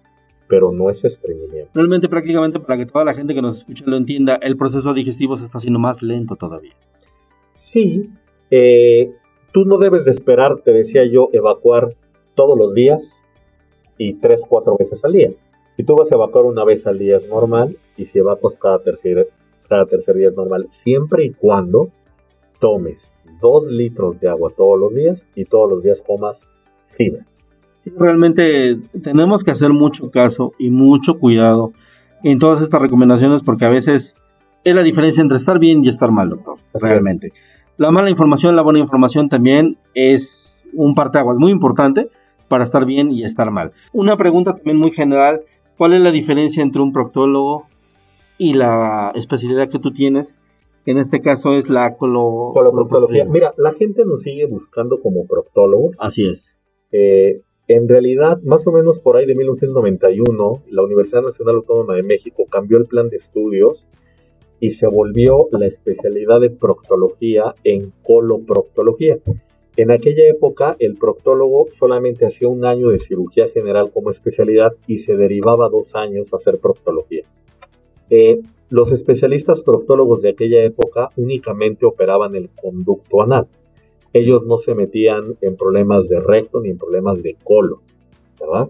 pero 0.48 0.72
no 0.72 0.90
es 0.90 1.04
estreñimiento. 1.04 1.72
Realmente 1.74 2.08
prácticamente 2.08 2.60
para 2.60 2.78
que 2.78 2.86
toda 2.86 3.04
la 3.06 3.14
gente 3.14 3.34
que 3.34 3.42
nos 3.42 3.58
escucha 3.60 3.84
lo 3.86 3.98
entienda, 3.98 4.36
el 4.42 4.58
proceso 4.58 4.94
digestivo 4.94 5.36
se 5.36 5.46
está 5.46 5.58
haciendo 5.58 5.80
más 5.80 6.02
lento 6.02 6.36
todavía. 6.36 6.76
Sí, 7.72 8.10
eh, 8.52 9.12
tú 9.52 9.66
no 9.66 9.78
debes 9.78 10.06
de 10.06 10.12
esperar, 10.12 10.62
te 10.62 10.72
decía 10.72 11.04
yo, 11.06 11.30
evacuar 11.34 11.90
todos 12.36 12.58
los 12.58 12.74
días 12.74 13.22
y 13.98 14.14
tres, 14.16 14.44
cuatro 14.48 14.78
veces 14.78 15.04
al 15.04 15.14
día. 15.14 15.32
Si 15.76 15.84
tú 15.84 15.96
vas 15.96 16.12
a 16.12 16.16
evacuar 16.16 16.46
una 16.46 16.64
vez 16.64 16.88
al 16.88 17.00
día 17.00 17.18
es 17.18 17.28
normal 17.28 17.78
y 17.98 18.06
si 18.06 18.20
evacuas 18.20 18.56
cada 18.56 18.80
tercer, 18.80 19.28
cada 19.68 19.86
tercer 19.86 20.16
día 20.16 20.30
es 20.30 20.36
normal, 20.36 20.68
siempre 20.84 21.26
y 21.26 21.32
cuando 21.32 21.90
tomes 22.60 23.02
2 23.40 23.68
litros 23.72 24.20
de 24.20 24.30
agua 24.30 24.52
todos 24.56 24.80
los 24.80 24.94
días 24.94 25.26
y 25.36 25.46
todos 25.46 25.70
los 25.70 25.84
días 25.84 26.02
comas 26.06 26.40
fibra. 26.88 27.26
Realmente 27.98 28.78
tenemos 29.04 29.44
que 29.44 29.52
hacer 29.52 29.72
mucho 29.72 30.10
caso 30.10 30.54
y 30.58 30.72
mucho 30.72 31.20
cuidado 31.20 31.72
en 32.24 32.40
todas 32.40 32.62
estas 32.64 32.82
recomendaciones 32.82 33.44
porque 33.44 33.66
a 33.66 33.70
veces 33.70 34.16
es 34.64 34.76
la 34.76 34.82
diferencia 34.82 35.22
entre 35.22 35.38
estar 35.38 35.60
bien 35.60 35.86
y 35.86 35.90
estar 35.90 36.12
mal, 36.12 36.30
doctor. 36.30 36.58
Realmente. 36.74 37.32
La 37.78 37.92
mala 37.92 38.10
información, 38.10 38.56
la 38.56 38.64
buena 38.64 38.80
información 38.80 39.30
también 39.30 39.78
es 39.94 40.64
un 40.74 40.96
parteaguas 40.96 41.38
muy 41.38 41.52
importante 41.52 42.10
para 42.48 42.64
estar 42.64 42.86
bien 42.86 43.12
y 43.12 43.24
estar 43.24 43.52
mal. 43.52 43.72
Una 43.94 44.18
pregunta 44.18 44.54
también 44.54 44.78
muy 44.78 44.92
general, 44.92 45.42
¿cuál 45.78 45.94
es 45.94 46.02
la 46.02 46.12
diferencia 46.12 46.64
entre 46.64 46.82
un 46.82 46.94
proctólogo 46.94 47.68
y 48.38 48.54
la 48.54 49.12
especialidad 49.14 49.70
que 49.70 49.80
tú 49.80 49.92
tienes? 49.92 50.40
En 50.86 50.98
este 50.98 51.22
caso 51.22 51.54
es 51.54 51.70
la 51.70 51.96
colo 51.96 52.52
coloproctología. 52.54 53.26
Mira, 53.26 53.54
la 53.58 53.74
gente 53.74 54.06
nos 54.06 54.22
sigue 54.22 54.46
buscando 54.46 55.00
como 55.02 55.26
proctólogo. 55.26 55.92
Así 55.98 56.30
es. 56.30 56.46
Eh, 56.92 57.42
en 57.68 57.88
realidad, 57.88 58.40
más 58.44 58.68
o 58.68 58.72
menos 58.72 59.00
por 59.00 59.18
ahí 59.18 59.26
de 59.26 59.34
1991, 59.34 60.64
la 60.70 60.84
Universidad 60.84 61.24
Nacional 61.24 61.56
Autónoma 61.56 61.96
de 61.96 62.04
México 62.04 62.46
cambió 62.50 62.78
el 62.78 62.86
plan 62.86 63.10
de 63.10 63.18
estudios 63.18 63.88
y 64.60 64.72
se 64.72 64.88
volvió 64.88 65.48
la 65.52 65.66
especialidad 65.66 66.40
de 66.40 66.52
proctología 66.52 67.56
en 67.64 67.92
coloproctología. 68.04 69.18
En 69.78 69.92
aquella 69.92 70.30
época, 70.30 70.76
el 70.80 70.96
proctólogo 70.96 71.68
solamente 71.78 72.26
hacía 72.26 72.48
un 72.48 72.64
año 72.64 72.90
de 72.90 73.00
cirugía 73.00 73.50
general 73.50 73.92
como 73.92 74.12
especialidad 74.12 74.74
y 74.88 75.00
se 75.00 75.18
derivaba 75.18 75.68
dos 75.70 75.96
años 75.96 76.32
a 76.32 76.38
hacer 76.38 76.60
proctología. 76.60 77.24
Eh, 78.10 78.42
los 78.70 78.92
especialistas 78.92 79.62
proctólogos 79.62 80.22
de 80.22 80.30
aquella 80.30 80.64
época 80.64 81.10
únicamente 81.16 81.86
operaban 81.86 82.36
el 82.36 82.50
conducto 82.50 83.22
anal. 83.22 83.48
Ellos 84.14 84.46
no 84.46 84.58
se 84.58 84.76
metían 84.76 85.36
en 85.42 85.56
problemas 85.56 86.08
de 86.08 86.20
recto 86.20 86.62
ni 86.62 86.70
en 86.70 86.78
problemas 86.78 87.22
de 87.22 87.36
colon, 87.44 87.80
¿verdad? 88.40 88.70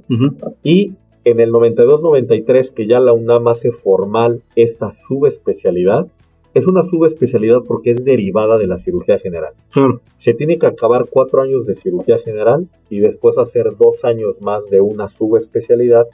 Y 0.64 0.94
en 1.24 1.40
el 1.40 1.52
92-93, 1.52 2.72
que 2.72 2.88
ya 2.88 3.00
la 3.00 3.14
UNAM 3.14 3.48
hace 3.48 3.72
formal 3.72 4.44
esta 4.56 4.92
subespecialidad, 4.92 6.08
es 6.54 6.68
una 6.68 6.84
subespecialidad 6.84 7.64
porque 7.68 7.92
es 7.92 8.06
derivada 8.06 8.58
de 8.58 8.68
la 8.68 8.78
cirugía 8.78 9.20
general. 9.20 9.54
Se 10.18 10.34
tiene 10.34 10.58
que 10.58 10.68
acabar 10.68 11.08
cuatro 11.10 11.42
años 11.42 11.66
de 11.66 11.76
cirugía 11.76 12.18
general 12.18 12.68
y 12.90 13.00
después 13.00 13.38
hacer 13.38 13.76
dos 13.78 14.06
años 14.06 14.42
más 14.42 14.70
de 14.70 14.80
una 14.82 15.10
subespecialidad 15.10 16.08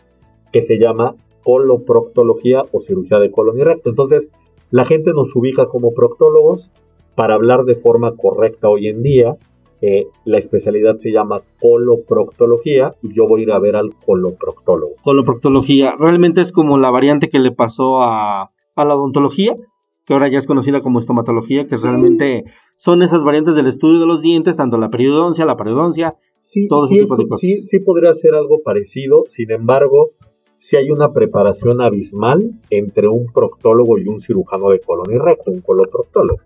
que 0.52 0.62
se 0.64 0.80
llama 0.80 1.16
coloproctología 1.44 2.64
o 2.72 2.82
cirugía 2.82 3.20
de 3.20 3.32
colon 3.32 3.60
y 3.60 3.64
recto. 3.64 3.90
Entonces, 3.90 4.30
la 4.70 4.86
gente 4.86 5.12
nos 5.14 5.36
ubica 5.36 5.68
como 5.68 5.94
proctólogos 5.94 6.70
para 7.16 7.36
hablar 7.36 7.66
de 7.66 7.76
forma 7.76 8.16
correcta 8.16 8.70
hoy 8.70 8.88
en 8.88 9.04
día. 9.04 9.36
Eh, 9.82 10.08
la 10.26 10.38
especialidad 10.38 10.98
se 10.98 11.12
llama 11.12 11.42
coloproctología 11.60 12.94
y 13.02 13.14
yo 13.16 13.28
voy 13.28 13.42
a 13.42 13.44
ir 13.44 13.52
a 13.52 13.60
ver 13.60 13.76
al 13.76 13.92
coloproctólogo. 14.06 14.94
Coloproctología, 15.04 15.96
realmente 15.98 16.42
es 16.42 16.52
como 16.52 16.78
la 16.78 16.92
variante 16.92 17.30
que 17.30 17.40
le 17.40 17.52
pasó 17.52 18.02
a, 18.02 18.52
a 18.76 18.86
la 18.86 18.96
odontología, 18.96 19.56
que 20.06 20.14
ahora 20.14 20.30
ya 20.30 20.38
es 20.38 20.48
conocida 20.48 20.82
como 20.82 21.00
estomatología, 21.00 21.68
que 21.68 21.78
realmente 21.78 22.44
son 22.76 23.02
esas 23.02 23.24
variantes 23.24 23.56
del 23.56 23.68
estudio 23.68 24.00
de 24.00 24.06
los 24.06 24.22
dientes, 24.22 24.58
tanto 24.58 24.78
la 24.78 24.90
periodoncia, 24.90 25.46
la 25.46 25.58
periodoncia, 25.58 26.16
sí, 26.48 26.68
todo 26.68 26.86
ese 26.86 26.98
tipo 26.98 27.18
de 27.18 27.28
cosas. 27.28 27.42
Sí, 27.42 27.56
sí 27.58 27.80
podría 27.80 28.14
ser 28.14 28.36
algo 28.36 28.62
parecido, 28.64 29.24
sin 29.28 29.52
embargo, 29.52 30.12
si 30.62 30.78
hay 30.78 30.92
una 30.92 31.12
preparación 31.12 31.82
abismal 31.82 32.52
entre 32.70 33.08
un 33.08 33.26
proctólogo 33.34 33.98
y 33.98 34.08
un 34.08 34.22
cirujano 34.22 34.70
de 34.70 34.80
colon 34.80 35.12
y 35.12 35.18
recto, 35.18 35.50
un 35.50 35.62
coloproctólogo. 35.62 36.40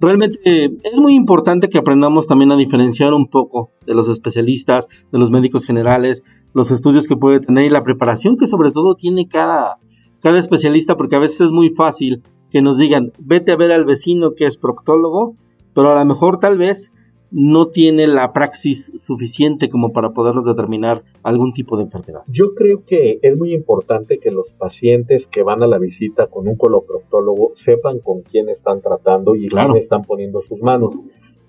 Realmente 0.00 0.38
es 0.82 0.98
muy 0.98 1.14
importante 1.14 1.68
que 1.68 1.76
aprendamos 1.76 2.26
también 2.26 2.52
a 2.52 2.56
diferenciar 2.56 3.12
un 3.12 3.28
poco 3.28 3.70
de 3.86 3.94
los 3.94 4.08
especialistas, 4.08 4.88
de 5.12 5.18
los 5.18 5.30
médicos 5.30 5.66
generales, 5.66 6.24
los 6.54 6.70
estudios 6.70 7.06
que 7.06 7.16
puede 7.16 7.40
tener 7.40 7.66
y 7.66 7.70
la 7.70 7.82
preparación 7.82 8.38
que 8.38 8.46
sobre 8.46 8.72
todo 8.72 8.94
tiene 8.94 9.28
cada, 9.28 9.76
cada 10.22 10.38
especialista, 10.38 10.96
porque 10.96 11.16
a 11.16 11.20
veces 11.20 11.42
es 11.42 11.50
muy 11.50 11.68
fácil 11.68 12.22
que 12.50 12.62
nos 12.62 12.78
digan, 12.78 13.12
vete 13.18 13.52
a 13.52 13.56
ver 13.56 13.72
al 13.72 13.84
vecino 13.84 14.32
que 14.34 14.46
es 14.46 14.56
proctólogo, 14.56 15.36
pero 15.74 15.90
a 15.92 15.98
lo 15.98 16.04
mejor 16.06 16.38
tal 16.38 16.56
vez 16.56 16.93
no 17.36 17.66
tiene 17.66 18.06
la 18.06 18.32
praxis 18.32 18.92
suficiente 18.96 19.68
como 19.68 19.92
para 19.92 20.10
podernos 20.10 20.44
determinar 20.44 21.02
algún 21.24 21.52
tipo 21.52 21.76
de 21.76 21.82
enfermedad. 21.82 22.22
Yo 22.28 22.54
creo 22.54 22.84
que 22.86 23.18
es 23.22 23.36
muy 23.36 23.52
importante 23.52 24.20
que 24.20 24.30
los 24.30 24.52
pacientes 24.52 25.26
que 25.26 25.42
van 25.42 25.60
a 25.60 25.66
la 25.66 25.78
visita 25.78 26.28
con 26.28 26.46
un 26.46 26.54
coloproctólogo 26.56 27.50
sepan 27.56 27.98
con 27.98 28.22
quién 28.22 28.48
están 28.48 28.82
tratando 28.82 29.34
y 29.34 29.48
quién 29.48 29.74
están 29.74 30.02
poniendo 30.02 30.42
sus 30.42 30.62
manos. 30.62 30.94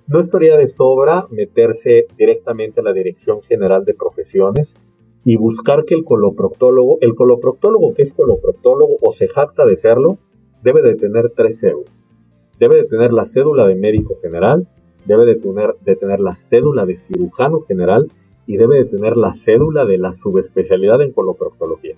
No 0.08 0.20
estaría 0.20 0.58
de 0.58 0.66
sobra 0.66 1.28
meterse 1.30 2.08
directamente 2.18 2.80
a 2.82 2.84
la 2.84 2.92
Dirección 2.92 3.44
General 3.44 3.86
de 3.86 3.94
Profesiones 3.94 4.74
y 5.24 5.36
buscar 5.36 5.86
que 5.86 5.94
el 5.94 6.04
coloproctólogo, 6.04 6.98
el 7.02 7.14
coloproctólogo 7.14 7.94
que 7.94 8.02
es 8.02 8.14
coloproctólogo 8.14 8.96
o 9.04 9.12
se 9.12 9.28
jacta 9.28 9.66
de 9.66 9.78
serlo, 9.78 10.18
debe 10.64 10.82
de 10.82 10.96
tener 10.96 11.32
tres 11.36 11.60
cédulas. 11.60 11.94
Debe 12.60 12.78
de 12.78 12.86
tener 12.86 13.14
la 13.14 13.26
cédula 13.26 13.68
de 13.68 13.76
médico 13.76 14.16
general, 14.20 14.68
debe 15.06 15.26
de 15.26 15.36
tener, 15.36 16.20
la 16.20 16.34
cédula 16.34 16.86
de 16.86 16.96
cirujano 16.96 17.62
general 17.62 18.12
y 18.48 18.58
debe 18.58 18.78
de 18.78 18.86
tener 18.86 19.18
la 19.18 19.34
cédula 19.34 19.86
de 19.86 19.98
la 19.98 20.14
subespecialidad 20.14 21.02
en 21.02 21.12
coloproctología. 21.12 21.96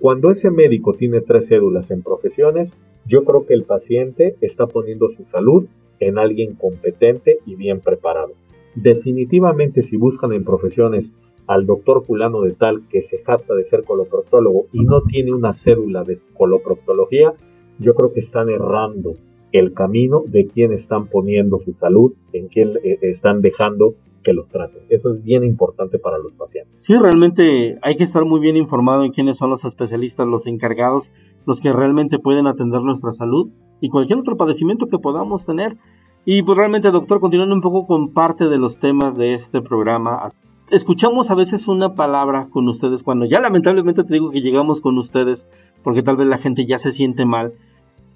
Cuando 0.00 0.30
ese 0.30 0.50
médico 0.50 0.92
tiene 0.92 1.20
tres 1.20 1.48
cédulas 1.48 1.90
en 1.90 2.02
profesiones, 2.02 2.72
yo 3.06 3.24
creo 3.24 3.46
que 3.46 3.54
el 3.54 3.64
paciente 3.64 4.36
está 4.40 4.66
poniendo 4.66 5.08
su 5.10 5.24
salud 5.24 5.66
en 6.00 6.18
alguien 6.18 6.54
competente 6.54 7.38
y 7.46 7.54
bien 7.54 7.80
preparado. 7.80 8.32
Definitivamente 8.74 9.82
si 9.82 9.96
buscan 9.96 10.32
en 10.32 10.44
profesiones 10.44 11.10
al 11.46 11.64
doctor 11.64 12.04
fulano 12.04 12.42
de 12.42 12.50
tal 12.52 12.86
que 12.88 13.02
se 13.02 13.18
jacta 13.18 13.54
de 13.54 13.64
ser 13.64 13.84
coloproctólogo 13.84 14.66
y 14.72 14.84
no 14.84 15.02
tiene 15.02 15.32
una 15.32 15.52
cédula 15.52 16.02
de 16.02 16.18
coloproctología, 16.34 17.32
yo 17.78 17.94
creo 17.94 18.12
que 18.12 18.20
están 18.20 18.50
errando 18.50 19.14
el 19.58 19.72
camino 19.72 20.22
de 20.26 20.46
quién 20.46 20.72
están 20.72 21.06
poniendo 21.06 21.58
su 21.64 21.72
salud, 21.74 22.12
en 22.32 22.48
quién 22.48 22.72
eh, 22.82 22.98
están 23.02 23.40
dejando 23.40 23.94
que 24.26 24.32
los 24.32 24.48
traten. 24.48 24.82
Eso 24.88 25.12
es 25.12 25.22
bien 25.22 25.44
importante 25.44 25.98
para 25.98 26.18
los 26.18 26.32
pacientes. 26.32 26.74
Sí, 26.80 26.94
realmente 26.96 27.78
hay 27.80 27.96
que 27.96 28.02
estar 28.02 28.24
muy 28.24 28.40
bien 28.40 28.56
informado 28.56 29.04
en 29.04 29.12
quiénes 29.12 29.36
son 29.36 29.50
los 29.50 29.64
especialistas, 29.64 30.26
los 30.26 30.46
encargados, 30.46 31.12
los 31.46 31.60
que 31.60 31.72
realmente 31.72 32.18
pueden 32.18 32.48
atender 32.48 32.82
nuestra 32.82 33.12
salud 33.12 33.50
y 33.80 33.88
cualquier 33.88 34.18
otro 34.18 34.36
padecimiento 34.36 34.86
que 34.86 34.98
podamos 34.98 35.46
tener. 35.46 35.76
Y 36.24 36.42
pues 36.42 36.58
realmente, 36.58 36.90
doctor, 36.90 37.20
continuando 37.20 37.54
un 37.54 37.60
poco 37.60 37.86
con 37.86 38.12
parte 38.12 38.48
de 38.48 38.58
los 38.58 38.80
temas 38.80 39.16
de 39.16 39.34
este 39.34 39.62
programa, 39.62 40.26
escuchamos 40.70 41.30
a 41.30 41.36
veces 41.36 41.68
una 41.68 41.94
palabra 41.94 42.48
con 42.50 42.68
ustedes 42.68 43.04
cuando 43.04 43.26
ya 43.26 43.40
lamentablemente 43.40 44.02
te 44.02 44.14
digo 44.14 44.32
que 44.32 44.40
llegamos 44.40 44.80
con 44.80 44.98
ustedes 44.98 45.46
porque 45.84 46.02
tal 46.02 46.16
vez 46.16 46.26
la 46.26 46.38
gente 46.38 46.66
ya 46.66 46.78
se 46.78 46.90
siente 46.90 47.24
mal 47.24 47.52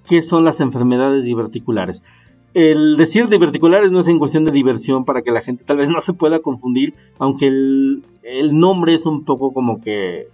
qué 0.07 0.21
son 0.21 0.45
las 0.45 0.59
enfermedades 0.59 1.23
diverticulares. 1.23 2.03
El 2.53 2.97
decir 2.97 3.29
diverticulares 3.29 3.91
no 3.91 4.01
es 4.01 4.07
en 4.09 4.19
cuestión 4.19 4.43
de 4.43 4.51
diversión 4.51 5.05
para 5.05 5.21
que 5.21 5.31
la 5.31 5.41
gente 5.41 5.63
tal 5.63 5.77
vez 5.77 5.89
no 5.89 6.01
se 6.01 6.13
pueda 6.13 6.39
confundir, 6.39 6.93
aunque 7.17 7.47
el, 7.47 8.03
nombre 8.51 8.93
es 8.93 9.05
un 9.05 9.23
poco 9.23 9.53
como 9.53 9.79
que 9.79 10.27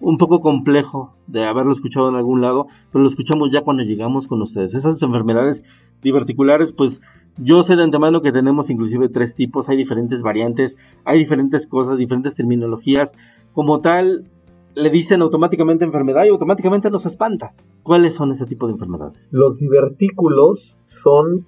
un 0.00 0.16
poco 0.16 0.40
complejo 0.40 1.12
de 1.26 1.44
haberlo 1.44 1.72
escuchado 1.72 2.08
en 2.08 2.14
algún 2.14 2.40
lado, 2.40 2.68
pero 2.90 3.02
lo 3.02 3.08
escuchamos 3.08 3.52
ya 3.52 3.60
cuando 3.60 3.82
llegamos 3.82 4.26
con 4.26 4.40
ustedes. 4.40 4.74
Esas 4.74 5.02
enfermedades 5.02 5.62
diverticulares, 6.02 6.72
pues 6.72 7.02
yo 7.36 7.62
sé 7.62 7.76
de 7.76 7.82
antemano 7.82 8.22
que 8.22 8.32
tenemos 8.32 8.70
inclusive 8.70 9.10
tres 9.10 9.34
tipos, 9.34 9.68
hay 9.68 9.76
diferentes 9.76 10.22
variantes, 10.22 10.78
hay 11.04 11.18
diferentes 11.18 11.66
cosas, 11.66 11.98
diferentes 11.98 12.34
terminologías. 12.34 13.12
Como 13.52 13.80
tal, 13.80 14.24
le 14.74 14.90
dicen 14.90 15.22
automáticamente 15.22 15.84
enfermedad 15.84 16.24
y 16.24 16.28
automáticamente 16.28 16.90
nos 16.90 17.06
espanta. 17.06 17.54
¿Cuáles 17.82 18.14
son 18.14 18.32
ese 18.32 18.46
tipo 18.46 18.66
de 18.66 18.74
enfermedades? 18.74 19.32
Los 19.32 19.58
divertículos 19.58 20.76
son, 20.86 21.46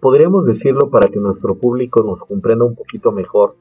podríamos 0.00 0.44
decirlo 0.46 0.90
para 0.90 1.08
que 1.08 1.18
nuestro 1.18 1.56
público 1.56 2.02
nos 2.02 2.20
comprenda 2.20 2.64
un 2.64 2.74
poquito 2.74 3.12
mejor, 3.12 3.56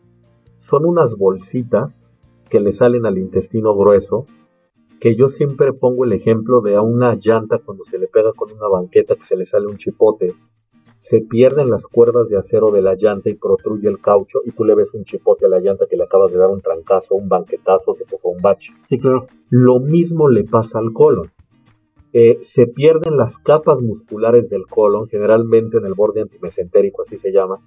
son 0.60 0.86
unas 0.86 1.15
bolsitas 1.15 2.06
que 2.49 2.60
le 2.60 2.71
salen 2.71 3.06
al 3.06 3.17
intestino 3.17 3.75
grueso, 3.75 4.25
que 4.99 5.15
yo 5.15 5.30
siempre 5.30 5.73
pongo 5.73 6.06
el 6.06 6.13
ejemplo 6.13 6.62
de 6.62 6.75
a 6.75 6.82
una 6.82 7.15
llanta 7.15 7.60
cuando 7.60 7.86
se 7.86 7.97
le 7.97 8.08
pega 8.08 8.34
con 8.34 8.51
una 8.51 8.67
banqueta 8.67 9.15
que 9.15 9.25
se 9.25 9.36
le 9.36 9.45
sale 9.45 9.67
un 9.67 9.77
chipote 9.77 10.36
se 11.02 11.20
pierden 11.20 11.72
las 11.72 11.88
cuerdas 11.88 12.30
de 12.30 12.38
acero 12.38 12.70
de 12.70 12.84
la 12.84 12.94
llanta 12.94 13.32
y 13.32 13.34
protruye 13.34 13.90
el 13.90 14.00
caucho 14.00 14.42
y 14.46 14.52
tú 14.52 14.64
le 14.64 14.76
ves 14.76 14.94
un 14.94 15.04
chipote 15.04 15.48
a 15.48 15.50
la 15.50 15.60
llanta 15.60 15.88
que 15.90 15.98
le 15.98 16.04
acabas 16.04 16.32
de 16.32 16.38
dar 16.38 16.52
un 16.52 16.62
trancazo, 16.62 17.16
un 17.16 17.28
banquetazo, 17.28 17.96
que 17.96 18.06
tocó 18.06 18.30
un 18.30 18.40
bache. 18.40 18.72
Sí, 18.88 19.00
claro. 19.00 19.26
Lo 19.50 19.80
mismo 19.80 20.30
le 20.30 20.44
pasa 20.44 20.78
al 20.78 20.94
colon. 20.94 21.32
Eh, 22.14 22.38
se 22.44 22.68
pierden 22.68 23.18
las 23.18 23.40
capas 23.40 23.82
musculares 23.82 24.48
del 24.48 24.68
colon, 24.68 25.08
generalmente 25.08 25.78
en 25.78 25.88
el 25.88 25.96
borde 25.96 26.22
antimesentérico, 26.22 27.02
así 27.02 27.18
se 27.18 27.32
llama. 27.32 27.58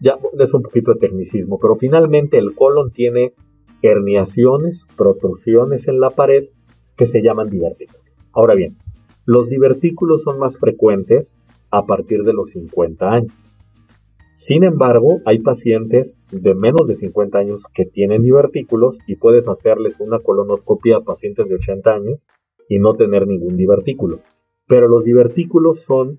Ya 0.00 0.18
es 0.40 0.52
un 0.52 0.62
poquito 0.62 0.92
de 0.92 0.98
tecnicismo, 0.98 1.60
pero 1.60 1.76
finalmente 1.76 2.36
el 2.36 2.52
colon 2.52 2.90
tiene 2.90 3.32
herniaciones, 3.80 4.86
protrusiones 4.96 5.86
en 5.86 6.00
la 6.00 6.10
pared 6.10 6.48
que 6.96 7.06
se 7.06 7.22
llaman 7.22 7.48
divertículos. 7.48 8.02
Ahora 8.32 8.54
bien, 8.54 8.76
los 9.24 9.48
divertículos 9.48 10.22
son 10.22 10.40
más 10.40 10.58
frecuentes 10.58 11.36
a 11.72 11.84
partir 11.86 12.22
de 12.22 12.34
los 12.34 12.50
50 12.50 13.10
años. 13.10 13.32
Sin 14.36 14.64
embargo, 14.64 15.20
hay 15.24 15.38
pacientes 15.38 16.20
de 16.30 16.54
menos 16.54 16.86
de 16.86 16.96
50 16.96 17.38
años 17.38 17.62
que 17.74 17.84
tienen 17.84 18.22
divertículos 18.22 18.98
y 19.06 19.16
puedes 19.16 19.48
hacerles 19.48 19.96
una 19.98 20.18
colonoscopia 20.18 20.96
a 20.98 21.00
pacientes 21.00 21.48
de 21.48 21.54
80 21.54 21.90
años 21.90 22.26
y 22.68 22.78
no 22.78 22.94
tener 22.94 23.26
ningún 23.26 23.56
divertículo. 23.56 24.18
Pero 24.66 24.88
los 24.88 25.04
divertículos 25.04 25.80
son 25.80 26.18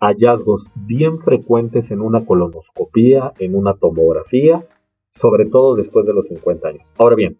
hallazgos 0.00 0.68
bien 0.86 1.18
frecuentes 1.18 1.90
en 1.90 2.00
una 2.00 2.24
colonoscopia, 2.24 3.32
en 3.38 3.54
una 3.54 3.74
tomografía, 3.74 4.64
sobre 5.10 5.46
todo 5.46 5.74
después 5.74 6.06
de 6.06 6.14
los 6.14 6.26
50 6.28 6.68
años. 6.68 6.86
Ahora 6.98 7.16
bien, 7.16 7.38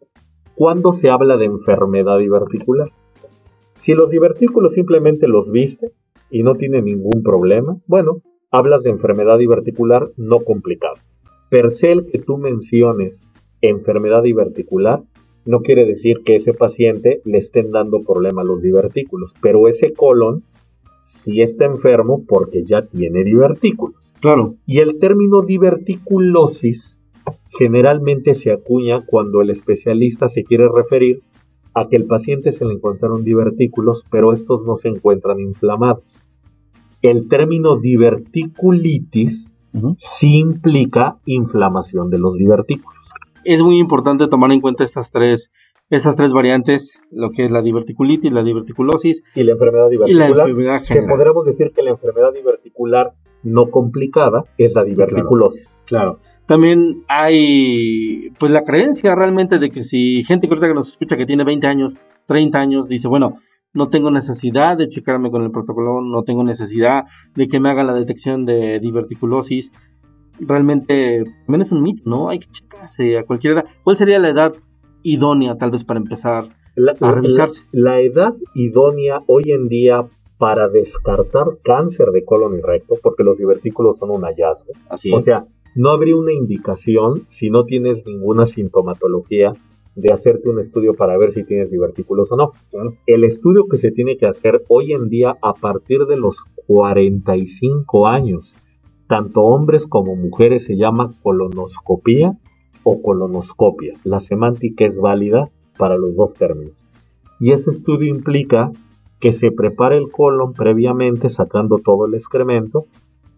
¿cuándo 0.54 0.92
se 0.92 1.10
habla 1.10 1.36
de 1.36 1.46
enfermedad 1.46 2.18
diverticular? 2.18 2.90
Si 3.80 3.94
los 3.94 4.10
divertículos 4.10 4.74
simplemente 4.74 5.26
los 5.28 5.50
viste 5.50 5.92
y 6.30 6.42
no 6.42 6.54
tiene 6.54 6.82
ningún 6.82 7.22
problema, 7.22 7.76
bueno, 7.86 8.22
hablas 8.50 8.82
de 8.82 8.90
enfermedad 8.90 9.38
diverticular 9.38 10.10
no 10.16 10.40
complicada. 10.40 10.94
Per 11.50 11.72
se 11.72 11.92
el 11.92 12.06
que 12.06 12.18
tú 12.18 12.38
menciones 12.38 13.20
enfermedad 13.60 14.22
diverticular 14.22 15.02
no 15.44 15.60
quiere 15.60 15.86
decir 15.86 16.18
que 16.24 16.34
ese 16.34 16.52
paciente 16.52 17.22
le 17.24 17.38
estén 17.38 17.70
dando 17.70 18.02
problema 18.02 18.42
a 18.42 18.44
los 18.44 18.60
divertículos, 18.60 19.32
pero 19.40 19.66
ese 19.66 19.92
colon 19.92 20.44
sí 21.06 21.40
está 21.40 21.64
enfermo 21.64 22.24
porque 22.28 22.64
ya 22.64 22.82
tiene 22.82 23.24
divertículos. 23.24 24.14
Claro. 24.20 24.56
Y 24.66 24.80
el 24.80 24.98
término 24.98 25.42
diverticulosis 25.42 27.00
generalmente 27.58 28.34
se 28.34 28.52
acuña 28.52 29.04
cuando 29.06 29.40
el 29.40 29.50
especialista 29.50 30.28
se 30.28 30.44
quiere 30.44 30.68
referir 30.68 31.22
a 31.80 31.88
que 31.88 31.96
el 31.96 32.06
paciente 32.06 32.52
se 32.52 32.64
le 32.64 32.74
encontraron 32.74 33.24
divertículos, 33.24 34.04
pero 34.10 34.32
estos 34.32 34.64
no 34.64 34.76
se 34.76 34.88
encuentran 34.88 35.40
inflamados. 35.40 36.04
El 37.02 37.28
término 37.28 37.76
diverticulitis 37.76 39.52
sí 39.98 40.38
implica 40.38 41.18
inflamación 41.26 42.10
de 42.10 42.18
los 42.18 42.34
divertículos. 42.34 42.98
Es 43.44 43.62
muy 43.62 43.78
importante 43.78 44.28
tomar 44.28 44.50
en 44.52 44.60
cuenta 44.60 44.84
estas 44.84 45.10
tres, 45.10 45.52
estas 45.90 46.16
tres 46.16 46.32
variantes, 46.32 47.00
lo 47.10 47.30
que 47.30 47.44
es 47.44 47.50
la 47.50 47.62
diverticulitis, 47.62 48.32
la 48.32 48.42
diverticulosis 48.42 49.22
y 49.34 49.44
la 49.44 49.52
enfermedad 49.52 49.88
diverticular. 49.88 50.30
y 50.30 50.34
la 50.34 50.42
enfermedad 50.44 50.82
que 50.86 51.02
podríamos 51.02 51.44
decir 51.46 51.70
que 51.74 51.82
la 51.82 51.90
enfermedad 51.90 52.32
diverticular 52.32 53.12
no 53.42 53.70
complicada 53.70 54.44
es 54.58 54.74
la 54.74 54.84
diverticulosis. 54.84 55.68
Claro. 55.86 56.18
También 56.48 57.04
hay, 57.08 58.30
pues, 58.40 58.50
la 58.50 58.64
creencia 58.64 59.14
realmente 59.14 59.58
de 59.58 59.70
que 59.70 59.82
si 59.82 60.24
gente 60.24 60.48
que 60.48 60.54
ahorita 60.54 60.68
que 60.68 60.74
nos 60.74 60.88
escucha 60.88 61.16
que 61.16 61.26
tiene 61.26 61.44
20 61.44 61.66
años, 61.66 62.00
30 62.26 62.58
años, 62.58 62.88
dice, 62.88 63.06
bueno, 63.06 63.36
no 63.74 63.90
tengo 63.90 64.10
necesidad 64.10 64.76
de 64.78 64.88
checarme 64.88 65.30
con 65.30 65.42
el 65.42 65.50
protocolo, 65.50 66.00
no 66.00 66.22
tengo 66.24 66.42
necesidad 66.42 67.04
de 67.36 67.48
que 67.48 67.60
me 67.60 67.68
haga 67.70 67.84
la 67.84 67.92
detección 67.92 68.46
de 68.46 68.80
diverticulosis. 68.80 69.72
Realmente, 70.40 71.24
también 71.46 71.62
es 71.62 71.72
un 71.72 71.82
mito, 71.82 72.02
¿no? 72.06 72.28
Hay 72.30 72.38
que 72.38 72.46
checarse 72.48 73.18
a 73.18 73.24
cualquier 73.24 73.54
edad. 73.54 73.64
¿Cuál 73.84 73.96
sería 73.96 74.18
la 74.18 74.28
edad 74.30 74.54
idónea, 75.02 75.56
tal 75.58 75.70
vez, 75.70 75.84
para 75.84 76.00
empezar 76.00 76.46
La, 76.76 76.92
a 76.98 77.12
revisarse? 77.12 77.62
la- 77.72 77.92
la 77.92 78.00
edad 78.00 78.34
idónea 78.54 79.20
hoy 79.26 79.50
en 79.52 79.68
día 79.68 80.06
para 80.38 80.68
descartar 80.68 81.46
cáncer 81.64 82.06
de 82.12 82.24
colon 82.24 82.56
y 82.56 82.60
recto, 82.62 82.94
porque 83.02 83.24
los 83.24 83.36
divertículos 83.36 83.98
son 83.98 84.10
un 84.10 84.22
hallazgo. 84.22 84.72
Así 84.88 85.12
O 85.12 85.18
es. 85.18 85.24
sea, 85.24 85.44
no 85.74 85.90
habría 85.90 86.16
una 86.16 86.32
indicación 86.32 87.26
si 87.28 87.50
no 87.50 87.64
tienes 87.64 88.04
ninguna 88.06 88.46
sintomatología 88.46 89.52
de 89.94 90.12
hacerte 90.12 90.48
un 90.48 90.60
estudio 90.60 90.94
para 90.94 91.18
ver 91.18 91.32
si 91.32 91.44
tienes 91.44 91.70
divertículos 91.70 92.30
o 92.30 92.36
no. 92.36 92.52
El 93.06 93.24
estudio 93.24 93.66
que 93.68 93.78
se 93.78 93.90
tiene 93.90 94.16
que 94.16 94.26
hacer 94.26 94.62
hoy 94.68 94.92
en 94.92 95.08
día 95.08 95.36
a 95.42 95.54
partir 95.54 96.06
de 96.06 96.16
los 96.16 96.36
45 96.66 98.06
años, 98.06 98.52
tanto 99.08 99.40
hombres 99.42 99.86
como 99.86 100.14
mujeres, 100.14 100.64
se 100.64 100.76
llama 100.76 101.10
colonoscopía 101.22 102.38
o 102.84 103.02
colonoscopia. 103.02 103.94
La 104.04 104.20
semántica 104.20 104.86
es 104.86 104.98
válida 104.98 105.50
para 105.76 105.96
los 105.96 106.14
dos 106.14 106.34
términos. 106.34 106.74
Y 107.40 107.52
ese 107.52 107.70
estudio 107.70 108.08
implica 108.08 108.70
que 109.20 109.32
se 109.32 109.50
prepare 109.50 109.96
el 109.96 110.10
colon 110.10 110.52
previamente 110.52 111.28
sacando 111.28 111.78
todo 111.78 112.06
el 112.06 112.14
excremento 112.14 112.86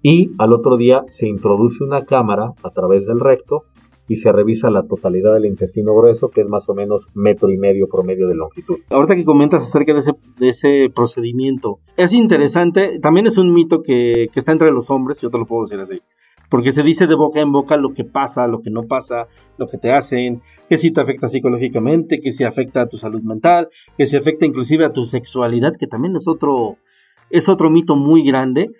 y 0.02 0.30
al 0.38 0.52
otro 0.52 0.76
día 0.76 1.04
se 1.10 1.26
introduce 1.26 1.84
una 1.84 2.04
cámara 2.04 2.52
a 2.62 2.70
través 2.70 3.06
del 3.06 3.20
recto 3.20 3.64
y 4.08 4.16
se 4.16 4.32
revisa 4.32 4.70
la 4.70 4.82
totalidad 4.82 5.34
del 5.34 5.46
intestino 5.46 5.94
grueso, 5.94 6.30
que 6.30 6.40
es 6.40 6.48
más 6.48 6.68
o 6.68 6.74
menos 6.74 7.06
metro 7.14 7.50
y 7.52 7.58
medio 7.58 7.86
promedio 7.86 8.26
de 8.26 8.34
longitud. 8.34 8.78
Ahorita 8.90 9.14
que 9.14 9.24
comentas 9.24 9.62
acerca 9.62 9.94
de 9.94 10.48
ese, 10.48 10.90
procedimiento, 10.92 11.78
es 11.96 12.12
interesante, 12.12 12.98
también 13.00 13.28
es 13.28 13.38
un 13.38 13.54
mito 13.54 13.82
que, 13.82 14.26
que 14.32 14.40
está 14.40 14.50
entre 14.50 14.72
los 14.72 14.90
hombres, 14.90 15.20
yo 15.20 15.30
te 15.30 15.38
lo 15.38 15.46
puedo 15.46 15.62
decir 15.62 15.80
así, 15.80 16.00
porque 16.50 16.72
se 16.72 16.82
dice 16.82 17.06
de 17.06 17.14
boca 17.14 17.40
en 17.40 17.52
boca 17.52 17.76
lo 17.76 17.94
que 17.94 18.04
pasa, 18.04 18.48
lo 18.48 18.60
que 18.60 18.70
no 18.70 18.82
pasa, 18.82 19.28
lo 19.56 19.68
que 19.68 19.78
te 19.78 19.92
hacen, 19.92 20.42
que 20.68 20.76
si 20.76 20.92
te 20.92 21.00
afecta 21.00 21.28
psicológicamente, 21.28 22.20
que 22.20 22.32
si 22.32 22.44
afecta 22.44 22.82
a 22.82 22.88
tu 22.88 22.98
salud 22.98 23.22
mental, 23.22 23.68
que 23.96 24.06
si 24.06 24.16
afecta 24.16 24.44
inclusive 24.44 24.84
a 24.84 24.92
tu 24.92 25.04
sexualidad, 25.04 25.76
que 25.78 25.86
también 25.86 26.16
es 26.16 26.26
otro, 26.26 26.76
es 27.30 27.48
otro 27.48 27.70
mito 27.70 27.94
muy 27.94 28.24
grande. 28.24 28.70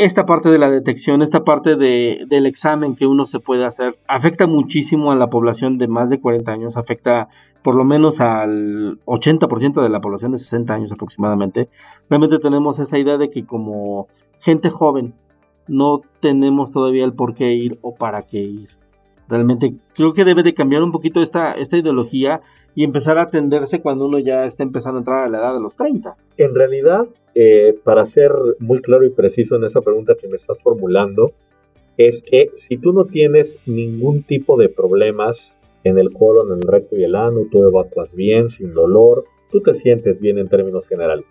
Esta 0.00 0.24
parte 0.24 0.48
de 0.48 0.56
la 0.56 0.70
detección, 0.70 1.20
esta 1.20 1.44
parte 1.44 1.76
de, 1.76 2.24
del 2.26 2.46
examen 2.46 2.96
que 2.96 3.04
uno 3.04 3.26
se 3.26 3.38
puede 3.38 3.66
hacer, 3.66 3.98
afecta 4.08 4.46
muchísimo 4.46 5.12
a 5.12 5.14
la 5.14 5.26
población 5.26 5.76
de 5.76 5.88
más 5.88 6.08
de 6.08 6.18
40 6.18 6.50
años, 6.50 6.78
afecta 6.78 7.28
por 7.62 7.74
lo 7.74 7.84
menos 7.84 8.22
al 8.22 8.98
80% 9.04 9.82
de 9.82 9.88
la 9.90 10.00
población 10.00 10.32
de 10.32 10.38
60 10.38 10.72
años 10.72 10.90
aproximadamente. 10.90 11.68
Realmente 12.08 12.38
tenemos 12.38 12.78
esa 12.78 12.98
idea 12.98 13.18
de 13.18 13.28
que 13.28 13.44
como 13.44 14.08
gente 14.40 14.70
joven 14.70 15.12
no 15.68 16.00
tenemos 16.20 16.72
todavía 16.72 17.04
el 17.04 17.12
por 17.12 17.34
qué 17.34 17.52
ir 17.52 17.78
o 17.82 17.94
para 17.94 18.22
qué 18.22 18.38
ir. 18.38 18.79
Realmente 19.30 19.74
creo 19.94 20.12
que 20.12 20.24
debe 20.24 20.42
de 20.42 20.54
cambiar 20.54 20.82
un 20.82 20.90
poquito 20.90 21.22
esta, 21.22 21.52
esta 21.52 21.78
ideología 21.78 22.40
y 22.74 22.82
empezar 22.82 23.16
a 23.18 23.22
atenderse 23.22 23.80
cuando 23.80 24.06
uno 24.06 24.18
ya 24.18 24.44
está 24.44 24.64
empezando 24.64 24.98
a 24.98 25.00
entrar 25.00 25.24
a 25.24 25.28
la 25.28 25.38
edad 25.38 25.54
de 25.54 25.60
los 25.60 25.76
30. 25.76 26.16
En 26.36 26.54
realidad, 26.54 27.06
eh, 27.34 27.78
para 27.84 28.06
ser 28.06 28.32
muy 28.58 28.80
claro 28.80 29.04
y 29.04 29.10
preciso 29.10 29.54
en 29.54 29.64
esa 29.64 29.80
pregunta 29.80 30.16
que 30.20 30.28
me 30.28 30.36
estás 30.36 30.58
formulando, 30.60 31.30
es 31.96 32.22
que 32.22 32.50
si 32.56 32.76
tú 32.76 32.92
no 32.92 33.04
tienes 33.04 33.58
ningún 33.66 34.24
tipo 34.24 34.56
de 34.56 34.68
problemas 34.68 35.56
en 35.84 35.98
el 35.98 36.12
colon, 36.12 36.52
en 36.52 36.58
el 36.58 36.68
recto 36.68 36.96
y 36.96 37.04
el 37.04 37.14
ano, 37.14 37.46
tú 37.50 37.64
evacuas 37.64 38.12
bien, 38.14 38.50
sin 38.50 38.74
dolor, 38.74 39.24
tú 39.50 39.60
te 39.60 39.74
sientes 39.74 40.20
bien 40.20 40.38
en 40.38 40.48
términos 40.48 40.88
generales. 40.88 41.24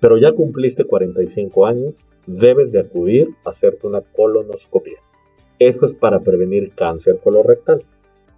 Pero 0.00 0.16
ya 0.16 0.32
cumpliste 0.32 0.84
45 0.84 1.66
años, 1.66 1.94
debes 2.26 2.72
de 2.72 2.80
acudir 2.80 3.28
a 3.44 3.50
hacerte 3.50 3.86
una 3.86 4.00
colonoscopia. 4.00 4.98
Eso 5.68 5.86
es 5.86 5.94
para 5.94 6.20
prevenir 6.20 6.72
cáncer 6.74 7.20
colorectal. 7.22 7.82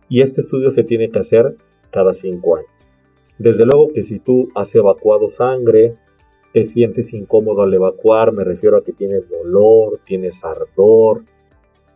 Y 0.09 0.21
este 0.21 0.43
estudio 0.43 0.71
se 0.71 0.85
tiene 0.85 1.09
que 1.09 1.19
hacer 1.19 1.57
cada 1.91 2.15
5 2.15 2.57
años. 2.57 2.71
Desde 3.39 3.67
luego 3.67 3.89
que 3.93 4.03
si 4.03 4.21
tú 4.21 4.49
has 4.55 4.75
evacuado 4.75 5.31
sangre, 5.31 5.95
te 6.53 6.67
sientes 6.67 7.13
incómodo 7.13 7.63
al 7.63 7.75
evacuar, 7.75 8.33
me 8.33 8.45
refiero 8.45 8.77
a 8.77 8.85
que 8.85 8.93
tienes 8.93 9.29
dolor, 9.29 10.01
tienes 10.07 10.43
ardor, 10.45 11.23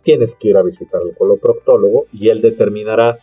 tienes 0.02 0.34
que 0.34 0.48
ir 0.48 0.56
a 0.56 0.62
visitar 0.62 1.00
al 1.00 1.16
coloproctólogo 1.16 2.06
y 2.12 2.28
él 2.28 2.40
determinará 2.42 3.18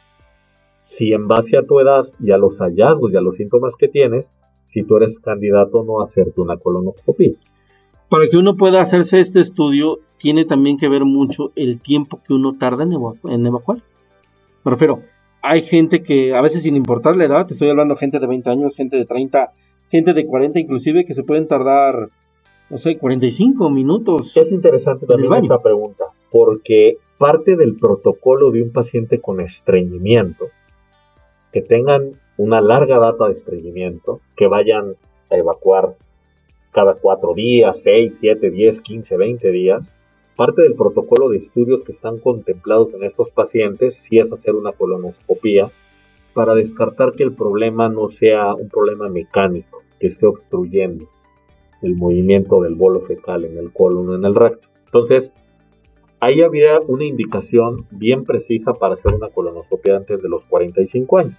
si 0.81 1.11
en 1.11 1.27
base 1.27 1.57
a 1.57 1.63
tu 1.63 1.79
edad 1.79 2.05
y 2.19 2.31
a 2.31 2.37
los 2.37 2.57
hallazgos 2.59 3.11
y 3.11 3.17
a 3.17 3.21
los 3.21 3.35
síntomas 3.35 3.75
que 3.77 3.89
tienes, 3.89 4.29
si 4.67 4.83
tú 4.83 4.97
eres 4.97 5.19
candidato 5.19 5.81
o 5.81 5.83
no 5.83 5.99
a 5.99 6.05
hacerte 6.05 6.39
una 6.39 6.57
colonoscopia. 6.57 7.33
Para 8.09 8.29
que 8.29 8.37
uno 8.37 8.55
pueda 8.55 8.81
hacerse 8.81 9.19
este 9.19 9.41
estudio, 9.41 9.99
tiene 10.17 10.45
también 10.45 10.77
que 10.77 10.87
ver 10.87 11.03
mucho 11.05 11.51
el 11.55 11.79
tiempo 11.81 12.21
que 12.25 12.33
uno 12.33 12.55
tarda 12.57 12.83
en, 12.83 12.91
evacu- 12.91 13.31
en 13.33 13.45
evacuar. 13.45 13.79
Me 14.63 14.71
refiero, 14.71 15.01
hay 15.41 15.63
gente 15.63 16.03
que 16.03 16.33
a 16.33 16.41
veces 16.41 16.63
sin 16.63 16.75
importar 16.75 17.15
la 17.17 17.25
edad, 17.25 17.47
te 17.47 17.53
estoy 17.53 17.69
hablando 17.69 17.95
de 17.95 17.99
gente 17.99 18.19
de 18.19 18.27
20 18.27 18.49
años, 18.49 18.75
gente 18.75 18.97
de 18.97 19.05
30, 19.05 19.51
gente 19.89 20.13
de 20.13 20.25
40 20.25 20.59
inclusive, 20.59 21.05
que 21.05 21.13
se 21.13 21.23
pueden 21.23 21.47
tardar, 21.47 22.09
no 22.69 22.77
sé, 22.77 22.97
45 22.97 23.69
minutos. 23.69 24.35
Es 24.37 24.51
interesante 24.51 25.05
también 25.05 25.33
esta 25.33 25.61
pregunta, 25.61 26.05
porque 26.31 26.97
parte 27.17 27.55
del 27.55 27.75
protocolo 27.75 28.51
de 28.51 28.61
un 28.63 28.71
paciente 28.71 29.19
con 29.19 29.41
estreñimiento, 29.41 30.45
que 31.51 31.61
tengan 31.61 32.11
una 32.37 32.61
larga 32.61 32.99
data 32.99 33.25
de 33.27 33.33
estreñimiento, 33.33 34.21
que 34.35 34.47
vayan 34.47 34.95
a 35.29 35.35
evacuar 35.35 35.95
cada 36.71 36.95
cuatro 36.95 37.33
días, 37.33 37.81
6, 37.83 38.17
7, 38.19 38.51
10, 38.51 38.81
15, 38.81 39.17
20 39.17 39.51
días, 39.51 39.93
parte 40.35 40.61
del 40.61 40.75
protocolo 40.75 41.29
de 41.29 41.37
estudios 41.37 41.83
que 41.83 41.91
están 41.91 42.19
contemplados 42.19 42.93
en 42.93 43.03
estos 43.03 43.31
pacientes 43.31 43.95
sí 43.95 44.17
es 44.17 44.31
hacer 44.31 44.55
una 44.55 44.71
colonoscopía 44.71 45.71
para 46.33 46.53
descartar 46.53 47.13
que 47.13 47.23
el 47.23 47.33
problema 47.33 47.89
no 47.89 48.09
sea 48.09 48.53
un 48.53 48.69
problema 48.69 49.07
mecánico, 49.09 49.81
que 49.99 50.07
esté 50.07 50.27
obstruyendo 50.27 51.07
el 51.81 51.95
movimiento 51.95 52.61
del 52.61 52.75
bolo 52.75 53.01
fecal 53.01 53.45
en 53.45 53.57
el 53.57 53.71
colon 53.71 54.09
o 54.09 54.15
en 54.15 54.25
el 54.25 54.35
recto. 54.35 54.67
Entonces, 54.85 55.33
ahí 56.19 56.41
habría 56.41 56.79
una 56.87 57.05
indicación 57.05 57.87
bien 57.91 58.23
precisa 58.23 58.73
para 58.73 58.93
hacer 58.93 59.13
una 59.13 59.29
colonoscopia 59.29 59.97
antes 59.97 60.21
de 60.21 60.29
los 60.29 60.43
45 60.45 61.17
años. 61.17 61.35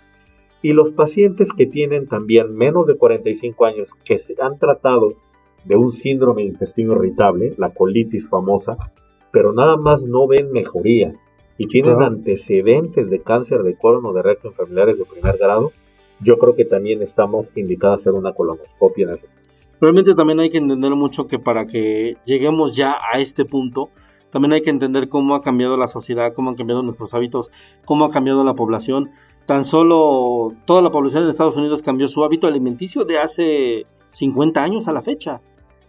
Y 0.62 0.72
los 0.72 0.90
pacientes 0.92 1.52
que 1.52 1.66
tienen 1.66 2.08
también 2.08 2.54
menos 2.54 2.86
de 2.86 2.96
45 2.96 3.64
años 3.64 3.90
que 4.04 4.18
se 4.18 4.34
han 4.40 4.58
tratado 4.58 5.14
de 5.64 5.76
un 5.76 5.92
síndrome 5.92 6.42
de 6.42 6.48
intestino 6.48 6.94
irritable, 6.94 7.54
la 7.58 7.70
colitis 7.70 8.28
famosa, 8.28 8.76
pero 9.30 9.52
nada 9.52 9.76
más 9.76 10.04
no 10.04 10.26
ven 10.26 10.50
mejoría 10.52 11.12
y 11.58 11.66
tienen 11.66 11.96
Claro. 11.96 12.14
antecedentes 12.14 13.10
de 13.10 13.20
cáncer 13.20 13.62
de 13.62 13.76
colon 13.76 14.06
o 14.06 14.12
de 14.12 14.22
recto 14.22 14.48
en 14.48 14.54
familiares 14.54 14.98
de 14.98 15.04
primer 15.04 15.36
grado, 15.38 15.72
yo 16.20 16.38
creo 16.38 16.56
que 16.56 16.64
también 16.64 17.02
estamos 17.02 17.50
indicados 17.56 17.98
a 17.98 18.00
hacer 18.00 18.12
una 18.14 18.32
colonoscopia 18.32 19.08
en 19.08 19.14
ese 19.14 19.26
Realmente 19.80 20.14
también 20.14 20.40
hay 20.40 20.50
que 20.50 20.58
entender 20.58 20.90
mucho 20.96 21.28
que 21.28 21.38
para 21.38 21.66
que 21.66 22.16
lleguemos 22.24 22.74
ya 22.74 22.94
a 23.12 23.20
este 23.20 23.44
punto, 23.44 23.90
también 24.30 24.52
hay 24.52 24.62
que 24.62 24.70
entender 24.70 25.08
cómo 25.08 25.34
ha 25.34 25.40
cambiado 25.40 25.76
la 25.76 25.88
sociedad, 25.88 26.32
cómo 26.34 26.50
han 26.50 26.56
cambiado 26.56 26.82
nuestros 26.82 27.14
hábitos, 27.14 27.50
cómo 27.84 28.04
ha 28.04 28.10
cambiado 28.10 28.44
la 28.44 28.54
población. 28.54 29.10
Tan 29.46 29.64
solo 29.64 30.52
toda 30.66 30.82
la 30.82 30.90
población 30.90 31.24
en 31.24 31.30
Estados 31.30 31.56
Unidos 31.56 31.82
cambió 31.82 32.06
su 32.08 32.22
hábito 32.24 32.46
alimenticio 32.46 33.04
de 33.04 33.18
hace 33.18 33.86
50 34.10 34.62
años 34.62 34.88
a 34.88 34.92
la 34.92 35.02
fecha. 35.02 35.40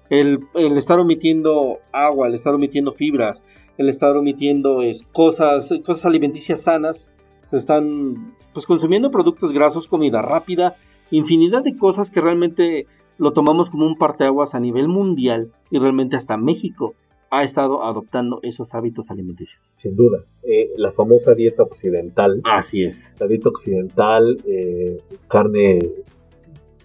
El, 0.10 0.39
el 0.56 0.78
estar 0.78 0.99
omitiendo 0.99 1.80
agua, 1.91 2.28
el 2.28 2.34
estar 2.34 2.54
omitiendo 2.54 2.93
fibras, 2.93 3.43
el 3.78 3.89
estar 3.89 4.15
omitiendo 4.15 4.82
cosas, 5.12 5.69
cosas 5.86 6.06
alimenticias 6.06 6.63
sanas, 6.63 7.15
se 7.43 7.58
están 7.58 8.36
pues 8.54 8.65
consumiendo 8.65 9.12
productos 9.12 9.52
grasos, 9.52 9.88
comida 9.88 10.21
rápida, 10.21 10.75
infinidad 11.12 11.63
de 11.63 11.75
cosas 11.75 12.10
que 12.10 12.21
realmente 12.21 12.88
lo 13.17 13.34
tomamos 13.34 13.69
como 13.69 13.86
un 13.86 13.97
parteaguas 13.97 14.56
a 14.56 14.60
nivel 14.60 14.88
mundial 14.88 15.52
y 15.69 15.78
realmente 15.78 16.15
hasta 16.15 16.38
México 16.38 16.95
ha 17.32 17.44
estado 17.44 17.84
adoptando 17.84 18.39
esos 18.44 18.74
hábitos 18.76 19.12
alimenticios. 19.12 19.63
Sin 19.78 19.96
duda. 19.96 20.24
Eh, 20.44 20.70
la 20.78 20.92
famosa 20.92 21.34
dieta 21.36 21.63
occidental. 21.63 22.42
Así 22.44 22.84
es. 22.84 23.13
La 23.20 23.28
dieta 23.28 23.50
occidental, 23.50 24.38
eh, 24.46 24.98
carne 25.28 25.80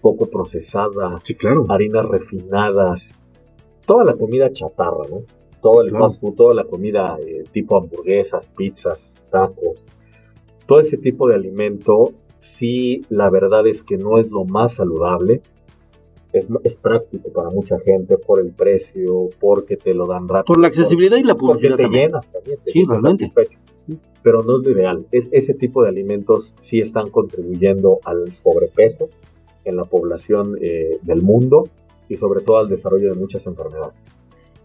poco 0.01 0.27
procesada, 0.29 1.19
Sí, 1.23 1.33
claro. 1.35 1.65
harinas 1.69 2.05
refinadas, 2.07 3.11
toda 3.87 4.03
la 4.03 4.13
comida 4.15 4.51
chatarra, 4.51 5.07
¿no? 5.09 5.23
Todo 5.61 5.81
el 5.81 5.89
Claro. 5.89 6.05
fast 6.09 6.21
food, 6.21 6.35
toda 6.35 6.53
la 6.53 6.63
comida 6.65 7.17
eh, 7.25 7.43
tipo 7.51 7.75
hamburguesas, 7.77 8.51
pizzas, 8.55 9.01
tacos, 9.31 9.83
todo 10.67 10.79
ese 10.79 10.97
tipo 10.97 11.27
de 11.27 11.35
alimento, 11.35 12.11
sí, 12.39 13.01
la 13.09 13.29
verdad 13.31 13.65
es 13.65 13.81
que 13.81 13.97
no 13.97 14.19
es 14.19 14.29
lo 14.29 14.45
más 14.45 14.75
saludable. 14.75 15.41
Es, 16.39 16.47
es 16.63 16.75
práctico 16.77 17.31
para 17.31 17.49
mucha 17.49 17.79
gente 17.79 18.17
por 18.17 18.39
el 18.39 18.51
precio, 18.51 19.29
porque 19.39 19.77
te 19.77 19.93
lo 19.93 20.05
dan 20.05 20.27
rápido. 20.27 20.53
Por 20.53 20.59
la 20.59 20.67
accesibilidad 20.67 21.17
y 21.17 21.23
la 21.23 21.35
porque 21.35 21.53
publicidad 21.53 21.77
te 21.77 21.83
también. 21.83 22.07
llenas 22.07 22.31
también. 22.31 22.59
te 22.63 22.71
Sí, 22.71 22.85
realmente. 22.85 23.27
satisfecho. 23.27 23.59
Pero 24.21 24.43
no 24.43 24.57
es 24.57 24.65
lo 24.65 24.71
ideal. 24.71 25.05
Es, 25.11 25.29
ese 25.31 25.53
tipo 25.53 25.83
de 25.83 25.89
alimentos 25.89 26.55
sí 26.59 26.79
están 26.79 27.09
contribuyendo 27.09 27.99
al 28.03 28.33
sobrepeso 28.33 29.09
en 29.63 29.77
la 29.77 29.85
población 29.85 30.57
eh, 30.61 30.97
del 31.03 31.21
mundo 31.21 31.69
y 32.09 32.15
sobre 32.15 32.41
todo 32.41 32.57
al 32.57 32.69
desarrollo 32.69 33.13
de 33.13 33.19
muchas 33.19 33.45
enfermedades. 33.47 33.95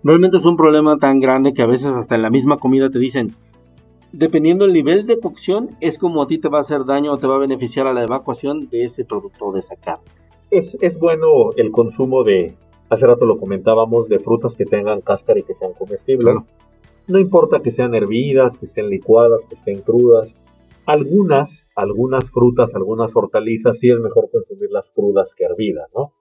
Realmente 0.03 0.39
es 0.39 0.45
un 0.47 0.57
problema 0.57 0.97
tan 0.99 1.21
grande 1.21 1.53
que 1.53 1.63
a 1.63 1.67
veces 1.67 1.95
hasta 1.95 2.15
en 2.15 2.23
la 2.23 2.31
misma 2.31 2.57
comida 2.57 2.89
te 2.91 2.99
dicen, 2.99 3.35
dependiendo 4.13 4.65
del 4.65 4.73
nivel 4.73 5.07
de 5.07 5.21
cocción, 5.21 5.77
es 5.81 5.99
como 5.99 6.23
a 6.23 6.27
ti 6.27 6.39
te 6.39 6.49
va 6.49 6.59
a 6.59 6.63
hacer 6.63 6.85
daño 6.85 7.13
o 7.13 7.19
te 7.19 7.27
va 7.27 7.37
a 7.37 7.41
beneficiar 7.41 7.87
a 7.87 7.93
la 7.93 8.03
evacuación 8.03 8.69
de 8.71 8.85
ese 8.85 9.05
producto 9.05 9.53
de 9.53 9.61
esa 9.61 9.77
carne. 9.77 10.05
Es, 10.51 10.77
es 10.81 10.99
bueno 10.99 11.53
el 11.57 11.71
consumo 11.71 12.25
de, 12.25 12.55
hace 12.89 13.07
rato 13.07 13.27
lo 13.27 13.39
comentábamos, 13.39 14.09
de 14.09 14.19
frutas 14.19 14.57
que 14.57 14.65
tengan 14.65 15.01
cáscara 15.01 15.39
y 15.41 15.43
que 15.45 15.55
sean 15.55 15.73
comestibles. 15.75 16.25
Claro. 16.25 16.45
No 17.09 17.19
importa 17.19 17.61
que 17.61 17.71
sean 17.71 17.95
hervidas, 17.95 18.59
que 18.59 18.67
estén 18.67 18.89
licuadas, 18.89 19.47
que 19.47 19.55
estén 19.55 19.81
crudas. 19.81 20.35
Algunas, 20.87 21.67
algunas 21.77 22.31
frutas, 22.31 22.75
algunas 22.75 23.15
hortalizas, 23.15 23.79
sí 23.79 23.91
es 23.91 23.99
mejor 24.01 24.31
consumirlas 24.31 24.91
crudas 24.95 25.35
que 25.35 25.45
hervidas, 25.45 25.93
¿no? 25.95 26.13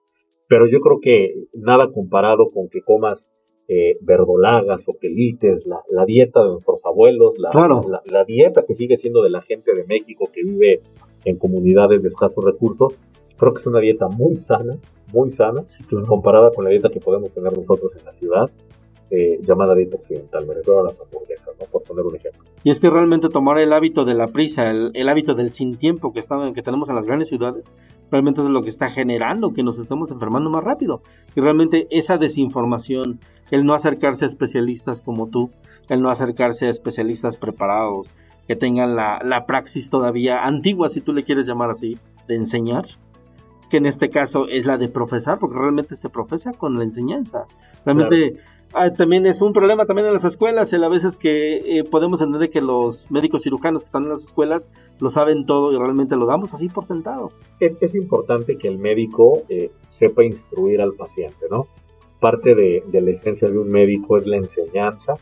Pero 0.48 0.66
yo 0.66 0.80
creo 0.80 1.00
que 1.00 1.34
nada 1.54 1.92
comparado 1.92 2.50
con 2.50 2.68
que 2.68 2.82
comas 2.82 3.30
eh, 3.68 3.96
verdolagas 4.00 4.80
o 4.86 4.96
quelites, 4.98 5.64
la, 5.66 5.80
la 5.88 6.04
dieta 6.04 6.42
de 6.42 6.50
nuestros 6.50 6.80
abuelos, 6.84 7.34
la, 7.38 7.50
Claro. 7.50 7.84
la, 7.88 8.02
la 8.10 8.24
dieta 8.24 8.64
que 8.66 8.74
sigue 8.74 8.96
siendo 8.96 9.22
de 9.22 9.30
la 9.30 9.42
gente 9.42 9.72
de 9.74 9.84
México 9.84 10.28
que 10.32 10.42
vive 10.42 10.80
en 11.24 11.36
comunidades 11.36 12.02
de 12.02 12.08
escasos 12.08 12.44
recursos, 12.44 12.98
creo 13.40 13.54
que 13.54 13.60
es 13.60 13.66
una 13.66 13.80
dieta 13.80 14.06
muy 14.06 14.36
sana, 14.36 14.76
muy 15.12 15.30
sana, 15.30 15.62
comparada 16.06 16.50
con 16.54 16.64
la 16.64 16.70
dieta 16.70 16.90
que 16.90 17.00
podemos 17.00 17.32
tener 17.32 17.56
nosotros 17.56 17.92
en 17.98 18.04
la 18.04 18.12
ciudad, 18.12 18.50
eh, 19.10 19.40
llamada 19.42 19.74
dieta 19.74 19.96
occidental, 19.96 20.46
me 20.46 20.54
refiero 20.54 20.80
a 20.80 20.84
las 20.84 21.00
hamburguesas, 21.00 21.48
¿no? 21.58 21.66
por 21.66 21.82
poner 21.82 22.04
un 22.04 22.14
ejemplo. 22.14 22.44
Y 22.62 22.70
es 22.70 22.78
que 22.78 22.90
realmente 22.90 23.30
tomar 23.30 23.58
el 23.58 23.72
hábito 23.72 24.04
de 24.04 24.14
la 24.14 24.28
prisa, 24.28 24.70
el, 24.70 24.90
el 24.92 25.08
hábito 25.08 25.34
del 25.34 25.50
sin 25.50 25.76
tiempo 25.76 26.12
que, 26.12 26.20
están, 26.20 26.52
que 26.52 26.62
tenemos 26.62 26.90
en 26.90 26.96
las 26.96 27.06
grandes 27.06 27.28
ciudades, 27.28 27.72
realmente 28.10 28.42
es 28.42 28.48
lo 28.48 28.62
que 28.62 28.68
está 28.68 28.90
generando 28.90 29.52
que 29.52 29.62
nos 29.62 29.78
estemos 29.78 30.12
enfermando 30.12 30.50
más 30.50 30.62
rápido. 30.62 31.02
Y 31.34 31.40
realmente 31.40 31.88
esa 31.90 32.18
desinformación, 32.18 33.20
el 33.50 33.64
no 33.64 33.72
acercarse 33.72 34.26
a 34.26 34.28
especialistas 34.28 35.00
como 35.00 35.28
tú, 35.28 35.50
el 35.88 36.02
no 36.02 36.10
acercarse 36.10 36.66
a 36.66 36.70
especialistas 36.70 37.36
preparados, 37.36 38.12
que 38.46 38.54
tengan 38.54 38.94
la, 38.94 39.20
la 39.24 39.46
praxis 39.46 39.90
todavía 39.90 40.44
antigua, 40.44 40.88
si 40.88 41.00
tú 41.00 41.12
le 41.12 41.24
quieres 41.24 41.46
llamar 41.46 41.70
así, 41.70 41.98
de 42.28 42.36
enseñar, 42.36 42.84
que 43.70 43.78
en 43.78 43.86
este 43.86 44.10
caso 44.10 44.46
es 44.48 44.66
la 44.66 44.76
de 44.76 44.88
profesar, 44.88 45.38
porque 45.38 45.58
realmente 45.58 45.96
se 45.96 46.10
profesa 46.10 46.52
con 46.52 46.76
la 46.76 46.84
enseñanza. 46.84 47.46
Realmente 47.84 48.34
ah, 48.74 48.90
también 48.92 49.24
es 49.24 49.40
un 49.40 49.52
problema 49.52 49.86
también 49.86 50.08
en 50.08 50.12
las 50.12 50.24
escuelas, 50.24 50.72
el 50.72 50.84
a 50.84 50.88
veces 50.88 51.16
que 51.16 51.78
eh, 51.78 51.84
podemos 51.84 52.20
entender 52.20 52.50
que 52.50 52.60
los 52.60 53.10
médicos 53.10 53.42
cirujanos 53.42 53.82
que 53.82 53.86
están 53.86 54.02
en 54.02 54.10
las 54.10 54.24
escuelas 54.24 54.70
lo 54.98 55.08
saben 55.08 55.46
todo 55.46 55.72
y 55.72 55.78
realmente 55.78 56.16
lo 56.16 56.26
damos 56.26 56.52
así 56.52 56.68
por 56.68 56.84
sentado. 56.84 57.30
Es, 57.60 57.72
es 57.80 57.94
importante 57.94 58.58
que 58.58 58.68
el 58.68 58.78
médico 58.78 59.42
eh, 59.48 59.70
sepa 59.88 60.24
instruir 60.24 60.80
al 60.80 60.94
paciente, 60.94 61.46
¿no? 61.50 61.66
Parte 62.18 62.54
de, 62.54 62.82
de 62.86 63.00
la 63.00 63.12
esencia 63.12 63.48
de 63.48 63.58
un 63.58 63.70
médico 63.70 64.18
es 64.18 64.26
la 64.26 64.36
enseñanza 64.36 65.14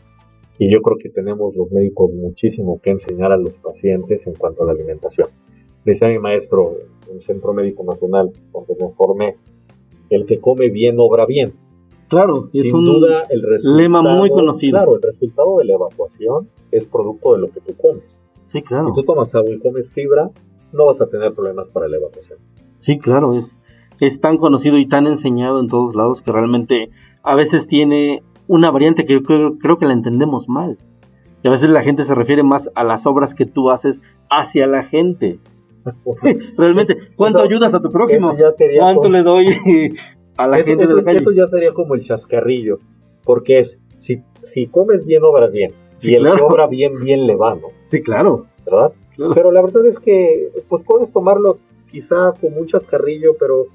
y 0.57 0.69
yo 0.69 0.81
creo 0.81 0.97
que 0.97 1.09
tenemos 1.09 1.55
los 1.55 1.71
médicos 1.71 2.11
muchísimo 2.11 2.81
que 2.81 2.89
enseñar 2.89 3.31
a 3.31 3.37
los 3.37 3.51
pacientes 3.51 4.27
en 4.27 4.33
cuanto 4.33 4.63
a 4.63 4.65
la 4.65 4.73
alimentación. 4.73 5.29
Decía 5.85 6.09
mi 6.09 6.19
maestro 6.19 6.75
en 7.09 7.17
el 7.17 7.23
Centro 7.23 7.53
Médico 7.53 7.83
Nacional, 7.83 8.31
donde 8.53 8.75
me 8.79 8.89
formé, 8.89 9.35
el 10.09 10.25
que 10.25 10.39
come 10.39 10.69
bien 10.69 10.95
obra 10.99 11.25
bien. 11.25 11.53
Claro, 12.07 12.49
es 12.53 12.67
Sin 12.67 12.75
un 12.75 12.85
duda, 12.85 13.23
el 13.29 13.43
lema 13.75 14.01
muy 14.01 14.29
conocido. 14.29 14.77
Claro, 14.77 14.95
el 14.95 15.01
resultado 15.01 15.57
de 15.59 15.65
la 15.65 15.73
evacuación 15.73 16.49
es 16.71 16.85
producto 16.85 17.33
de 17.33 17.41
lo 17.41 17.51
que 17.51 17.61
tú 17.61 17.73
comes. 17.79 18.03
Sí, 18.47 18.63
claro. 18.63 18.87
Si 18.89 18.95
tú 18.95 19.03
tomas 19.03 19.33
agua 19.35 19.51
y 19.51 19.59
comes 19.59 19.89
fibra, 19.89 20.31
no 20.73 20.85
vas 20.85 20.99
a 21.01 21.07
tener 21.07 21.33
problemas 21.33 21.67
para 21.69 21.87
la 21.87 21.97
evacuación. 21.97 22.39
Sí, 22.79 22.97
claro, 22.97 23.35
es, 23.35 23.61
es 23.99 24.19
tan 24.19 24.37
conocido 24.37 24.77
y 24.77 24.87
tan 24.87 25.05
enseñado 25.05 25.59
en 25.59 25.67
todos 25.67 25.95
lados 25.95 26.23
que 26.23 26.31
realmente 26.31 26.89
a 27.21 27.35
veces 27.35 27.67
tiene 27.67 28.23
una 28.47 28.71
variante 28.71 29.05
que 29.05 29.13
yo 29.13 29.21
creo, 29.21 29.57
creo 29.59 29.77
que 29.77 29.85
la 29.85 29.93
entendemos 29.93 30.49
mal. 30.49 30.77
Y 31.43 31.47
a 31.47 31.51
veces 31.51 31.69
la 31.69 31.83
gente 31.83 32.03
se 32.03 32.15
refiere 32.15 32.43
más 32.43 32.71
a 32.75 32.83
las 32.83 33.05
obras 33.05 33.35
que 33.35 33.45
tú 33.45 33.69
haces 33.69 34.01
hacia 34.29 34.65
la 34.67 34.83
gente. 34.83 35.39
Realmente, 36.57 36.97
¿cuánto 37.15 37.39
Eso- 37.39 37.47
ayudas 37.47 37.73
a 37.73 37.81
tu 37.81 37.91
prójimo? 37.91 38.33
¿Cuánto 38.79 39.01
como- 39.01 39.13
le 39.13 39.23
doy 39.23 39.45
a 40.37 40.47
la 40.47 40.57
eso, 40.57 40.65
gente 40.67 40.85
de 40.85 40.91
eso- 40.93 40.97
la 40.97 41.03
calle? 41.03 41.17
eso 41.21 41.31
ya 41.31 41.47
sería 41.47 41.71
como 41.73 41.95
el 41.95 42.03
chascarrillo, 42.03 42.79
porque 43.23 43.59
es, 43.59 43.79
si, 43.99 44.21
si 44.53 44.67
comes 44.67 45.05
bien, 45.05 45.23
obras 45.23 45.51
bien. 45.51 45.71
Sí, 45.97 46.11
y 46.11 46.15
el 46.15 46.23
que 46.23 46.41
obra 46.41 46.67
bien, 46.67 46.93
bien 47.03 47.27
le 47.27 47.35
va, 47.35 47.55
¿no? 47.55 47.67
Sí, 47.85 48.01
claro. 48.01 48.45
¿Verdad? 48.65 48.93
claro. 49.15 49.33
Pero 49.35 49.51
la 49.51 49.61
verdad 49.61 49.85
es 49.85 49.99
que, 49.99 50.49
pues 50.69 50.83
puedes 50.85 51.11
tomarlo 51.11 51.57
quizá 51.91 52.33
como 52.39 52.57
un 52.61 52.67
chascarrillo, 52.67 53.35
pero 53.37 53.65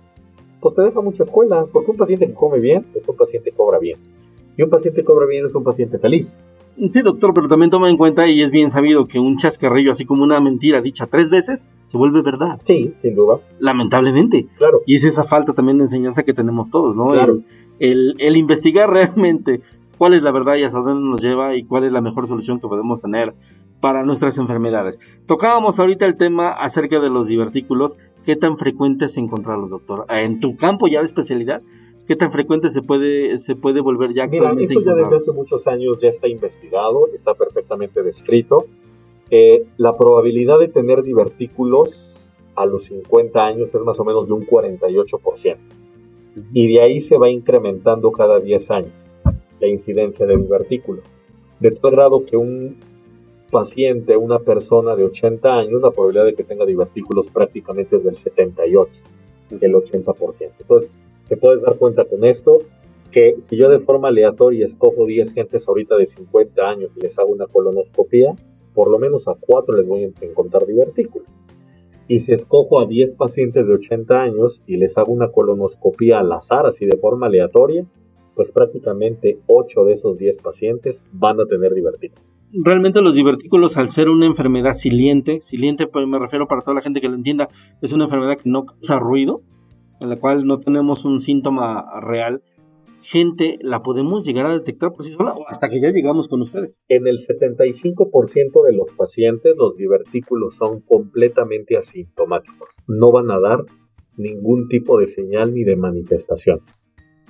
pues 0.61 0.75
te 0.75 0.83
deja 0.83 1.01
mucha 1.03 1.25
escuela, 1.25 1.67
porque 1.71 1.91
un 1.91 1.97
paciente 1.99 2.27
que 2.27 2.33
come 2.33 2.59
bien 2.61 2.87
es 2.95 3.07
un 3.07 3.17
paciente 3.17 3.51
que 3.51 3.57
obra 3.59 3.79
bien. 3.79 3.99
Y 4.57 4.63
un 4.63 4.71
paciente 4.71 5.05
que 5.05 5.13
obra 5.13 5.27
bien 5.27 5.45
es 5.45 5.55
un 5.55 5.65
paciente 5.65 5.99
feliz. 5.99 6.33
Sí, 6.91 7.03
doctor, 7.03 7.33
pero 7.35 7.47
también 7.49 7.71
toma 7.71 7.89
en 7.89 7.97
cuenta 7.97 8.27
y 8.27 8.43
es 8.43 8.51
bien 8.51 8.71
sabido 8.71 9.07
que 9.07 9.19
un 9.21 9.37
chascarrillo, 9.37 9.93
así 9.93 10.05
como 10.05 10.25
una 10.25 10.41
mentira 10.41 10.81
dicha 10.81 11.07
tres 11.07 11.31
veces, 11.31 11.69
se 11.85 11.97
vuelve 11.97 12.21
verdad, 12.23 12.61
Sí, 12.65 12.95
sin 13.01 13.15
duda, 13.15 13.39
lamentablemente. 13.61 14.47
claro. 14.59 14.81
Y 14.87 14.97
es 14.97 15.05
esa 15.05 15.25
falta 15.25 15.53
también 15.53 15.79
de 15.79 15.85
enseñanza 15.85 16.23
que 16.25 16.35
tenemos 16.35 16.71
todos, 16.71 16.97
¿no? 16.97 17.13
Claro. 17.13 17.41
El, 17.79 18.13
el, 18.13 18.15
el 18.19 18.37
investigar 18.37 18.91
realmente 18.91 19.61
cuál 19.99 20.15
es 20.15 20.23
la 20.23 20.33
verdad 20.33 20.57
y 20.57 20.65
hasta 20.65 20.81
dónde 20.81 21.09
nos 21.09 21.23
lleva 21.23 21.55
y 21.57 21.65
cuál 21.65 21.85
es 21.85 21.93
la 21.93 22.01
mejor 22.01 22.27
solución 22.27 22.59
que 22.61 22.69
podemos 22.69 23.01
tener 23.03 23.35
para 23.81 24.03
nuestras 24.03 24.39
enfermedades. 24.39 24.99
Tocábamos 25.27 25.79
ahorita 25.79 26.07
el 26.07 26.17
tema 26.17 26.51
acerca 26.53 27.01
de 27.01 27.11
los 27.11 27.27
divertículos. 27.27 27.99
¿Qué 28.25 28.35
tan 28.35 28.57
frecuentes 28.57 29.17
encontrarlos, 29.19 29.71
doctor? 29.71 30.07
En 30.09 30.41
tu 30.41 30.57
campo 30.57 30.89
ya 30.89 31.01
de 31.01 31.05
especialidad, 31.05 31.61
¿qué 32.07 32.17
tan 32.17 32.33
frecuente 32.33 32.71
se 32.71 32.83
puede, 32.83 33.39
se 33.39 33.57
puede 33.57 33.81
volver 33.81 34.15
ya 34.15 34.27
Mira, 34.27 34.49
actualmente 34.49 34.75
esto 34.75 34.85
ya 34.85 34.95
desde 34.95 35.17
hace 35.17 35.33
muchos 35.33 35.67
años 35.67 35.99
ya 36.01 36.09
está 36.09 36.29
investigado, 36.29 37.09
está 37.15 37.35
perfectamente 37.35 38.03
descrito. 38.03 38.67
Eh, 39.31 39.65
la 39.77 39.97
probabilidad 39.97 40.59
de 40.59 40.69
tener 40.69 41.03
divertículos 41.03 42.15
a 42.55 42.67
los 42.67 42.85
50 42.85 43.45
años 43.45 43.75
es 43.75 43.81
más 43.81 43.99
o 43.99 44.05
menos 44.05 44.27
de 44.27 44.35
un 44.35 44.47
48%. 44.47 45.57
Y 46.53 46.73
de 46.73 46.81
ahí 46.81 47.01
se 47.01 47.17
va 47.17 47.31
incrementando 47.31 48.11
cada 48.13 48.41
10 48.41 48.71
años 48.71 48.93
la 49.61 49.69
incidencia 49.69 50.27
de 50.27 50.37
divertículos. 50.37 51.05
De 51.61 51.71
tal 51.71 51.93
grado 51.93 52.25
que 52.27 52.37
un 52.37 52.77
paciente, 53.51 54.17
una 54.17 54.41
persona 54.41 54.97
de 54.97 55.05
80 55.05 55.57
años, 55.57 55.81
la 55.81 55.93
probabilidad 55.93 56.27
de 56.27 56.35
que 56.35 56.45
tenga 56.45 56.67
divertículos 56.67 57.27
prácticamente 57.31 57.97
es 57.97 58.05
del 58.05 58.17
78, 58.17 58.91
del 59.51 59.75
80%. 59.75 60.51
Entonces, 60.59 60.91
te 61.29 61.37
puedes 61.37 61.63
dar 61.63 61.77
cuenta 61.77 62.05
con 62.05 62.25
esto 62.25 62.59
que 63.11 63.37
si 63.41 63.57
yo 63.57 63.69
de 63.69 63.79
forma 63.79 64.09
aleatoria 64.09 64.67
escojo 64.67 65.07
10 65.07 65.33
gentes 65.33 65.67
ahorita 65.69 65.97
de 65.97 66.07
50 66.07 66.69
años 66.69 66.91
y 66.97 67.01
les 67.01 67.17
hago 67.19 67.29
una 67.29 67.47
colonoscopia, 67.47 68.35
por 68.75 68.91
lo 68.91 68.99
menos 68.99 69.29
a 69.29 69.37
4 69.39 69.77
les 69.77 69.87
voy 69.87 70.05
a 70.05 70.27
encontrar 70.27 70.67
divertículos. 70.67 71.29
Y 72.09 72.19
si 72.19 72.33
escojo 72.33 72.81
a 72.81 72.87
10 72.87 73.15
pacientes 73.15 73.67
de 73.67 73.75
80 73.75 74.21
años 74.21 74.63
y 74.67 74.77
les 74.77 74.99
hago 74.99 75.13
una 75.13 75.31
colonoscopia 75.31 76.19
al 76.19 76.33
azar, 76.33 76.67
así 76.67 76.85
de 76.85 76.99
forma 76.99 77.27
aleatoria, 77.27 77.87
pues 78.35 78.51
prácticamente 78.51 79.39
8 79.47 79.85
de 79.85 79.93
esos 79.93 80.19
10 80.19 80.39
pacientes 80.39 81.01
van 81.13 81.41
a 81.41 81.47
tener 81.47 81.73
divertículos. 81.73 82.25
Realmente 82.53 83.01
los 83.01 83.15
divertículos, 83.15 83.77
al 83.77 83.89
ser 83.89 84.09
una 84.09 84.27
enfermedad 84.27 84.75
siliente, 84.75 85.41
siliente 85.41 85.87
pues 85.87 86.07
me 86.07 86.19
refiero 86.19 86.47
para 86.47 86.61
toda 86.61 86.75
la 86.75 86.83
gente 86.83 87.01
que 87.01 87.09
lo 87.09 87.15
entienda, 87.15 87.49
es 87.81 87.93
una 87.93 88.05
enfermedad 88.05 88.37
que 88.37 88.49
no 88.49 88.67
causa 88.67 88.99
ruido, 88.99 89.43
en 90.05 90.11
la 90.11 90.17
cual 90.17 90.47
no 90.47 90.61
tenemos 90.61 91.05
un 91.05 91.19
síntoma 91.19 92.01
real, 92.01 92.43
gente 93.03 93.59
la 93.61 93.83
podemos 93.83 94.25
llegar 94.25 94.47
a 94.47 94.53
detectar 94.53 94.93
por 94.93 95.05
sí 95.05 95.13
sola 95.15 95.35
hasta 95.49 95.69
que 95.69 95.81
ya 95.81 95.91
llegamos 95.91 96.29
con 96.29 96.43
ustedes. 96.43 96.83
En 96.89 97.07
el 97.07 97.19
75% 97.27 98.65
de 98.67 98.77
los 98.77 98.93
pacientes 98.93 99.55
los 99.57 99.77
divertículos 99.77 100.55
son 100.55 100.81
completamente 100.81 101.77
asintomáticos. 101.77 102.69
No 102.87 103.13
van 103.13 103.31
a 103.31 103.41
dar 103.41 103.65
ningún 104.17 104.69
tipo 104.69 104.99
de 104.99 105.09
señal 105.09 105.53
ni 105.55 105.65
de 105.65 105.77
manifestación. 105.77 106.61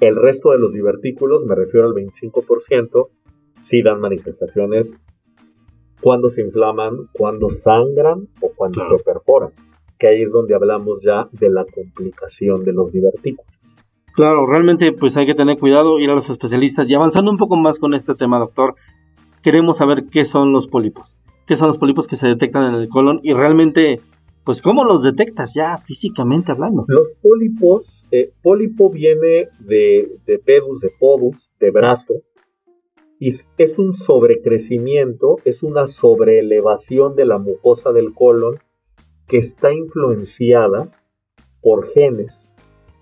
El 0.00 0.16
resto 0.16 0.50
de 0.50 0.58
los 0.58 0.72
divertículos, 0.72 1.44
me 1.44 1.54
refiero 1.54 1.86
al 1.86 1.94
25%, 1.94 3.08
sí 3.62 3.82
dan 3.82 4.00
manifestaciones 4.00 5.02
cuando 6.00 6.28
se 6.28 6.42
inflaman, 6.42 7.08
cuando 7.12 7.50
sangran 7.50 8.28
o 8.40 8.50
cuando 8.54 8.84
se 8.84 9.02
perforan, 9.02 9.52
que 10.04 10.08
ahí 10.08 10.22
es 10.22 10.30
donde 10.30 10.54
hablamos 10.54 11.02
ya 11.02 11.28
de 11.32 11.48
la 11.48 11.64
complicación 11.64 12.62
de 12.62 12.74
los 12.74 12.92
divertículos. 12.92 13.50
Claro, 14.14 14.46
realmente 14.46 14.92
pues 14.92 15.16
hay 15.16 15.24
que 15.24 15.34
tener 15.34 15.58
cuidado, 15.58 15.98
ir 15.98 16.10
a 16.10 16.14
los 16.14 16.28
especialistas 16.28 16.86
y 16.90 16.94
avanzando 16.94 17.30
un 17.30 17.38
poco 17.38 17.56
más 17.56 17.78
con 17.78 17.94
este 17.94 18.14
tema, 18.14 18.38
doctor, 18.38 18.74
queremos 19.42 19.78
saber 19.78 20.04
qué 20.12 20.26
son 20.26 20.52
los 20.52 20.68
pólipos, 20.68 21.16
qué 21.46 21.56
son 21.56 21.68
los 21.68 21.78
pólipos 21.78 22.06
que 22.06 22.16
se 22.16 22.28
detectan 22.28 22.74
en 22.74 22.80
el 22.80 22.88
colon 22.90 23.20
y 23.22 23.32
realmente, 23.32 23.98
pues 24.44 24.60
cómo 24.60 24.84
los 24.84 25.02
detectas 25.02 25.54
ya 25.54 25.78
físicamente 25.78 26.52
hablando. 26.52 26.84
Los 26.86 27.14
pólipos, 27.22 28.04
eh, 28.10 28.30
pólipo 28.42 28.90
viene 28.90 29.48
de, 29.60 30.10
de 30.26 30.38
pedus, 30.38 30.80
de 30.80 30.90
podus, 31.00 31.50
de 31.58 31.70
brazo, 31.70 32.12
y 33.18 33.30
es 33.56 33.78
un 33.78 33.94
sobrecrecimiento, 33.94 35.38
es 35.46 35.62
una 35.62 35.86
sobreelevación 35.86 37.16
de 37.16 37.24
la 37.24 37.38
mucosa 37.38 37.92
del 37.92 38.12
colon 38.12 38.58
que 39.26 39.38
está 39.38 39.72
influenciada 39.72 40.90
por 41.60 41.88
genes 41.92 42.32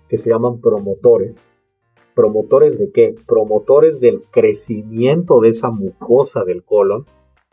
que 0.07 0.17
se 0.17 0.29
llaman 0.29 0.61
promotores. 0.61 1.35
¿Promotores 2.15 2.77
de 2.77 2.91
qué? 2.91 3.15
Promotores 3.27 3.99
del 3.99 4.21
crecimiento 4.31 5.39
de 5.41 5.49
esa 5.49 5.71
mucosa 5.71 6.43
del 6.43 6.63
colon, 6.63 7.05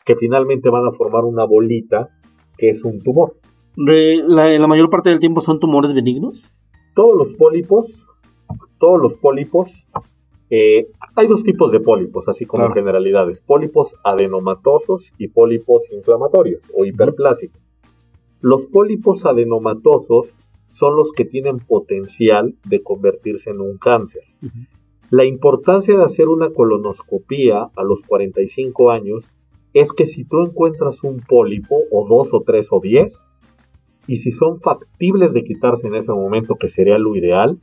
que 0.05 0.17
finalmente 0.17 0.69
van 0.69 0.87
a 0.87 0.93
formar 0.93 1.25
una 1.25 1.45
bolita 1.45 2.11
que 2.59 2.69
es 2.69 2.85
un 2.85 3.01
tumor. 3.01 3.37
La, 3.77 4.59
la 4.59 4.67
mayor 4.67 4.91
parte 4.91 5.09
del 5.09 5.21
tiempo 5.21 5.41
son 5.41 5.59
tumores 5.59 5.95
benignos. 5.95 6.43
Todos 6.95 7.17
los 7.17 7.33
pólipos, 7.35 7.87
todos 8.79 9.01
los 9.01 9.15
pólipos, 9.15 9.71
eh, 10.51 10.89
hay 11.15 11.29
dos 11.29 11.45
tipos 11.45 11.71
de 11.71 11.81
pólipos, 11.81 12.29
así 12.29 12.45
como 12.45 12.71
generalidades, 12.71 13.41
pólipos 13.41 13.95
adenomatosos 14.05 15.13
y 15.17 15.29
pólipos 15.29 15.91
inflamatorios 15.93 16.61
o 16.77 16.85
hiperplásicos. 16.85 17.63
Los 18.41 18.67
pólipos 18.67 19.27
adenomatosos 19.27 20.35
son 20.71 20.97
los 20.97 21.13
que 21.13 21.25
tienen 21.25 21.59
potencial 21.59 22.55
de 22.65 22.83
convertirse 22.83 23.51
en 23.51 23.61
un 23.61 23.77
cáncer. 23.77 24.23
La 25.11 25.25
importancia 25.25 25.97
de 25.97 26.05
hacer 26.05 26.29
una 26.29 26.51
colonoscopía 26.51 27.69
a 27.75 27.83
los 27.83 28.01
45 28.07 28.91
años 28.91 29.25
es 29.75 29.93
que 29.93 30.07
si 30.07 30.25
tú 30.25 30.41
encuentras 30.41 31.03
un 31.05 31.21
pólipo, 31.21 31.77
o 31.91 32.09
dos, 32.09 32.33
o 32.33 32.43
tres, 32.43 32.69
o 32.71 32.81
diez, 32.81 33.21
y 34.07 34.19
si 34.19 34.33
son 34.33 34.59
factibles 34.59 35.33
de 35.33 35.45
quitarse 35.45 35.87
en 35.87 35.95
ese 35.95 36.13
momento, 36.13 36.57
que 36.57 36.69
sería 36.69 36.99
lo 36.99 37.15
ideal, 37.17 37.59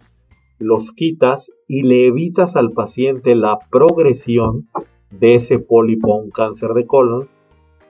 los 0.59 0.91
quitas 0.91 1.51
y 1.67 1.83
le 1.83 2.07
evitas 2.07 2.55
al 2.55 2.71
paciente 2.71 3.35
la 3.35 3.59
progresión 3.71 4.67
de 5.11 5.35
ese 5.35 5.59
pólipo 5.59 6.13
a 6.13 6.21
un 6.21 6.29
cáncer 6.29 6.71
de 6.73 6.85
colon, 6.85 7.27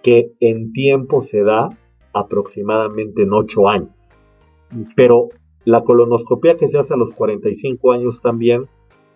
que 0.04 0.32
en 0.40 0.72
tiempo 0.72 1.22
se 1.22 1.42
da 1.44 1.70
aproximadamente 2.20 3.24
en 3.24 3.34
8 3.34 3.70
años. 3.70 3.92
Pero 4.96 5.30
la 5.66 5.84
colonoscopia 5.84 6.58
que 6.58 6.68
se 6.68 6.78
hace 6.78 6.94
a 6.94 6.98
los 6.98 7.14
45 7.14 7.92
años 7.92 8.22
también 8.22 8.64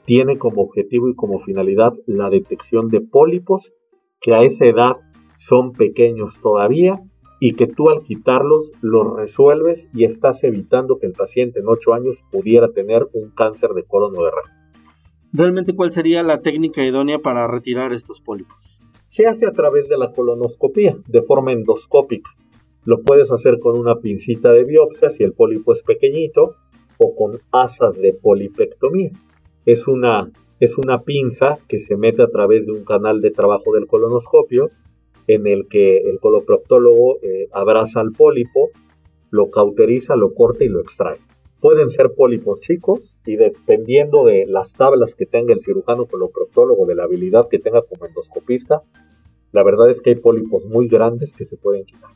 tiene 0.05 0.37
como 0.37 0.61
objetivo 0.63 1.09
y 1.09 1.15
como 1.15 1.39
finalidad 1.39 1.93
la 2.05 2.29
detección 2.29 2.87
de 2.87 3.01
pólipos 3.01 3.71
que 4.19 4.33
a 4.33 4.43
esa 4.43 4.65
edad 4.65 4.97
son 5.37 5.73
pequeños 5.73 6.39
todavía 6.41 7.01
y 7.39 7.53
que 7.53 7.67
tú 7.67 7.89
al 7.89 8.03
quitarlos 8.03 8.71
los 8.81 9.15
resuelves 9.15 9.87
y 9.93 10.03
estás 10.03 10.43
evitando 10.43 10.99
que 10.99 11.07
el 11.07 11.13
paciente 11.13 11.59
en 11.59 11.67
8 11.67 11.93
años 11.93 12.17
pudiera 12.31 12.67
tener 12.69 13.07
un 13.13 13.31
cáncer 13.31 13.71
de 13.71 13.83
colon 13.83 14.13
o 14.15 14.23
de 14.23 14.31
recto. 14.31 14.61
¿Realmente 15.33 15.75
cuál 15.75 15.91
sería 15.91 16.21
la 16.23 16.41
técnica 16.41 16.83
idónea 16.83 17.19
para 17.19 17.47
retirar 17.47 17.93
estos 17.93 18.21
pólipos? 18.21 18.79
Se 19.09 19.25
hace 19.25 19.47
a 19.47 19.51
través 19.51 19.89
de 19.89 19.97
la 19.97 20.11
colonoscopia, 20.11 20.97
de 21.07 21.21
forma 21.21 21.51
endoscópica. 21.51 22.29
Lo 22.83 23.03
puedes 23.03 23.31
hacer 23.31 23.59
con 23.59 23.77
una 23.77 23.99
pincita 23.99 24.51
de 24.53 24.63
biopsia 24.63 25.11
si 25.11 25.23
el 25.23 25.33
pólipo 25.33 25.71
es 25.73 25.83
pequeñito 25.83 26.55
o 26.97 27.15
con 27.15 27.39
asas 27.51 27.99
de 27.99 28.13
polipectomía. 28.13 29.11
Es 29.67 29.87
una, 29.87 30.31
es 30.59 30.75
una 30.79 31.03
pinza 31.03 31.59
que 31.67 31.77
se 31.77 31.95
mete 31.95 32.23
a 32.23 32.29
través 32.29 32.65
de 32.65 32.71
un 32.71 32.83
canal 32.83 33.21
de 33.21 33.29
trabajo 33.29 33.73
del 33.73 33.85
colonoscopio 33.85 34.71
en 35.27 35.45
el 35.45 35.67
que 35.67 35.97
el 35.97 36.19
coloproctólogo 36.19 37.19
eh, 37.21 37.47
abraza 37.51 37.99
al 38.01 38.13
pólipo, 38.13 38.71
lo 39.29 39.51
cauteriza, 39.51 40.15
lo 40.15 40.33
corta 40.33 40.63
y 40.63 40.69
lo 40.69 40.81
extrae. 40.81 41.19
Pueden 41.59 41.91
ser 41.91 42.13
pólipos 42.17 42.61
chicos 42.61 43.15
y 43.27 43.35
dependiendo 43.35 44.25
de 44.25 44.47
las 44.47 44.73
tablas 44.73 45.13
que 45.13 45.27
tenga 45.27 45.53
el 45.53 45.61
cirujano 45.61 46.07
coloproctólogo, 46.07 46.87
de 46.87 46.95
la 46.95 47.03
habilidad 47.03 47.47
que 47.47 47.59
tenga 47.59 47.83
como 47.83 48.07
endoscopista, 48.07 48.81
la 49.51 49.63
verdad 49.63 49.91
es 49.91 50.01
que 50.01 50.09
hay 50.09 50.15
pólipos 50.15 50.65
muy 50.65 50.87
grandes 50.87 51.31
que 51.33 51.45
se 51.45 51.57
pueden 51.57 51.85
quitar 51.85 52.09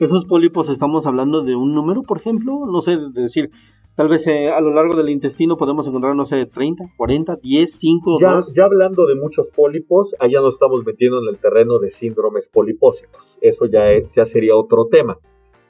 esos 0.00 0.24
pólipos 0.24 0.68
estamos 0.68 1.06
hablando 1.06 1.42
de 1.42 1.54
un 1.54 1.74
número, 1.74 2.02
por 2.02 2.18
ejemplo, 2.18 2.66
no 2.66 2.80
sé, 2.80 2.98
decir, 3.12 3.50
tal 3.94 4.08
vez 4.08 4.26
eh, 4.26 4.50
a 4.50 4.60
lo 4.60 4.72
largo 4.72 4.96
del 4.96 5.10
intestino 5.10 5.56
podemos 5.56 5.86
encontrar, 5.86 6.16
no 6.16 6.24
sé, 6.24 6.46
30, 6.46 6.84
40, 6.96 7.36
10, 7.36 7.72
5, 7.72 8.18
ya, 8.20 8.38
Ya 8.56 8.64
hablando 8.64 9.06
de 9.06 9.14
muchos 9.14 9.46
pólipos, 9.54 10.16
allá 10.18 10.40
nos 10.40 10.54
estamos 10.54 10.84
metiendo 10.84 11.18
en 11.18 11.28
el 11.28 11.38
terreno 11.38 11.78
de 11.78 11.90
síndromes 11.90 12.48
polipósicos. 12.48 13.22
Eso 13.40 13.66
ya, 13.66 13.84
ya 14.16 14.24
sería 14.24 14.56
otro 14.56 14.86
tema. 14.90 15.18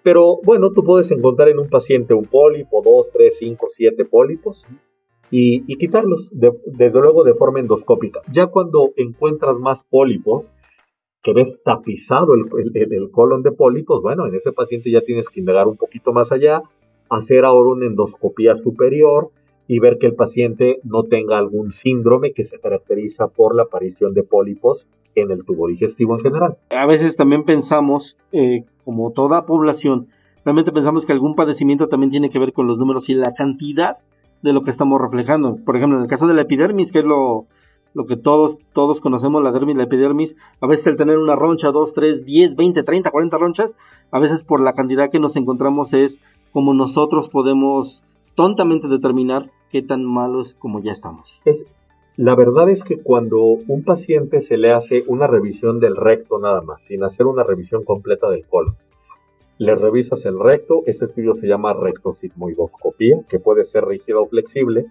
Pero 0.02 0.38
bueno, 0.44 0.70
tú 0.72 0.82
puedes 0.82 1.10
encontrar 1.10 1.48
en 1.48 1.58
un 1.58 1.68
paciente 1.68 2.14
un 2.14 2.24
pólipo, 2.24 2.82
2, 2.82 3.08
3, 3.12 3.36
5, 3.36 3.66
7 3.70 4.04
pólipos 4.06 4.64
y, 5.30 5.76
quitarlos, 5.76 6.30
desde 6.32 7.00
luego 7.00 7.24
de 7.24 7.34
forma 7.34 7.60
endoscópica. 7.60 8.20
Ya 8.32 8.46
cuando 8.46 8.92
encuentras 8.96 9.56
más 9.58 9.84
pólipos, 9.84 10.50
que 11.22 11.32
ves 11.32 11.60
tapizado 11.64 12.34
el, 12.34 13.10
colon 13.10 13.42
de 13.42 13.52
pólipos, 13.52 14.02
bueno, 14.02 14.26
en 14.26 14.34
ese 14.34 14.52
paciente 14.52 14.90
ya 14.90 15.02
tienes 15.02 15.28
que 15.28 15.40
indagar 15.40 15.68
un 15.68 15.76
poquito 15.76 16.12
más 16.12 16.32
allá, 16.32 16.62
hacer 17.10 17.44
ahora 17.44 17.70
una 17.70 17.86
endoscopía 17.86 18.56
superior 18.56 19.30
y 19.68 19.78
ver 19.80 19.98
que 19.98 20.06
el 20.06 20.14
paciente 20.14 20.80
no 20.82 21.04
tenga 21.04 21.38
algún 21.38 21.72
síndrome 21.72 22.32
que 22.32 22.44
se 22.44 22.58
caracteriza 22.58 23.28
por 23.28 23.54
la 23.54 23.64
aparición 23.64 24.14
de 24.14 24.22
pólipos 24.22 24.86
en 25.14 25.30
el 25.30 25.44
tubo 25.44 25.68
digestivo 25.68 26.14
en 26.14 26.20
general. 26.20 26.56
A 26.70 26.86
veces 26.86 27.16
también 27.16 27.44
pensamos, 27.44 28.16
eh, 28.32 28.64
como 28.84 29.12
toda 29.12 29.44
población, 29.44 30.08
realmente 30.44 30.72
pensamos 30.72 31.04
que 31.04 31.12
algún 31.12 31.34
padecimiento 31.34 31.88
también 31.88 32.10
tiene 32.10 32.30
que 32.30 32.38
ver 32.38 32.52
con 32.52 32.66
los 32.66 32.78
números 32.78 33.08
y 33.10 33.14
la 33.14 33.32
cantidad 33.36 33.98
de 34.42 34.52
lo 34.52 34.62
que 34.62 34.70
estamos 34.70 35.00
reflejando. 35.00 35.58
Por 35.64 35.76
ejemplo, 35.76 35.98
en 35.98 36.04
el 36.04 36.08
caso 36.08 36.26
de 36.26 36.34
la 36.34 36.42
epidermis, 36.42 36.92
que 36.92 37.00
es 37.00 37.04
lo, 37.04 37.46
lo 37.94 38.04
que 38.04 38.16
todos, 38.16 38.58
todos 38.72 39.00
conocemos, 39.00 39.42
la 39.42 39.52
dermis, 39.52 39.76
la 39.76 39.84
epidermis, 39.84 40.36
a 40.60 40.66
veces 40.66 40.86
el 40.86 40.96
tener 40.96 41.18
una 41.18 41.36
roncha, 41.36 41.70
2, 41.70 41.92
3, 41.92 42.24
10, 42.24 42.56
20, 42.56 42.82
30, 42.82 43.10
40 43.10 43.38
ronchas, 43.38 43.76
a 44.10 44.18
veces 44.18 44.44
por 44.44 44.60
la 44.60 44.72
cantidad 44.72 45.10
que 45.10 45.18
nos 45.18 45.36
encontramos 45.36 45.92
es 45.92 46.20
como 46.52 46.74
nosotros 46.74 47.28
podemos 47.28 48.02
tontamente 48.34 48.88
determinar 48.88 49.50
qué 49.70 49.82
tan 49.82 50.04
malos 50.04 50.54
como 50.54 50.80
ya 50.80 50.92
estamos. 50.92 51.40
la 52.16 52.34
verdad 52.34 52.68
es 52.68 52.84
que 52.84 52.98
cuando 52.98 53.38
un 53.40 53.82
paciente 53.82 54.40
se 54.40 54.56
le 54.56 54.72
hace 54.72 55.04
una 55.06 55.26
revisión 55.26 55.80
del 55.80 55.96
recto 55.96 56.38
nada 56.38 56.60
más, 56.60 56.82
sin 56.82 57.02
hacer 57.02 57.26
una 57.26 57.44
revisión 57.44 57.84
completa 57.84 58.28
del 58.28 58.46
colon, 58.46 58.76
le 59.58 59.74
revisas 59.74 60.24
el 60.24 60.40
recto, 60.40 60.82
este 60.86 61.04
estudio 61.04 61.34
se 61.34 61.46
llama 61.46 61.74
rectosigmoidoscopía, 61.74 63.20
que 63.28 63.38
puede 63.38 63.66
ser 63.66 63.84
rígido 63.84 64.22
o 64.22 64.26
flexible, 64.26 64.86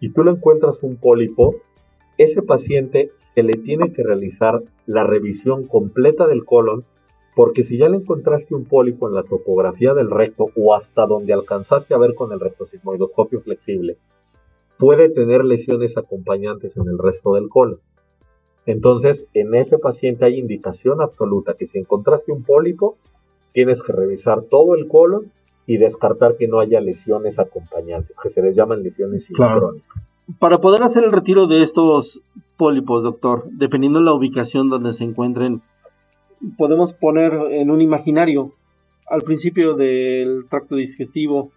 y 0.00 0.12
tú 0.12 0.22
le 0.22 0.30
encuentras 0.30 0.82
un 0.82 0.96
pólipo 0.96 1.56
ese 2.18 2.42
paciente 2.42 3.10
se 3.34 3.42
le 3.42 3.54
tiene 3.54 3.92
que 3.92 4.02
realizar 4.02 4.62
la 4.86 5.04
revisión 5.04 5.66
completa 5.66 6.26
del 6.26 6.44
colon, 6.44 6.84
porque 7.34 7.64
si 7.64 7.78
ya 7.78 7.88
le 7.88 7.96
encontraste 7.96 8.54
un 8.54 8.66
pólipo 8.66 9.08
en 9.08 9.14
la 9.14 9.22
topografía 9.22 9.94
del 9.94 10.10
recto 10.10 10.46
o 10.54 10.74
hasta 10.74 11.06
donde 11.06 11.32
alcanzaste 11.32 11.94
a 11.94 11.98
ver 11.98 12.14
con 12.14 12.32
el 12.32 12.40
rectosigmoidoscopio 12.40 13.40
flexible, 13.40 13.96
puede 14.78 15.08
tener 15.08 15.44
lesiones 15.44 15.96
acompañantes 15.96 16.76
en 16.76 16.88
el 16.88 16.98
resto 16.98 17.34
del 17.34 17.48
colon. 17.48 17.80
Entonces, 18.66 19.26
en 19.34 19.54
ese 19.54 19.78
paciente 19.78 20.24
hay 20.24 20.38
indicación 20.38 21.00
absoluta 21.00 21.54
que 21.54 21.66
si 21.66 21.78
encontraste 21.78 22.32
un 22.32 22.44
pólipo, 22.44 22.96
tienes 23.52 23.82
que 23.82 23.92
revisar 23.92 24.42
todo 24.42 24.74
el 24.74 24.88
colon 24.88 25.32
y 25.66 25.78
descartar 25.78 26.36
que 26.36 26.48
no 26.48 26.60
haya 26.60 26.80
lesiones 26.80 27.38
acompañantes, 27.38 28.16
que 28.22 28.28
se 28.28 28.42
les 28.42 28.54
llaman 28.54 28.82
lesiones 28.82 29.24
sincrónicas. 29.24 29.82
Para 30.38 30.60
poder 30.60 30.82
hacer 30.82 31.04
el 31.04 31.12
retiro 31.12 31.46
de 31.46 31.62
estos 31.62 32.22
pólipos, 32.56 33.02
doctor, 33.02 33.44
dependiendo 33.50 33.98
de 33.98 34.04
la 34.04 34.14
ubicación 34.14 34.68
donde 34.68 34.92
se 34.92 35.04
encuentren, 35.04 35.62
podemos 36.56 36.92
poner 36.92 37.32
en 37.50 37.70
un 37.70 37.80
imaginario 37.80 38.52
al 39.08 39.22
principio 39.22 39.74
del 39.74 40.46
tracto 40.48 40.76
digestivo, 40.76 41.50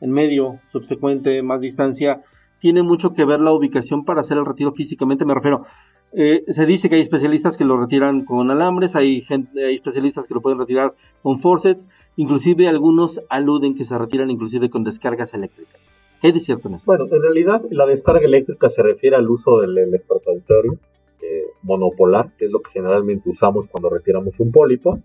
en 0.00 0.10
medio, 0.10 0.58
subsecuente, 0.64 1.42
más 1.42 1.60
distancia, 1.60 2.22
tiene 2.60 2.82
mucho 2.82 3.14
que 3.14 3.24
ver 3.24 3.40
la 3.40 3.52
ubicación 3.52 4.04
para 4.04 4.20
hacer 4.20 4.38
el 4.38 4.46
retiro 4.46 4.72
físicamente, 4.72 5.24
me 5.24 5.34
refiero. 5.34 5.64
Eh, 6.12 6.44
se 6.48 6.66
dice 6.66 6.88
que 6.88 6.96
hay 6.96 7.00
especialistas 7.00 7.56
que 7.56 7.64
lo 7.64 7.80
retiran 7.80 8.24
con 8.24 8.50
alambres, 8.50 8.96
hay, 8.96 9.22
gente, 9.22 9.64
hay 9.64 9.76
especialistas 9.76 10.26
que 10.26 10.34
lo 10.34 10.40
pueden 10.40 10.58
retirar 10.58 10.94
con 11.22 11.38
forceps, 11.38 11.88
inclusive 12.16 12.68
algunos 12.68 13.22
aluden 13.28 13.74
que 13.74 13.84
se 13.84 13.96
retiran 13.96 14.30
inclusive 14.30 14.70
con 14.70 14.84
descargas 14.84 15.32
eléctricas. 15.34 15.89
¿Qué 16.20 16.28
es 16.28 16.44
cierto 16.44 16.68
en 16.68 16.74
esto? 16.74 16.86
Bueno, 16.86 17.06
en 17.10 17.22
realidad 17.22 17.62
la 17.70 17.86
descarga 17.86 18.26
eléctrica 18.26 18.68
se 18.68 18.82
refiere 18.82 19.16
al 19.16 19.28
uso 19.28 19.60
del 19.60 19.76
electrocauterio 19.78 20.78
eh, 21.22 21.44
monopolar, 21.62 22.30
que 22.36 22.46
es 22.46 22.50
lo 22.50 22.60
que 22.60 22.72
generalmente 22.72 23.30
usamos 23.30 23.66
cuando 23.70 23.88
retiramos 23.88 24.38
un 24.38 24.52
pólipo, 24.52 25.00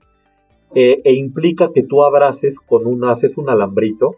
eh, 0.74 1.02
e 1.04 1.14
implica 1.14 1.72
que 1.74 1.84
tú 1.84 2.04
abraces 2.04 2.60
con 2.60 2.86
un, 2.86 3.06
haces 3.06 3.38
un 3.38 3.50
alambrito 3.50 4.16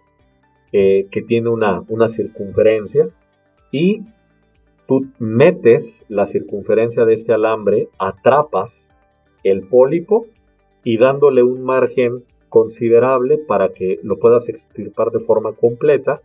que 0.70 1.24
tiene 1.26 1.50
una, 1.50 1.82
una 1.88 2.08
circunferencia 2.10 3.08
y 3.72 4.02
tú 4.88 5.08
metes 5.18 6.04
la 6.08 6.26
circunferencia 6.26 7.06
de 7.06 7.14
este 7.16 7.34
alambre, 7.34 7.90
atrapas 7.98 8.72
el 9.44 9.62
pólipo 9.62 10.26
y 10.84 10.98
dándole 10.98 11.44
un 11.44 11.64
margen 11.64 12.24
considerable 12.50 13.38
para 13.38 13.70
que 13.70 14.00
lo 14.04 14.18
puedas 14.18 14.48
extirpar 14.50 15.12
de 15.12 15.20
forma 15.20 15.54
completa 15.54 16.22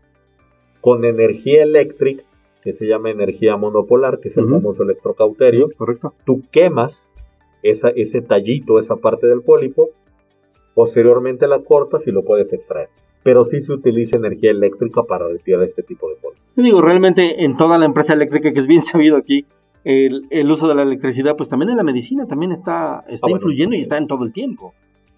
con 0.83 1.07
energía 1.07 1.63
eléctrica 1.63 2.25
que 2.63 2.75
se 2.75 2.87
llama 2.87 3.11
energía 3.11 3.57
monopolar, 3.57 4.21
que 4.21 4.29
es 4.29 4.37
el 4.37 4.49
famoso 4.49 4.83
electrocauterio. 4.83 5.71
Correcto. 5.79 6.13
Tú 6.27 6.43
quemas 6.53 7.03
esa, 7.63 7.89
ese 7.89 8.21
tallito, 8.21 8.79
esa 8.79 8.97
parte 8.97 9.27
del 9.27 9.41
pólipo, 9.41 9.89
posteriormente 10.75 11.49
la 11.49 11.61
cortas 11.61 12.07
y 12.07 12.13
lo 12.13 12.23
puedes 12.23 12.53
extraer 12.53 12.91
pero 13.23 13.45
sí 13.45 13.63
se 13.63 13.73
utiliza 13.73 14.17
energía 14.17 14.51
eléctrica 14.51 15.03
para 15.05 15.29
retirar 15.29 15.63
este 15.63 15.83
tipo 15.83 16.09
de 16.09 16.17
polvo. 16.17 16.37
Digo, 16.57 16.81
realmente 16.81 17.45
en 17.45 17.57
toda 17.57 17.79
la 17.79 17.87
empresa 17.87 18.15
eléctrica 18.15 18.53
que 18.53 18.59
es 18.59 18.67
bien 18.67 18.81
sabido 18.81 19.17
aquí, 19.17 19.47
el, 19.85 20.51
uso 20.51 20.69
de 20.69 20.75
la 20.75 20.83
electricidad, 20.83 21.37
pues 21.37 21.49
también 21.49 21.71
en 21.71 21.77
la 21.77 21.83
medicina 21.83 22.27
también 22.27 22.53
está, 22.53 23.05
está 23.09 23.27
ah, 23.27 23.31
influyendo 23.31 23.75
y 23.75 23.81
está 23.81 23.99
en 23.99 24.07
todo 24.07 24.25
el 24.25 24.33
tiempo. 24.33 24.75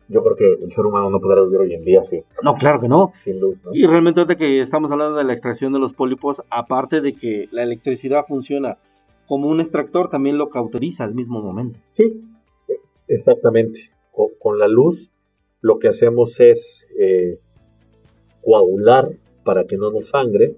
Yo 0.08 0.22
creo 0.22 0.36
que 0.36 0.64
el 0.64 0.72
ser 0.72 0.84
humano 0.84 1.08
no 1.08 1.20
podrá 1.20 1.42
vivir 1.42 1.60
hoy 1.60 1.74
en 1.74 1.80
día 1.80 2.00
así. 2.00 2.22
No, 2.42 2.54
claro 2.54 2.80
que 2.80 2.88
no. 2.88 3.12
Sin 3.22 3.40
luz, 3.40 3.56
Y 3.72 3.86
realmente 3.86 4.20
ahorita 4.20 4.36
que 4.36 4.60
estamos 4.60 4.90
hablando 4.92 5.16
de 5.16 5.24
la 5.24 5.32
extracción 5.32 5.72
de 5.72 5.78
los 5.78 5.94
pólipos, 5.94 6.42
aparte 6.50 7.00
de 7.00 7.14
que 7.14 7.48
la 7.52 7.62
electricidad 7.62 8.24
funciona 8.26 8.78
como 9.26 9.48
un 9.48 9.60
extractor, 9.60 10.10
también 10.10 10.36
lo 10.36 10.50
cauteriza 10.50 11.04
al 11.04 11.14
mismo 11.14 11.40
momento. 11.40 11.78
Sí, 11.92 12.20
exactamente. 13.08 13.90
Con, 14.38 14.58
la 14.58 14.68
luz 14.68 15.10
lo 15.60 15.78
que 15.78 15.88
hacemos 15.88 16.38
es 16.38 16.84
eh, 16.98 17.38
coagular 18.42 19.08
para 19.42 19.64
que 19.64 19.76
no 19.76 19.90
nos 19.90 20.08
sangre, 20.10 20.54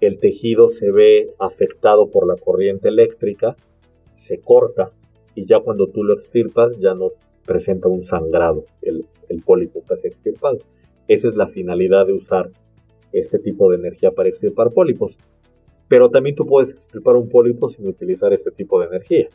el 0.00 0.18
tejido 0.18 0.70
se 0.70 0.90
ve 0.90 1.34
afectado 1.38 2.10
por 2.10 2.26
la 2.26 2.36
corriente 2.36 2.88
eléctrica, 2.88 3.56
se 4.24 4.40
corta 4.40 4.90
y 5.34 5.44
ya 5.46 5.60
cuando 5.60 5.88
tú 5.88 6.02
lo 6.04 6.14
extirpas 6.14 6.72
ya 6.78 6.94
no 6.94 7.10
presenta 7.46 7.88
un 7.88 8.04
sangrado 8.04 8.64
el, 8.82 9.06
el 9.28 9.42
pólipo 9.42 9.82
que 9.88 9.96
se 9.96 10.08
extirpado. 10.08 10.58
Esa 11.08 11.28
es 11.28 11.36
la 11.36 11.48
finalidad 11.48 12.06
de 12.06 12.12
usar 12.12 12.50
este 13.12 13.38
tipo 13.38 13.70
de 13.70 13.76
energía 13.76 14.12
para 14.12 14.28
extirpar 14.28 14.70
pólipos. 14.72 15.16
Pero 15.88 16.08
también 16.10 16.36
tú 16.36 16.46
puedes 16.46 16.70
extirpar 16.70 17.16
un 17.16 17.28
pólipo 17.28 17.68
sin 17.68 17.88
utilizar 17.88 18.32
este 18.32 18.50
tipo 18.52 18.80
de 18.80 18.86
energía. 18.86 19.28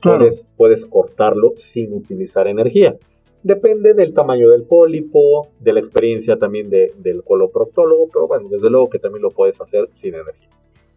Puedes, 0.00 0.46
puedes 0.56 0.86
cortarlo 0.86 1.54
sin 1.56 1.92
utilizar 1.92 2.46
energía. 2.46 2.96
Depende 3.42 3.94
del 3.94 4.14
tamaño 4.14 4.50
del 4.50 4.62
pólipo, 4.62 5.48
de 5.58 5.72
la 5.72 5.80
experiencia 5.80 6.36
también 6.36 6.70
del 6.70 7.22
coloproctólogo, 7.24 8.08
pero 8.12 8.28
bueno, 8.28 8.48
desde 8.48 8.70
luego 8.70 8.88
que 8.88 8.98
también 8.98 9.22
lo 9.22 9.30
puedes 9.30 9.60
hacer 9.60 9.88
sin 9.92 10.14
energía. 10.14 10.48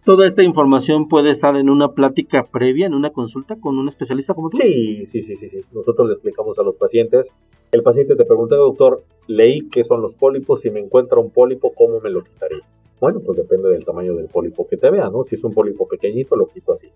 ¿Toda 0.03 0.25
esta 0.25 0.41
información 0.41 1.07
puede 1.07 1.29
estar 1.29 1.55
en 1.55 1.69
una 1.69 1.89
plática 1.89 2.47
previa, 2.51 2.87
en 2.87 2.95
una 2.95 3.11
consulta 3.11 3.57
con 3.57 3.77
un 3.77 3.87
especialista 3.87 4.33
como 4.33 4.49
tú? 4.49 4.57
Sí, 4.57 5.05
sí, 5.05 5.21
sí, 5.21 5.35
sí. 5.35 5.49
sí. 5.49 5.61
Nosotros 5.71 6.07
le 6.07 6.13
explicamos 6.13 6.57
a 6.57 6.63
los 6.63 6.75
pacientes. 6.75 7.27
El 7.71 7.83
paciente 7.83 8.15
te 8.15 8.25
pregunta, 8.25 8.55
doctor, 8.55 9.03
leí 9.27 9.69
qué 9.69 9.83
son 9.83 10.01
los 10.01 10.15
pólipos, 10.15 10.61
si 10.61 10.71
me 10.71 10.79
encuentra 10.79 11.19
un 11.19 11.29
pólipo, 11.29 11.71
¿cómo 11.75 11.99
me 11.99 12.09
lo 12.09 12.23
quitaría? 12.23 12.63
Bueno, 12.99 13.19
pues 13.19 13.37
depende 13.37 13.69
del 13.69 13.85
tamaño 13.85 14.15
del 14.15 14.25
pólipo 14.25 14.67
que 14.67 14.75
te 14.75 14.89
vea, 14.89 15.09
¿no? 15.11 15.23
Si 15.23 15.35
es 15.35 15.43
un 15.43 15.53
pólipo 15.53 15.87
pequeñito, 15.87 16.35
lo 16.35 16.47
quito 16.47 16.73
así. 16.73 16.87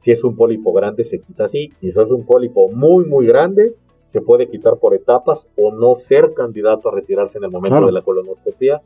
Si 0.00 0.10
es 0.10 0.24
un 0.24 0.34
pólipo 0.34 0.72
grande, 0.72 1.04
se 1.04 1.20
quita 1.20 1.44
así. 1.44 1.72
Y 1.80 1.92
si 1.92 2.00
es 2.00 2.10
un 2.10 2.26
pólipo 2.26 2.68
muy, 2.72 3.04
muy 3.04 3.26
grande, 3.26 3.74
se 4.08 4.20
puede 4.20 4.48
quitar 4.48 4.78
por 4.78 4.94
etapas 4.94 5.46
o 5.56 5.72
no 5.72 5.94
ser 5.94 6.34
candidato 6.34 6.88
a 6.88 6.92
retirarse 6.92 7.38
en 7.38 7.44
el 7.44 7.50
momento 7.52 7.86
de 7.86 7.92
la 7.92 8.02
colonoscopia 8.02 8.82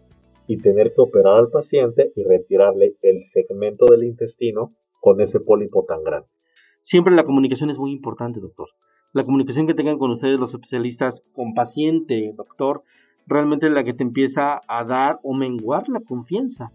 y 0.47 0.59
tener 0.59 0.93
que 0.95 1.01
operar 1.01 1.39
al 1.39 1.51
paciente 1.51 2.13
y 2.17 2.25
retirarle 2.25 2.95
el 3.03 3.23
segmento 3.33 3.87
del 3.87 4.05
intestino 4.05 4.73
con 5.01 5.21
ese 5.21 5.41
pólipo 5.41 5.85
tan 5.85 6.03
grande. 6.05 6.29
Siempre 6.83 7.15
la 7.15 7.25
comunicación 7.25 7.71
es 7.71 7.79
muy 7.79 7.93
importante, 7.93 8.41
doctor. 8.41 8.69
La 9.13 9.25
comunicación 9.25 9.67
que 9.67 9.75
tengan 9.75 9.99
con 9.99 10.11
ustedes 10.11 10.39
los 10.39 10.55
especialistas, 10.55 11.23
con 11.33 11.55
paciente, 11.55 12.33
doctor, 12.37 12.83
realmente 13.27 13.67
es 13.67 13.73
la 13.73 13.85
que 13.85 13.95
te 13.95 14.03
empieza 14.03 14.61
a 14.67 14.85
dar 14.85 15.21
o 15.23 15.35
menguar 15.35 15.89
la 15.89 16.01
confianza 16.01 16.73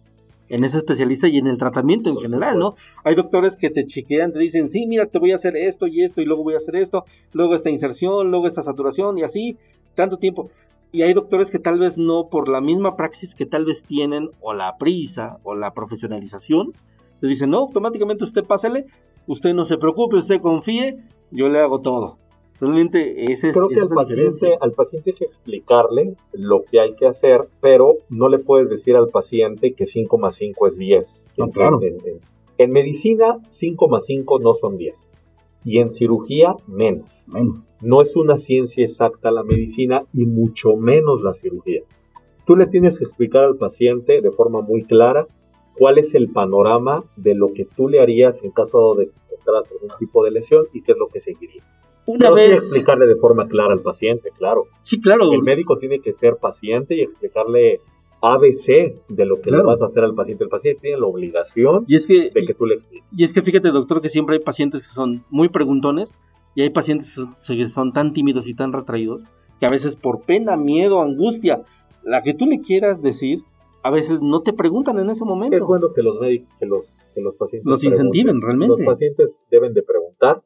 en 0.50 0.64
ese 0.64 0.78
especialista 0.78 1.28
y 1.28 1.38
en 1.38 1.48
el 1.48 1.58
tratamiento 1.58 2.10
en 2.10 2.18
general, 2.18 2.58
¿no? 2.58 2.76
Hay 3.04 3.16
doctores 3.16 3.56
que 3.56 3.70
te 3.70 3.86
chequean, 3.86 4.32
te 4.32 4.40
dicen, 4.40 4.70
sí, 4.70 4.86
mira, 4.86 5.06
te 5.08 5.20
voy 5.20 5.32
a 5.32 5.36
hacer 5.36 5.58
esto 5.58 5.88
y 5.88 6.04
esto 6.04 6.22
y 6.22 6.26
luego 6.26 6.44
voy 6.44 6.54
a 6.54 6.58
hacer 6.58 6.78
esto, 6.78 7.04
luego 7.34 7.54
esta 7.56 7.70
inserción, 7.70 8.32
luego 8.32 8.48
esta 8.48 8.62
saturación 8.62 9.18
y 9.18 9.24
así, 9.24 9.58
tanto 9.96 10.18
tiempo. 10.18 10.50
Y 10.92 11.02
hay 11.02 11.14
doctores 11.14 11.52
que 11.52 11.60
tal 11.60 11.80
vez 11.80 11.98
no, 11.98 12.30
por 12.30 12.48
la 12.48 12.62
misma 12.62 12.96
praxis 12.96 13.36
que 13.36 13.46
tal 13.46 13.66
vez 13.66 13.84
tienen, 13.84 14.30
o 14.42 14.54
la 14.54 14.78
prisa, 14.78 15.38
o 15.44 15.56
la 15.56 15.74
profesionalización, 15.74 16.74
te 17.20 17.28
dicen, 17.28 17.50
no, 17.50 17.60
automáticamente 17.60 18.24
usted 18.24 18.44
pásale, 18.44 18.86
usted 19.26 19.54
no 19.54 19.66
se 19.66 19.78
preocupe, 19.78 20.18
usted 20.18 20.42
confíe, 20.42 20.98
yo 21.32 21.50
le 21.50 21.60
hago 21.60 21.82
todo. 21.82 22.18
Realmente 22.60 23.32
ese 23.32 23.52
Creo 23.52 23.68
que 23.70 23.82
al, 23.82 23.90
paciente, 23.90 24.58
al 24.60 24.72
paciente 24.72 25.12
hay 25.12 25.16
que 25.16 25.26
explicarle 25.26 26.16
lo 26.32 26.64
que 26.64 26.80
hay 26.80 26.96
que 26.96 27.06
hacer, 27.06 27.48
pero 27.62 27.98
no 28.10 28.30
le 28.30 28.40
puedes 28.40 28.70
decir 28.70 28.96
al 28.96 29.10
paciente 29.10 29.74
que 29.74 29.86
5 29.86 30.18
más 30.18 30.36
5 30.36 30.68
es 30.68 30.78
10. 30.78 31.26
claro. 31.54 31.80
en, 32.58 32.72
medicina 32.72 33.38
5 33.48 33.88
más 33.90 34.06
5 34.06 34.40
no 34.40 34.56
son 34.56 34.78
10. 34.78 34.96
Y 35.64 35.80
en 35.80 35.92
cirugía 35.92 36.56
menos. 36.68 37.10
Menos. 37.28 37.68
No 37.82 38.02
es 38.02 38.16
una 38.16 38.38
ciencia 38.38 38.86
exacta 38.86 39.32
la 39.32 39.44
medicina 39.44 40.04
y 40.14 40.26
mucho 40.26 40.76
menos 40.76 41.22
la 41.22 41.34
cirugía. 41.34 41.82
Tú 42.46 42.56
le 42.56 42.68
tienes 42.68 42.98
que 42.98 43.04
explicar 43.04 43.44
al 43.44 43.58
paciente 43.58 44.22
de 44.22 44.32
forma 44.32 44.62
muy 44.62 44.84
clara 44.86 45.28
cuál 45.78 45.98
es 45.98 46.16
el 46.16 46.30
panorama 46.30 47.04
de 47.16 47.36
lo 47.36 47.54
que 47.54 47.66
tú 47.66 47.90
le 47.90 48.00
harías 48.00 48.44
en 48.44 48.52
caso 48.52 48.96
de 48.96 49.06
encontrar 49.06 49.64
algún 49.72 49.98
tipo 50.00 50.24
de 50.24 50.32
lesión 50.32 50.66
y 50.74 50.82
qué 50.82 50.94
es 50.94 50.98
lo 50.98 51.08
que 51.08 51.20
seguiría. 51.20 51.64
Una 52.06 52.32
vez... 52.32 52.54
explicarle 52.54 53.06
de 53.06 53.18
forma 53.18 53.48
clara 53.48 53.74
al 53.74 53.82
paciente, 53.82 54.32
claro. 54.38 54.68
Sí, 54.82 55.02
claro. 55.02 55.32
El 55.34 55.44
médico 55.44 55.78
tiene 55.78 56.00
que 56.00 56.14
ser 56.14 56.38
paciente 56.38 56.96
y 56.96 57.02
explicarle 57.02 57.82
ABC 58.22 58.96
de 59.10 59.26
lo 59.26 59.42
que 59.42 59.52
le 59.52 59.62
vas 59.62 59.82
a 59.82 59.86
hacer 59.86 60.04
al 60.04 60.16
paciente. 60.16 60.44
El 60.44 60.50
paciente 60.50 60.82
tiene 60.82 61.00
la 61.00 61.08
obligación 61.08 61.86
y 61.88 61.96
es 61.96 62.08
que, 62.08 62.32
de 62.32 62.46
que 62.46 62.54
tú 62.54 62.66
le 62.66 62.76
expliques. 62.76 63.08
Y 63.16 63.24
es 63.24 63.34
que 63.34 63.42
fíjate, 63.42 63.70
doctor, 63.70 64.02
que 64.02 64.10
siempre 64.10 64.36
hay 64.36 64.44
pacientes 64.44 64.82
que 64.84 64.90
son 64.90 65.24
muy 65.30 65.50
preguntones 65.50 66.18
y 66.56 66.64
hay 66.64 66.70
pacientes 66.70 67.20
que 67.48 67.68
son 67.68 67.94
tan 67.94 68.14
tímidos 68.14 68.48
y 68.48 68.56
tan 68.56 68.74
retraídos 68.74 69.26
que 69.60 69.66
a 69.66 69.70
veces 69.70 69.96
por 69.96 70.22
pena, 70.22 70.56
miedo, 70.56 71.02
angustia, 71.02 71.64
la 72.04 72.22
que 72.22 72.34
tú 72.34 72.46
le 72.46 72.62
quieras 72.62 73.02
decir, 73.02 73.40
a 73.84 73.92
veces 73.92 74.22
no 74.22 74.42
te 74.42 74.54
preguntan 74.54 75.00
en 75.00 75.10
ese 75.10 75.26
momento. 75.26 75.56
Es 75.56 75.64
bueno 75.64 75.94
que 75.94 76.02
los 76.02 76.20
médicos, 76.20 76.50
que 76.60 76.66
los, 76.66 76.86
que 77.14 77.22
los 77.22 77.36
pacientes 77.36 77.66
los 77.66 77.84
incentiven 77.84 78.42
realmente. 78.42 78.76
Los 78.78 78.86
pacientes 78.86 79.38
deben 79.50 79.74
de 79.74 79.84
preguntar 79.84 80.44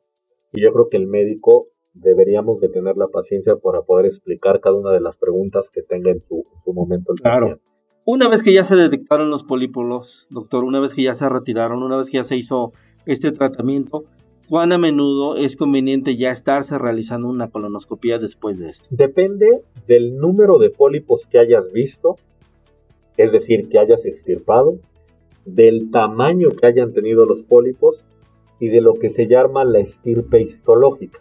y 0.53 0.61
yo 0.61 0.71
creo 0.73 0.89
que 0.89 0.97
el 0.97 1.07
médico 1.07 1.67
deberíamos 1.93 2.59
de 2.61 2.69
tener 2.69 2.97
la 2.97 3.07
paciencia 3.07 3.55
para 3.55 3.81
poder 3.81 4.05
explicar 4.05 4.59
cada 4.59 4.75
una 4.75 4.91
de 4.91 5.01
las 5.01 5.17
preguntas 5.17 5.69
que 5.69 5.81
tenga 5.81 6.11
en 6.11 6.21
su, 6.21 6.45
momento 6.73 7.13
el 7.13 7.19
claro. 7.19 7.59
Una 8.05 8.27
vez 8.27 8.43
que 8.43 8.53
ya 8.53 8.63
se 8.63 8.75
detectaron 8.75 9.29
los 9.29 9.43
polípolos, 9.43 10.27
doctor, 10.31 10.63
una 10.63 10.79
vez 10.79 10.95
que 10.95 11.03
ya 11.03 11.13
se 11.13 11.29
retiraron, 11.29 11.83
una 11.83 11.97
vez 11.97 12.09
que 12.09 12.17
ya 12.17 12.23
se 12.23 12.37
hizo 12.37 12.71
este 13.05 13.31
tratamiento, 13.31 14.05
¿cuán 14.49 14.71
a 14.71 14.77
menudo 14.77 15.35
es 15.35 15.55
conveniente 15.55 16.17
ya 16.17 16.31
estarse 16.31 16.79
realizando 16.79 17.27
una 17.27 17.49
colonoscopia 17.49 18.17
después 18.17 18.57
de 18.57 18.69
esto? 18.69 18.87
Depende 18.89 19.61
del 19.87 20.17
número 20.17 20.57
de 20.57 20.71
pólipos 20.71 21.27
que 21.27 21.37
hayas 21.37 21.71
visto, 21.71 22.15
es 23.17 23.31
decir, 23.31 23.69
que 23.69 23.77
hayas 23.77 24.05
extirpado, 24.05 24.79
del 25.45 25.91
tamaño 25.91 26.49
que 26.49 26.65
hayan 26.67 26.93
tenido 26.93 27.25
los 27.25 27.43
pólipos 27.43 28.03
y 28.59 28.69
de 28.69 28.81
lo 28.81 28.93
que 28.93 29.09
se 29.09 29.27
llama 29.27 29.63
la 29.63 29.79
estirpe 29.79 30.41
histológica, 30.41 31.19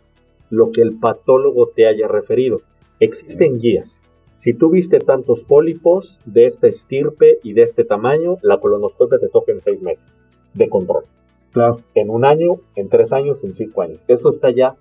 lo 0.50 0.72
que 0.72 0.82
el 0.82 0.98
patólogo 0.98 1.68
te 1.68 1.86
haya 1.86 2.08
referido. 2.08 2.60
Existen 2.98 3.60
guías. 3.60 4.00
Si 4.36 4.54
tú 4.54 4.70
viste 4.70 4.98
tantos 4.98 5.40
pólipos 5.40 6.18
de 6.24 6.46
esta 6.46 6.66
estirpe 6.66 7.38
y 7.42 7.52
de 7.52 7.62
este 7.62 7.84
tamaño, 7.84 8.38
la 8.42 8.58
colonoscopia 8.58 9.18
te 9.18 9.28
toca 9.28 9.52
en 9.52 9.60
seis 9.60 9.80
meses 9.80 10.04
de 10.54 10.68
control. 10.68 11.04
Claro. 11.52 11.80
En 11.94 12.10
un 12.10 12.24
año, 12.24 12.56
en 12.74 12.88
tres 12.88 13.12
años, 13.12 13.38
en 13.42 13.54
cinco 13.54 13.82
años. 13.82 14.00
Eso 14.08 14.30
está 14.30 14.50
ya 14.50 14.76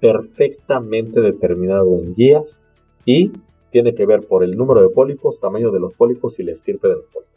perfectamente 0.00 1.20
determinado 1.20 1.98
en 1.98 2.14
guías 2.14 2.60
y 3.04 3.32
tiene 3.70 3.94
que 3.94 4.06
ver 4.06 4.26
por 4.26 4.44
el 4.44 4.56
número 4.56 4.82
de 4.82 4.88
pólipos, 4.88 5.38
tamaño 5.40 5.70
de 5.70 5.80
los 5.80 5.92
pólipos 5.94 6.38
y 6.38 6.44
la 6.44 6.52
estirpe 6.52 6.88
de 6.88 6.94
los 6.96 7.04
pólipos. 7.06 7.34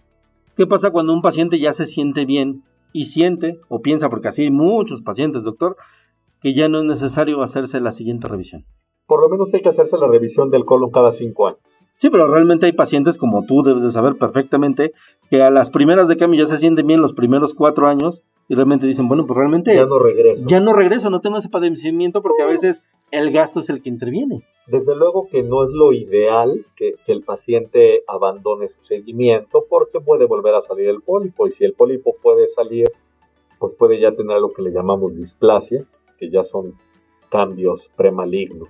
¿Qué 0.56 0.68
pasa 0.68 0.92
cuando 0.92 1.14
un 1.14 1.22
paciente 1.22 1.60
ya 1.60 1.74
se 1.74 1.86
siente 1.86 2.26
bien 2.26 2.64
y 2.92 3.06
siente 3.06 3.60
o 3.68 3.82
piensa, 3.82 4.10
porque 4.10 4.28
así 4.28 4.44
hay 4.44 4.52
muchos 4.52 5.02
pacientes, 5.02 5.44
doctor, 5.44 5.76
que 6.44 6.54
ya 6.54 6.68
no 6.70 6.80
es 6.80 6.86
necesario 6.86 7.42
hacerse 7.42 7.80
la 7.80 7.92
siguiente 7.92 8.28
revisión? 8.28 8.66
Por 9.08 9.22
lo 9.22 9.30
menos 9.30 9.54
hay 9.54 9.62
que 9.62 9.70
hacerse 9.70 9.98
la 9.98 10.08
revisión 10.08 10.50
del 10.52 10.66
colon 10.66 10.92
cada 10.92 11.12
cinco 11.12 11.48
años. 11.48 11.60
Sí, 11.96 12.10
pero 12.10 12.28
realmente 12.28 12.66
hay 12.66 12.72
pacientes, 12.74 13.18
como 13.18 13.46
tú 13.46 13.62
debes 13.64 13.84
de 13.84 13.92
saber 13.92 14.16
perfectamente, 14.20 14.92
que 15.30 15.42
a 15.42 15.52
las 15.52 15.70
primeras 15.70 16.08
de 16.08 16.18
cambio 16.18 16.40
ya 16.40 16.46
se 16.48 16.58
sienten 16.58 16.88
bien 16.88 17.02
los 17.02 17.14
primeros 17.14 17.54
cuatro 17.54 17.88
años 17.88 18.24
y 18.50 18.56
realmente 18.56 18.86
dicen, 18.88 19.08
bueno, 19.08 19.26
pues 19.26 19.38
realmente 19.38 19.74
Ya 19.76 19.86
no 19.86 20.00
regreso. 20.00 20.44
ya 20.48 20.60
no 20.60 20.74
regreso, 20.74 21.10
no 21.10 21.22
tengo 21.22 21.38
ese 21.38 21.50
padecimiento 21.50 22.22
porque 22.22 22.44
a 22.44 22.48
veces 22.48 22.84
el 23.12 23.32
gasto 23.32 23.60
es 23.60 23.70
el 23.70 23.82
que 23.82 23.90
interviene. 23.90 24.42
Desde 24.68 24.96
luego 24.96 25.28
que 25.32 25.44
no 25.44 25.64
es 25.64 25.70
lo 25.72 25.94
ideal 25.94 26.66
que, 26.76 26.94
que 27.06 27.12
el 27.12 27.22
paciente 27.24 28.04
abandone 28.08 28.70
su 28.70 28.84
seguimiento 28.86 29.66
porque 29.70 30.00
puede 30.00 30.26
volver 30.26 30.56
a 30.56 30.62
salir 30.62 30.90
el 30.90 31.02
pólipo 31.02 31.48
y 31.48 31.52
si 31.52 31.64
el 31.64 31.74
pólipo 31.74 32.16
puede 32.24 32.48
salir, 32.56 32.88
pues 33.60 33.74
puede 33.76 34.00
ya 34.02 34.12
tener 34.14 34.40
lo 34.42 34.52
que 34.52 34.62
le 34.64 34.72
llamamos 34.72 35.16
displasia, 35.16 35.86
que 36.24 36.30
ya 36.30 36.44
son 36.44 36.74
cambios 37.30 37.90
premalignos. 37.96 38.70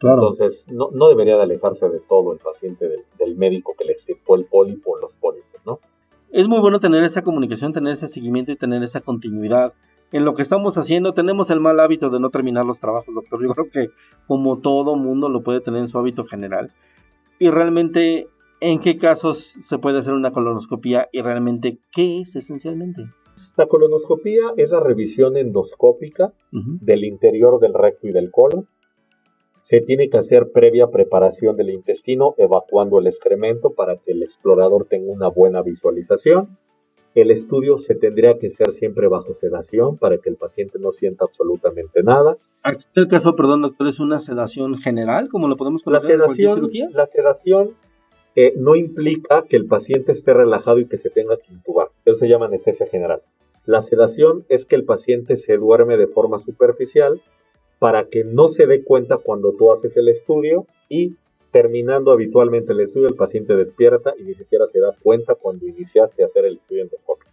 Entonces, 0.00 0.64
no, 0.68 0.90
no 0.92 1.08
debería 1.08 1.36
de 1.36 1.44
alejarse 1.44 1.88
de 1.88 2.00
todo 2.00 2.32
el 2.32 2.38
paciente 2.38 2.88
del, 2.88 3.04
del 3.18 3.36
médico 3.36 3.74
que 3.78 3.84
le 3.84 3.92
extirpó 3.92 4.36
el 4.36 4.44
pólipo 4.44 4.92
o 4.92 5.00
los 5.00 5.12
pólipos, 5.14 5.60
¿no? 5.64 5.78
es 6.34 6.48
muy 6.48 6.58
bueno 6.58 6.80
tener 6.80 7.04
esa 7.04 7.22
comunicación, 7.22 7.72
tener 7.72 7.92
ese 7.92 8.08
seguimiento 8.08 8.50
y 8.50 8.56
tener 8.56 8.82
esa 8.82 9.00
continuidad 9.00 9.72
en 10.10 10.24
lo 10.24 10.34
que 10.34 10.42
estamos 10.42 10.76
haciendo. 10.76 11.14
Tenemos 11.14 11.48
el 11.50 11.60
mal 11.60 11.78
hábito 11.78 12.10
de 12.10 12.18
no 12.18 12.30
terminar 12.30 12.66
los 12.66 12.80
trabajos, 12.80 13.14
doctor. 13.14 13.40
Yo 13.40 13.54
creo 13.54 13.70
que 13.70 13.90
como 14.26 14.58
todo 14.58 14.96
mundo 14.96 15.28
lo 15.28 15.44
puede 15.44 15.60
tener 15.60 15.82
en 15.82 15.86
su 15.86 15.96
hábito 15.96 16.24
general. 16.24 16.72
Y 17.38 17.50
realmente, 17.50 18.26
¿en 18.58 18.80
qué 18.80 18.98
casos 18.98 19.54
se 19.62 19.78
puede 19.78 20.00
hacer 20.00 20.14
una 20.14 20.32
colonoscopia? 20.32 21.08
Y 21.12 21.22
realmente, 21.22 21.78
¿qué 21.92 22.18
es 22.18 22.34
esencialmente? 22.34 23.04
La 23.56 23.66
colonoscopía 23.66 24.52
es 24.56 24.70
la 24.70 24.80
revisión 24.80 25.36
endoscópica 25.36 26.32
del 26.52 27.04
interior 27.04 27.58
del 27.60 27.74
recto 27.74 28.06
y 28.08 28.12
del 28.12 28.30
colon. 28.30 28.66
Se 29.64 29.80
tiene 29.80 30.08
que 30.10 30.18
hacer 30.18 30.52
previa 30.52 30.88
preparación 30.88 31.56
del 31.56 31.70
intestino, 31.70 32.34
evacuando 32.38 32.98
el 32.98 33.06
excremento 33.06 33.70
para 33.70 33.96
que 33.96 34.12
el 34.12 34.22
explorador 34.22 34.86
tenga 34.88 35.10
una 35.12 35.28
buena 35.28 35.62
visualización. 35.62 36.58
El 37.14 37.30
estudio 37.30 37.78
se 37.78 37.94
tendría 37.94 38.38
que 38.38 38.48
hacer 38.48 38.72
siempre 38.72 39.08
bajo 39.08 39.34
sedación 39.34 39.96
para 39.98 40.18
que 40.18 40.28
el 40.28 40.36
paciente 40.36 40.78
no 40.80 40.92
sienta 40.92 41.24
absolutamente 41.24 42.02
nada. 42.02 42.36
Aquí 42.62 42.84
el 42.96 43.08
caso, 43.08 43.36
perdón, 43.36 43.62
doctor, 43.62 43.86
es 43.88 44.00
una 44.00 44.18
sedación 44.18 44.76
general, 44.78 45.28
como 45.28 45.46
lo 45.48 45.56
podemos 45.56 45.82
La 45.86 45.98
conocer 45.98 46.10
en 46.12 46.18
cualquier 46.18 46.50
sedación, 46.50 46.70
cirugía. 46.70 46.88
la 46.92 47.06
sedación 47.06 47.70
eh, 48.36 48.52
no 48.56 48.74
implica 48.74 49.44
que 49.48 49.56
el 49.56 49.66
paciente 49.66 50.12
esté 50.12 50.34
relajado 50.34 50.78
y 50.78 50.86
que 50.86 50.98
se 50.98 51.10
tenga 51.10 51.36
que 51.36 51.52
intubar. 51.52 51.88
Eso 52.04 52.18
se 52.18 52.28
llama 52.28 52.46
anestesia 52.46 52.86
general. 52.86 53.22
La 53.66 53.82
sedación 53.82 54.44
es 54.48 54.66
que 54.66 54.76
el 54.76 54.84
paciente 54.84 55.36
se 55.36 55.56
duerme 55.56 55.96
de 55.96 56.06
forma 56.06 56.38
superficial 56.38 57.22
para 57.78 58.08
que 58.08 58.24
no 58.24 58.48
se 58.48 58.66
dé 58.66 58.82
cuenta 58.82 59.18
cuando 59.18 59.52
tú 59.52 59.72
haces 59.72 59.96
el 59.96 60.08
estudio 60.08 60.66
y 60.88 61.16
terminando 61.50 62.10
habitualmente 62.10 62.72
el 62.72 62.80
estudio 62.80 63.06
el 63.06 63.14
paciente 63.14 63.54
despierta 63.54 64.12
y 64.18 64.24
ni 64.24 64.34
siquiera 64.34 64.66
se 64.66 64.80
da 64.80 64.94
cuenta 65.02 65.34
cuando 65.34 65.66
iniciaste 65.66 66.22
a 66.22 66.26
hacer 66.26 66.46
el 66.46 66.56
estudio 66.56 66.82
endoscópico. 66.82 67.30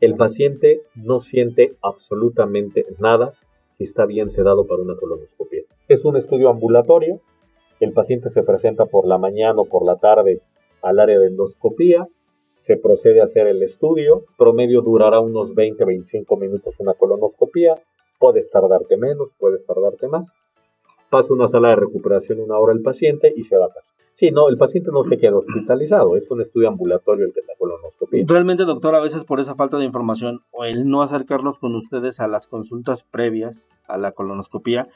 El 0.00 0.16
paciente 0.16 0.80
no 0.94 1.20
siente 1.20 1.74
absolutamente 1.82 2.86
nada 2.98 3.34
si 3.70 3.84
está 3.84 4.06
bien 4.06 4.30
sedado 4.30 4.66
para 4.66 4.82
una 4.82 4.96
colonoscopia. 4.96 5.62
Es 5.88 6.04
un 6.04 6.16
estudio 6.16 6.48
ambulatorio, 6.48 7.20
el 7.80 7.92
paciente 7.92 8.28
se 8.30 8.42
presenta 8.42 8.86
por 8.86 9.06
la 9.06 9.18
mañana 9.18 9.60
o 9.60 9.64
por 9.64 9.84
la 9.84 9.96
tarde 9.96 10.40
al 10.82 11.00
área 11.00 11.18
de 11.18 11.26
endoscopía, 11.26 12.06
se 12.58 12.76
procede 12.76 13.20
a 13.20 13.24
hacer 13.24 13.46
el 13.46 13.62
estudio, 13.62 14.24
promedio 14.36 14.82
durará 14.82 15.20
unos 15.20 15.54
20-25 15.54 16.38
minutos 16.38 16.74
una 16.78 16.94
colonoscopía, 16.94 17.82
puedes 18.18 18.50
tardarte 18.50 18.96
menos, 18.98 19.30
puedes 19.38 19.64
tardarte 19.64 20.08
más, 20.08 20.26
pasa 21.08 21.32
una 21.32 21.48
sala 21.48 21.70
de 21.70 21.76
recuperación 21.76 22.40
una 22.40 22.58
hora 22.58 22.74
el 22.74 22.82
paciente 22.82 23.32
y 23.34 23.42
se 23.42 23.56
va 23.56 23.66
a 23.66 23.72
casa. 23.72 23.90
Sí, 24.14 24.30
no, 24.30 24.50
el 24.50 24.58
paciente 24.58 24.90
no 24.92 25.02
se 25.02 25.16
queda 25.16 25.38
hospitalizado, 25.38 26.14
es 26.14 26.30
un 26.30 26.42
estudio 26.42 26.68
ambulatorio 26.68 27.24
el 27.24 27.32
que 27.32 27.40
la 27.40 27.54
colonoscopia. 27.58 28.22
Realmente, 28.28 28.64
doctor, 28.66 28.94
a 28.94 29.00
veces 29.00 29.24
por 29.24 29.40
esa 29.40 29.54
falta 29.54 29.78
de 29.78 29.86
información 29.86 30.40
o 30.50 30.64
el 30.64 30.86
no 30.86 31.00
acercarnos 31.00 31.58
con 31.58 31.74
ustedes 31.74 32.20
a 32.20 32.28
las 32.28 32.46
consultas 32.46 33.02
previas 33.02 33.70
a 33.88 33.96
la 33.96 34.12
colonoscopía, 34.12 34.88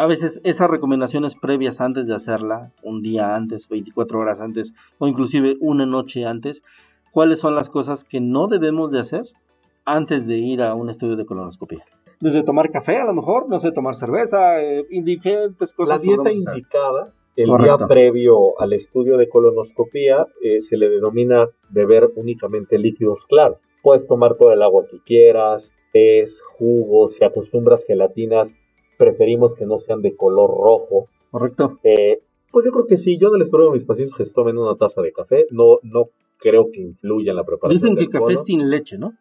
a 0.00 0.06
veces 0.06 0.40
esas 0.44 0.70
recomendaciones 0.70 1.36
previas 1.36 1.82
antes 1.82 2.06
de 2.06 2.14
hacerla, 2.14 2.72
un 2.82 3.02
día 3.02 3.34
antes, 3.36 3.68
24 3.68 4.18
horas 4.18 4.40
antes 4.40 4.72
o 4.98 5.06
inclusive 5.06 5.58
una 5.60 5.84
noche 5.84 6.24
antes, 6.24 6.64
¿cuáles 7.12 7.38
son 7.40 7.54
las 7.54 7.68
cosas 7.68 8.04
que 8.04 8.18
no 8.18 8.48
debemos 8.48 8.90
de 8.92 9.00
hacer 9.00 9.24
antes 9.84 10.26
de 10.26 10.38
ir 10.38 10.62
a 10.62 10.74
un 10.74 10.88
estudio 10.88 11.16
de 11.16 11.26
colonoscopía? 11.26 11.84
Desde 12.18 12.42
tomar 12.42 12.70
café, 12.70 12.96
a 12.96 13.04
lo 13.04 13.12
mejor, 13.12 13.46
no 13.50 13.58
sé, 13.58 13.72
tomar 13.72 13.94
cerveza, 13.94 14.62
eh, 14.62 14.86
diferentes 14.90 15.72
La 15.72 15.76
cosas. 15.76 16.00
dieta 16.00 16.22
podemos 16.22 16.46
hacer. 16.46 16.56
indicada, 16.56 17.12
el 17.36 17.50
Correcto. 17.50 17.76
día 17.76 17.86
previo 17.86 18.58
al 18.58 18.72
estudio 18.72 19.18
de 19.18 19.28
colonoscopía, 19.28 20.26
eh, 20.42 20.62
se 20.62 20.78
le 20.78 20.88
denomina 20.88 21.46
beber 21.68 22.08
únicamente 22.16 22.78
líquidos 22.78 23.26
claros. 23.26 23.58
Puedes 23.82 24.06
tomar 24.06 24.36
todo 24.36 24.50
el 24.50 24.62
agua 24.62 24.86
que 24.90 24.98
quieras, 25.04 25.70
tés, 25.92 26.40
jugos, 26.56 27.16
si 27.16 27.24
acostumbras 27.24 27.84
gelatinas, 27.84 28.56
preferimos 29.00 29.54
que 29.54 29.64
no 29.64 29.78
sean 29.78 30.02
de 30.02 30.14
color 30.14 30.50
rojo. 30.50 31.08
Correcto. 31.30 31.78
Eh, 31.82 32.20
pues 32.52 32.66
yo 32.66 32.70
creo 32.72 32.86
que 32.86 32.98
sí, 32.98 33.16
yo 33.18 33.30
no 33.30 33.38
les 33.38 33.48
pruebo 33.48 33.70
a 33.70 33.74
mis 33.74 33.84
pacientes 33.84 34.14
que 34.14 34.26
se 34.26 34.34
tomen 34.34 34.58
una 34.58 34.76
taza 34.76 35.00
de 35.00 35.10
café, 35.12 35.46
no, 35.50 35.78
no 35.82 36.10
creo 36.38 36.70
que 36.70 36.80
influya 36.82 37.30
en 37.30 37.36
la 37.36 37.44
preparación 37.44 37.94
Dicen 37.94 37.94
que 37.96 38.00
del 38.02 38.10
café 38.10 38.24
colon. 38.34 38.38
sin 38.44 38.68
leche, 38.70 38.98
¿no? 38.98 39.14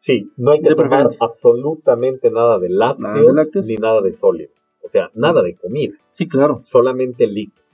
Sí, 0.00 0.30
no 0.38 0.52
hay 0.52 0.60
que 0.62 0.70
De 0.70 0.74
tomar 0.76 1.06
absolutamente 1.20 2.30
nada 2.30 2.58
de 2.58 2.68
lácteos, 2.70 3.00
Nada 3.10 3.20
de 3.22 3.32
lácteos. 3.34 3.66
ni 3.66 3.74
nada 3.76 4.00
de 4.00 4.12
sólido. 4.12 4.50
O 4.82 4.88
sea, 4.88 5.10
nada 5.14 5.42
de 5.42 5.54
comida 5.56 5.94
Sí, 6.12 6.28
claro. 6.28 6.62
solamente 6.64 7.26
líquido. 7.26 7.64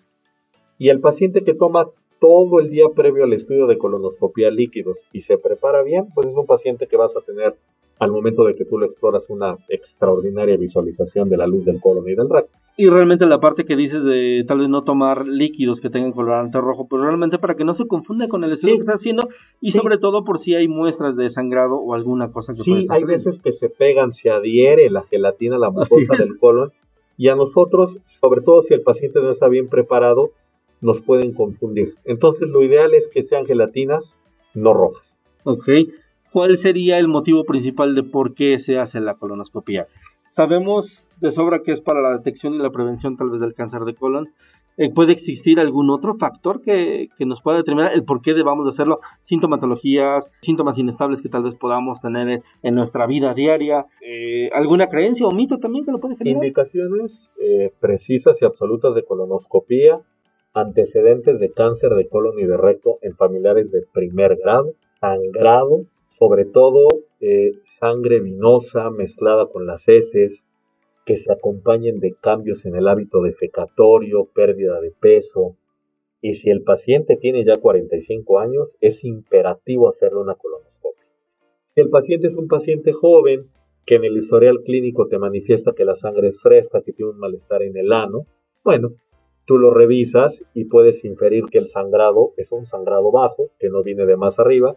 Y 0.79 0.89
el 0.89 1.01
paciente 1.01 1.45
que 1.45 1.55
toma 1.55 1.89
todo 2.21 2.59
el 2.61 2.71
día 2.71 2.87
previo 2.95 3.25
al 3.25 3.33
estudio 3.35 3.67
de 3.67 3.77
colonoscopía 3.79 4.51
líquidos 4.51 4.99
y 5.13 5.21
se 5.23 5.37
prepara 5.39 5.83
bien, 5.83 6.07
pues 6.15 6.27
es 6.29 6.35
un 6.35 6.47
paciente 6.47 6.87
que 6.87 6.97
vas 6.97 7.15
a 7.17 7.21
tener 7.21 7.55
al 8.03 8.11
momento 8.11 8.44
de 8.44 8.55
que 8.57 8.64
tú 8.64 8.78
lo 8.78 8.86
exploras 8.86 9.24
una 9.28 9.57
extraordinaria 9.68 10.57
visualización 10.57 11.28
de 11.28 11.36
la 11.36 11.46
luz 11.46 11.64
del 11.64 11.80
colon 11.80 12.09
y 12.09 12.14
del 12.14 12.28
recto. 12.28 12.50
Y 12.76 12.88
realmente 12.88 13.26
la 13.26 13.38
parte 13.38 13.64
que 13.64 13.76
dices 13.76 14.03
de 14.03 14.44
tal 14.48 14.59
vez 14.61 14.68
no 14.68 14.82
tomar 14.82 15.26
líquidos 15.26 15.80
que 15.80 15.90
tengan 15.90 16.12
colorante 16.12 16.59
rojo, 16.61 16.88
pues 16.88 17.03
realmente 17.03 17.38
para 17.38 17.55
que 17.55 17.64
no 17.64 17.74
se 17.74 17.86
confunda 17.86 18.28
con 18.28 18.42
el 18.44 18.53
estudio 18.53 18.74
Sí. 18.74 18.78
que 18.78 18.80
está 18.80 18.94
haciendo 18.94 19.28
y 19.61 19.70
Sí. 19.72 19.78
sobre 19.78 19.98
todo 19.98 20.24
por 20.24 20.38
si 20.38 20.55
hay 20.55 20.68
muestras 20.68 21.16
de 21.16 21.28
sangrado 21.28 21.76
o 21.76 21.94
alguna 21.94 22.30
cosa 22.30 22.55
que 22.55 22.62
Sí, 22.62 22.72
estar 22.72 22.96
hay 22.96 23.05
veces 23.05 23.40
que 23.40 23.53
se 23.53 23.68
pegan, 23.68 24.14
se 24.14 24.30
adhiere 24.30 24.88
la 24.90 25.03
gelatina 25.03 25.57
a 25.57 25.59
la 25.61 25.70
mucosa 25.70 26.14
del 26.18 26.38
colon 26.40 26.72
y 27.18 27.28
a 27.28 27.36
nosotros, 27.36 27.98
sobre 28.20 28.40
todo 28.40 28.62
si 28.62 28.74
el 28.74 28.80
paciente 28.80 29.20
no 29.20 29.30
está 29.30 29.48
bien 29.48 29.68
preparado, 29.68 30.30
nos 30.80 31.00
pueden 31.03 31.32
confundir. 31.34 31.94
Entonces 32.05 32.48
lo 32.48 32.62
ideal 32.64 32.94
es 32.94 33.07
que 33.09 33.22
sean 33.22 33.46
gelatinas 33.46 34.18
no 34.55 34.72
rojas. 34.74 35.16
Ok. 35.44 35.68
¿Cuál 36.33 36.57
sería 36.57 36.99
el 36.99 37.09
motivo 37.09 37.45
principal 37.45 37.95
de 37.95 38.03
por 38.03 38.35
qué 38.35 38.59
se 38.59 38.78
hace 38.78 39.01
la 39.01 39.14
colonoscopia? 39.14 39.87
Sabemos 40.30 41.11
de 41.20 41.30
sobra 41.30 41.61
que 41.62 41.72
es 41.72 41.83
para 41.83 42.01
la 42.01 42.16
detección 42.16 42.55
y 42.55 42.59
la 42.59 42.70
prevención 42.70 43.18
tal 43.18 43.28
vez 43.28 43.41
del 43.41 43.53
cáncer 43.53 43.83
de 43.83 43.95
colon. 43.95 44.30
Eh, 44.78 44.91
¿Puede 44.91 45.12
existir 45.12 45.61
algún 45.61 45.91
otro 45.91 46.14
factor 46.14 46.62
que, 46.62 47.09
que 47.18 47.26
nos 47.26 47.43
pueda 47.43 47.59
determinar 47.59 47.93
el 47.93 48.05
por 48.05 48.22
qué 48.22 48.33
debamos 48.33 48.64
de 48.64 48.70
hacerlo? 48.70 49.01
Sintomatologías, 49.20 50.30
síntomas 50.41 50.78
inestables 50.78 51.20
que 51.20 51.28
tal 51.28 51.43
vez 51.43 51.55
podamos 51.55 52.01
tener 52.01 52.26
en, 52.26 52.43
en 52.62 52.74
nuestra 52.74 53.07
vida 53.07 53.35
diaria. 53.35 53.85
Eh, 54.01 54.49
¿Alguna 54.55 54.87
creencia 54.87 55.26
o 55.26 55.33
mito 55.33 55.59
también 55.59 55.85
que 55.85 55.93
lo 55.93 56.01
puede 56.01 56.16
generar? 56.16 56.43
Indicaciones 56.43 57.30
eh, 57.43 57.70
precisas 57.78 58.41
y 58.41 58.47
absolutas 58.47 58.95
de 58.95 59.05
colonoscopía, 59.05 60.01
antecedentes 60.55 61.39
de 61.39 61.53
cáncer 61.53 61.91
de 61.91 62.09
colon 62.09 62.39
y 62.39 62.45
de 62.45 62.57
recto 62.57 62.97
en 63.03 63.14
familiares 63.16 63.70
de 63.70 63.83
primer 63.93 64.37
grado, 64.37 64.72
sangrado, 64.99 65.85
sobre 66.23 66.45
todo 66.45 66.87
eh, 67.20 67.51
sangre 67.81 68.20
vinosa 68.20 68.91
mezclada 68.91 69.47
con 69.47 69.66
las 69.66 69.89
heces, 69.89 70.47
que 71.05 71.16
se 71.16 71.33
acompañen 71.33 71.99
de 71.99 72.14
cambios 72.14 72.64
en 72.64 72.77
el 72.77 72.87
hábito 72.87 73.23
defecatorio, 73.23 74.27
pérdida 74.33 74.81
de 74.81 74.93
peso. 74.93 75.57
Y 76.20 76.35
si 76.35 76.49
el 76.51 76.62
paciente 76.62 77.16
tiene 77.16 77.45
ya 77.45 77.55
45 77.61 78.39
años, 78.39 78.77
es 78.81 79.03
imperativo 79.03 79.89
hacerle 79.89 80.20
una 80.20 80.37
colonoscopia. 80.37 81.09
El 81.75 81.91
paciente 81.91 82.29
es 82.29 82.37
un 82.37 82.47
paciente 82.47 82.93
joven 82.93 83.49
que 83.85 83.97
en 83.97 84.05
el 84.05 84.16
historial 84.16 84.62
clínico 84.62 85.09
te 85.09 85.18
manifiesta 85.18 85.73
que 85.73 85.85
la 85.85 85.97
sangre 85.97 86.29
es 86.29 86.41
fresca, 86.41 86.83
que 86.83 86.93
tiene 86.93 87.11
un 87.11 87.18
malestar 87.18 87.64
en 87.64 87.77
el 87.77 87.93
ano. 87.93 88.27
Bueno, 88.62 88.91
tú 89.45 89.59
lo 89.59 89.75
revisas 89.75 90.45
y 90.55 90.66
puedes 90.66 91.05
inferir 91.05 91.47
que 91.51 91.59
el 91.59 91.66
sangrado 91.66 92.33
es 92.37 92.53
un 92.53 92.64
sangrado 92.64 93.11
bajo, 93.11 93.51
que 93.59 93.70
no 93.70 93.83
viene 93.83 94.07
de 94.07 94.16
más 94.16 94.39
arriba, 94.39 94.77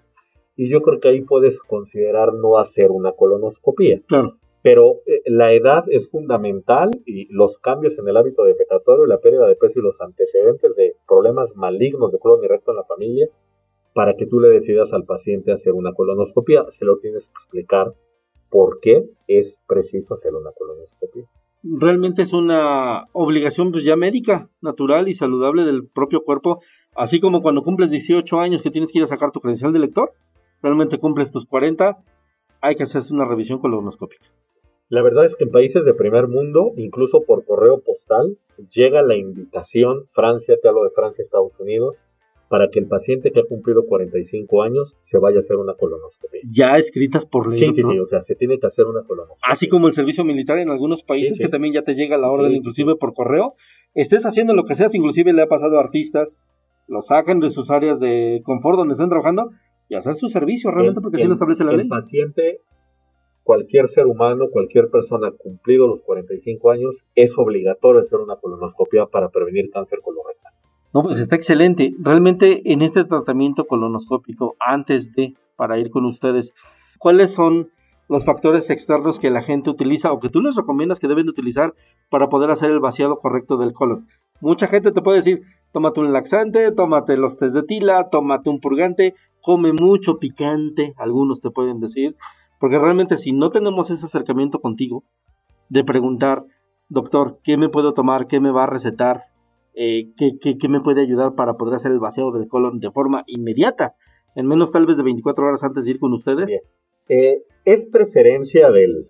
y 0.56 0.70
yo 0.70 0.82
creo 0.82 1.00
que 1.00 1.10
ahí 1.10 1.22
puedes 1.22 1.62
considerar 1.62 2.34
no 2.34 2.58
hacer 2.58 2.92
una 2.92 3.12
colonoscopía. 3.12 4.02
Claro. 4.08 4.38
Pero 4.62 5.02
eh, 5.06 5.22
la 5.26 5.54
edad 5.54 5.84
es 5.90 6.10
fundamental 6.10 6.90
y 7.06 7.32
los 7.32 7.60
cambios 7.60 8.00
en 8.00 8.08
el 8.08 8.18
hábito 8.18 8.44
defecatorio, 8.44 9.06
la 9.06 9.20
pérdida 9.20 9.48
de 9.48 9.56
peso 9.56 9.80
y 9.80 9.84
los 9.84 10.02
antecedentes 10.02 10.76
de 10.76 10.96
problemas 11.08 11.56
malignos 11.56 12.12
de 12.12 12.20
colon 12.20 12.44
y 12.44 12.48
recto 12.48 12.72
en 12.72 12.78
la 12.78 12.84
familia, 12.84 13.28
para 13.94 14.16
que 14.16 14.26
tú 14.26 14.40
le 14.40 14.50
decidas 14.50 14.92
al 14.92 15.06
paciente 15.06 15.52
hacer 15.52 15.74
una 15.74 15.94
colonoscopia, 15.94 16.66
se 16.70 16.84
lo 16.84 16.98
tienes 16.98 17.24
que 17.24 17.32
explicar 17.32 17.94
por 18.50 18.80
qué 18.80 19.04
es 19.28 19.58
preciso 19.68 20.16
hacer 20.16 20.34
una 20.34 20.52
colonoscopia. 20.52 21.26
Realmente 21.64 22.22
es 22.22 22.34
una 22.34 23.06
obligación 23.12 23.72
pues 23.72 23.84
ya 23.86 23.96
médica, 23.96 24.50
natural 24.62 25.08
y 25.10 25.14
saludable 25.14 25.64
del 25.64 25.88
propio 25.88 26.24
cuerpo, 26.24 26.60
así 26.96 27.20
como 27.20 27.42
cuando 27.42 27.64
cumples 27.64 27.90
18 27.90 28.40
años 28.40 28.62
que 28.62 28.70
tienes 28.70 28.92
que 28.92 29.00
ir 29.00 29.04
a 29.04 29.08
sacar 29.08 29.32
tu 29.32 29.40
credencial 29.40 29.74
de 29.74 29.80
lector, 29.80 30.12
realmente 30.66 30.98
cumples 30.98 31.32
tus 31.32 31.46
40, 31.46 31.98
hay 32.62 32.76
que 32.76 32.84
hacerse 32.84 33.14
una 33.14 33.26
revisión 33.26 33.60
colonoscópica. 33.60 34.26
La 34.90 35.02
verdad 35.02 35.26
es 35.26 35.36
que 35.36 35.46
en 35.46 35.52
países 35.52 35.86
de 35.86 35.94
primer 35.94 36.28
mundo, 36.28 36.72
incluso 36.78 37.22
por 37.26 37.46
correo 37.46 37.82
postal, 37.82 38.38
llega 38.74 39.02
la 39.02 39.16
invitación, 39.16 40.06
Francia, 40.14 40.56
te 40.62 40.68
hablo 40.68 40.84
de 40.84 40.90
Francia, 40.92 41.24
Estados 41.24 41.60
Unidos, 41.60 41.96
para 42.50 42.70
que 42.70 42.80
el 42.80 42.88
paciente 42.88 43.32
que 43.32 43.40
ha 43.40 43.44
cumplido 43.50 43.86
45 43.88 44.62
años 44.62 44.96
se 45.02 45.18
vaya 45.18 45.38
a 45.38 45.42
hacer 45.42 45.56
una 45.58 45.74
colonoscopia. 45.74 46.42
Ya 46.48 46.78
escritas 46.78 47.26
por 47.26 47.48
ley. 47.50 47.58
Sí, 47.60 47.66
sí, 47.74 47.82
sí, 47.82 48.00
o 48.00 48.06
sea, 48.06 48.22
se 48.24 48.36
tiene 48.36 48.60
que 48.60 48.68
hacer 48.68 48.86
una 48.86 49.02
colonoscopia. 49.04 49.42
Así 49.52 49.68
como 49.68 49.88
el 49.88 49.94
servicio 49.94 50.24
militar 50.24 50.60
en 50.60 50.70
algunos 50.70 51.04
países, 51.04 51.34
Sí, 51.34 51.38
sí. 51.38 51.44
que 51.44 51.50
también 51.50 51.74
ya 51.74 51.82
te 51.82 51.96
llega 51.96 52.18
la 52.20 52.30
orden, 52.30 52.52
Sí. 52.52 52.58
inclusive 52.58 52.96
por 52.96 53.14
correo. 53.14 53.54
Estés 53.96 54.26
haciendo 54.28 54.54
lo 54.54 54.66
que 54.66 54.76
seas, 54.76 54.94
inclusive 54.94 55.34
le 55.34 55.42
ha 55.42 55.48
pasado 55.48 55.78
a 55.78 55.82
artistas, 55.82 56.38
lo 56.88 57.02
sacan 57.02 57.40
de 57.40 57.50
sus 57.50 57.72
áreas 57.72 58.00
de 58.00 58.42
confort 58.44 58.78
donde 58.78 58.92
están 58.94 59.10
trabajando 59.10 59.50
y 59.90 59.96
hacer 59.96 60.16
su 60.16 60.28
servicio 60.30 60.72
realmente 60.72 61.00
El- 61.00 61.04
porque 61.04 61.16
así 61.18 61.24
el- 61.24 61.30
lo 61.30 61.34
establece 61.34 61.64
la 61.64 61.72
el 61.72 61.78
ley. 61.78 61.88
paciente, 61.88 62.62
cualquier 63.44 63.90
ser 63.90 64.08
humano, 64.08 64.46
cualquier 64.52 64.90
persona 64.90 65.32
cumplido 65.32 65.88
los 65.88 66.02
45 66.02 66.72
años, 66.72 67.04
es 67.16 67.38
obligatorio 67.38 68.02
hacer 68.02 68.20
una 68.20 68.36
colonoscopia 68.38 69.06
para 69.06 69.30
prevenir 69.30 69.70
cáncer 69.72 70.00
colorectal. 70.02 70.54
No, 70.94 71.04
pues 71.04 71.20
está 71.20 71.36
excelente. 71.36 71.92
Realmente 72.02 72.62
en 72.72 72.82
este 72.82 73.04
tratamiento 73.04 73.66
colonoscópico, 73.66 74.56
antes 74.60 75.14
de, 75.14 75.34
para 75.58 75.78
ir 75.78 75.90
con 75.92 76.06
ustedes, 76.06 76.54
¿cuáles 77.00 77.34
son 77.34 77.70
los 78.08 78.24
factores 78.24 78.70
externos 78.70 79.20
que 79.20 79.30
la 79.30 79.42
gente 79.42 79.70
utiliza 79.70 80.12
o 80.12 80.20
que 80.20 80.30
tú 80.30 80.42
les 80.42 80.56
recomiendas 80.56 81.00
que 81.00 81.08
deben 81.08 81.26
de 81.26 81.32
utilizar 81.32 81.74
para 82.10 82.30
poder 82.30 82.50
hacer 82.52 82.72
el 82.72 82.80
vaciado 82.80 83.18
correcto 83.18 83.58
del 83.58 83.74
colon? 83.74 84.08
Mucha 84.42 84.68
gente 84.68 84.92
te 84.92 85.02
puede 85.02 85.18
decir, 85.18 85.42
tómate 85.72 86.00
un 86.00 86.14
laxante, 86.14 86.72
tómate 86.72 87.18
los 87.18 87.38
test 87.38 87.56
de 87.56 87.64
tila, 87.64 88.10
tómate 88.12 88.50
un 88.50 88.60
purgante, 88.60 89.16
come 89.46 89.74
mucho 89.74 90.18
picante, 90.18 90.94
algunos 90.98 91.42
te 91.42 91.52
pueden 91.52 91.80
decir, 91.80 92.16
porque 92.60 92.80
realmente 92.80 93.18
si 93.18 93.32
no 93.32 93.52
tenemos 93.52 93.92
ese 93.92 94.06
acercamiento 94.06 94.60
contigo, 94.60 95.04
de 95.70 95.84
preguntar, 95.84 96.46
doctor, 96.90 97.40
¿qué 97.44 97.58
me 97.58 97.70
puedo 97.70 97.94
tomar? 97.94 98.28
¿Qué 98.28 98.40
me 98.40 98.52
va 98.52 98.64
a 98.64 98.68
recetar? 98.68 99.26
eh, 99.76 100.14
¿qué, 100.18 100.70
me 100.70 100.80
puede 100.80 101.02
ayudar 101.02 101.36
para 101.36 101.56
poder 101.56 101.76
hacer 101.76 101.92
el 101.92 102.00
vaciado 102.00 102.32
del 102.32 102.48
colon 102.48 102.80
de 102.80 102.92
forma 102.92 103.24
inmediata? 103.28 103.96
En 104.36 104.48
menos 104.48 104.72
tal 104.72 104.86
vez 104.86 104.98
de 104.98 105.04
24 105.04 105.46
horas 105.46 105.64
antes 105.64 105.86
de 105.86 105.92
ir 105.92 106.00
con 106.00 106.14
ustedes. 106.14 106.58
Eh, 107.08 107.44
es 107.66 107.86
preferencia 107.86 108.72
del, 108.72 109.10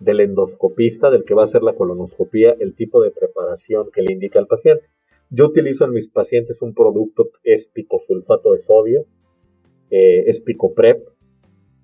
endoscopista, 0.00 1.10
del 1.10 1.24
que 1.24 1.34
va 1.34 1.42
a 1.42 1.46
hacer 1.46 1.62
la 1.62 1.74
colonoscopia, 1.74 2.56
el 2.58 2.74
tipo 2.74 3.02
de 3.02 3.10
preparación 3.10 3.90
que 3.92 4.02
le 4.02 4.12
indica 4.12 4.38
al 4.38 4.46
paciente. 4.46 4.86
Yo 5.30 5.46
utilizo 5.46 5.84
en 5.84 5.92
mis 5.92 6.08
pacientes 6.08 6.62
un 6.62 6.74
producto 6.74 7.28
que 7.42 7.52
es 7.52 7.68
picosulfato 7.68 8.52
de 8.52 8.58
sodio, 8.58 9.04
eh, 9.90 10.24
es 10.26 10.40
picoprep, 10.40 11.06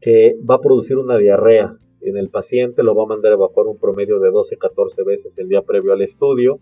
que 0.01 0.37
va 0.49 0.57
a 0.57 0.61
producir 0.61 0.99
una 0.99 1.17
diarrea 1.17 1.77
en 2.03 2.17
el 2.17 2.29
paciente, 2.29 2.83
lo 2.83 2.95
va 2.95 3.05
a 3.05 3.07
mandar 3.07 3.33
a 3.33 3.37
evacuar 3.37 3.67
un 3.67 3.79
promedio 3.79 4.19
de 4.21 4.31
12-14 4.31 5.05
veces 5.05 5.39
el 5.39 5.49
día 5.49 5.63
previo 5.63 5.93
al 5.93 6.03
estudio, 6.03 6.61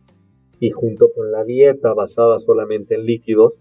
y 0.60 0.70
junto 0.70 1.10
con 1.12 1.32
la 1.32 1.42
dieta 1.44 1.92
basada 1.92 2.38
solamente 2.38 2.94
en 2.94 3.04
líquidos, 3.04 3.54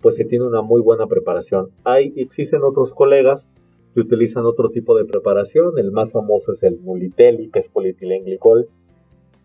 pues 0.00 0.16
se 0.16 0.24
tiene 0.24 0.46
una 0.46 0.62
muy 0.62 0.80
buena 0.80 1.06
preparación. 1.06 1.70
Hay, 1.82 2.12
existen 2.16 2.62
otros 2.62 2.92
colegas 2.92 3.48
que 3.94 4.00
utilizan 4.00 4.44
otro 4.44 4.68
tipo 4.70 4.96
de 4.96 5.04
preparación. 5.04 5.78
El 5.78 5.90
más 5.92 6.12
famoso 6.12 6.52
es 6.52 6.62
el 6.62 6.78
Muliteli, 6.78 7.48
que 7.50 7.60
es 7.60 7.68
politilenglicol, 7.68 8.68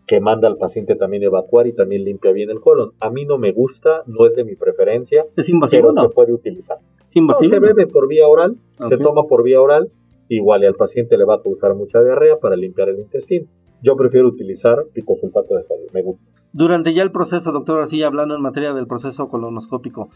que 0.06 0.20
manda 0.20 0.48
al 0.48 0.58
paciente 0.58 0.96
también 0.96 1.22
evacuar 1.22 1.66
y 1.66 1.72
también 1.72 2.04
limpia 2.04 2.32
bien 2.32 2.50
el 2.50 2.60
colon. 2.60 2.92
A 3.00 3.10
mí 3.10 3.24
no 3.24 3.38
me 3.38 3.52
gusta, 3.52 4.02
no 4.06 4.26
es 4.26 4.34
de 4.34 4.44
mi 4.44 4.54
preferencia, 4.54 5.24
¿Es 5.36 5.48
invasivo 5.48 5.88
pero 5.88 5.92
no? 5.94 6.02
se 6.02 6.14
puede 6.14 6.32
utilizar. 6.32 6.78
¿Es 7.10 7.16
No, 7.16 7.22
invasivo? 7.22 7.50
se 7.50 7.58
bebe 7.58 7.86
por 7.86 8.08
vía 8.08 8.26
oral, 8.28 8.56
se 8.88 8.96
toma 8.98 9.24
por 9.24 9.42
vía 9.42 9.60
oral, 9.60 9.90
igual 10.28 10.62
y 10.62 10.66
al 10.66 10.74
paciente 10.74 11.18
le 11.18 11.24
va 11.24 11.36
a 11.36 11.42
causar 11.42 11.74
mucha 11.74 12.00
diarrea 12.02 12.38
para 12.38 12.56
limpiar 12.56 12.88
el 12.88 13.00
intestino. 13.00 13.46
Yo 13.82 13.96
prefiero 13.96 14.28
utilizar 14.28 14.84
picosulfato 14.92 15.56
de 15.56 15.64
sodio, 15.64 15.86
me 15.92 16.02
gusta. 16.02 16.22
Durante 16.52 16.92
ya 16.94 17.02
el 17.02 17.10
proceso, 17.12 17.52
doctor, 17.52 17.80
así 17.80 18.02
hablando 18.02 18.34
en 18.34 18.42
materia 18.42 18.72
del 18.74 18.86
proceso 18.86 19.28
colonoscópico, 19.28 20.10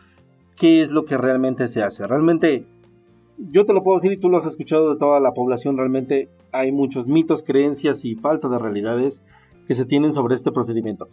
¿qué 0.56 0.82
es 0.82 0.90
lo 0.90 1.04
que 1.04 1.16
realmente 1.16 1.66
se 1.68 1.82
hace? 1.82 2.06
Realmente, 2.06 2.64
yo 3.50 3.64
te 3.64 3.72
lo 3.72 3.82
puedo 3.82 3.98
decir 3.98 4.12
y 4.12 4.18
tú 4.18 4.28
lo 4.28 4.36
has 4.38 4.46
escuchado 4.46 4.92
de 4.92 4.98
toda 4.98 5.18
la 5.20 5.32
población, 5.32 5.76
realmente 5.76 6.28
hay 6.52 6.72
muchos 6.72 7.06
mitos, 7.06 7.42
creencias 7.42 8.04
y 8.04 8.14
falta 8.16 8.48
de 8.48 8.58
realidades 8.58 9.24
que 9.66 9.74
se 9.74 9.86
tienen 9.86 10.12
sobre 10.12 10.34
este 10.34 10.52
procedimiento. 10.52 11.08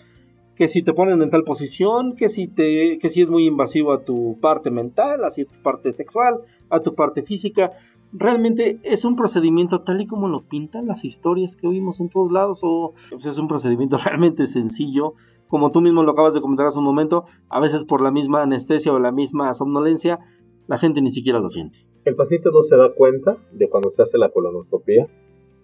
Que 0.61 0.67
si 0.67 0.83
te 0.83 0.93
ponen 0.93 1.23
en 1.23 1.31
tal 1.31 1.43
posición, 1.43 2.15
que 2.15 2.29
si, 2.29 2.47
te, 2.47 2.99
que 2.99 3.09
si 3.09 3.23
es 3.23 3.31
muy 3.31 3.47
invasivo 3.47 3.93
a 3.93 4.03
tu 4.03 4.37
parte 4.39 4.69
mental, 4.69 5.23
a 5.23 5.31
tu 5.31 5.63
parte 5.63 5.91
sexual, 5.91 6.41
a 6.69 6.81
tu 6.81 6.93
parte 6.93 7.23
física. 7.23 7.71
¿Realmente 8.13 8.77
es 8.83 9.03
un 9.03 9.15
procedimiento 9.15 9.81
tal 9.81 10.01
y 10.01 10.05
como 10.05 10.27
lo 10.27 10.43
pintan 10.43 10.85
las 10.85 11.03
historias 11.03 11.55
que 11.55 11.65
oímos 11.65 11.99
en 11.99 12.09
todos 12.09 12.31
lados 12.31 12.59
o 12.61 12.93
pues, 13.09 13.25
es 13.25 13.39
un 13.39 13.47
procedimiento 13.47 13.97
realmente 14.05 14.45
sencillo? 14.45 15.15
Como 15.47 15.71
tú 15.71 15.81
mismo 15.81 16.03
lo 16.03 16.11
acabas 16.11 16.35
de 16.35 16.41
comentar 16.41 16.67
hace 16.67 16.77
un 16.77 16.85
momento, 16.85 17.25
a 17.49 17.59
veces 17.59 17.83
por 17.83 17.99
la 17.99 18.11
misma 18.11 18.43
anestesia 18.43 18.93
o 18.93 18.99
la 18.99 19.11
misma 19.11 19.51
somnolencia, 19.55 20.19
la 20.67 20.77
gente 20.77 21.01
ni 21.01 21.09
siquiera 21.09 21.39
lo 21.39 21.49
siente. 21.49 21.87
El 22.05 22.13
paciente 22.13 22.51
no 22.53 22.61
se 22.61 22.77
da 22.77 22.93
cuenta 22.93 23.35
de 23.51 23.67
cuando 23.67 23.89
se 23.89 24.03
hace 24.03 24.19
la 24.19 24.29
colonoscopia, 24.29 25.07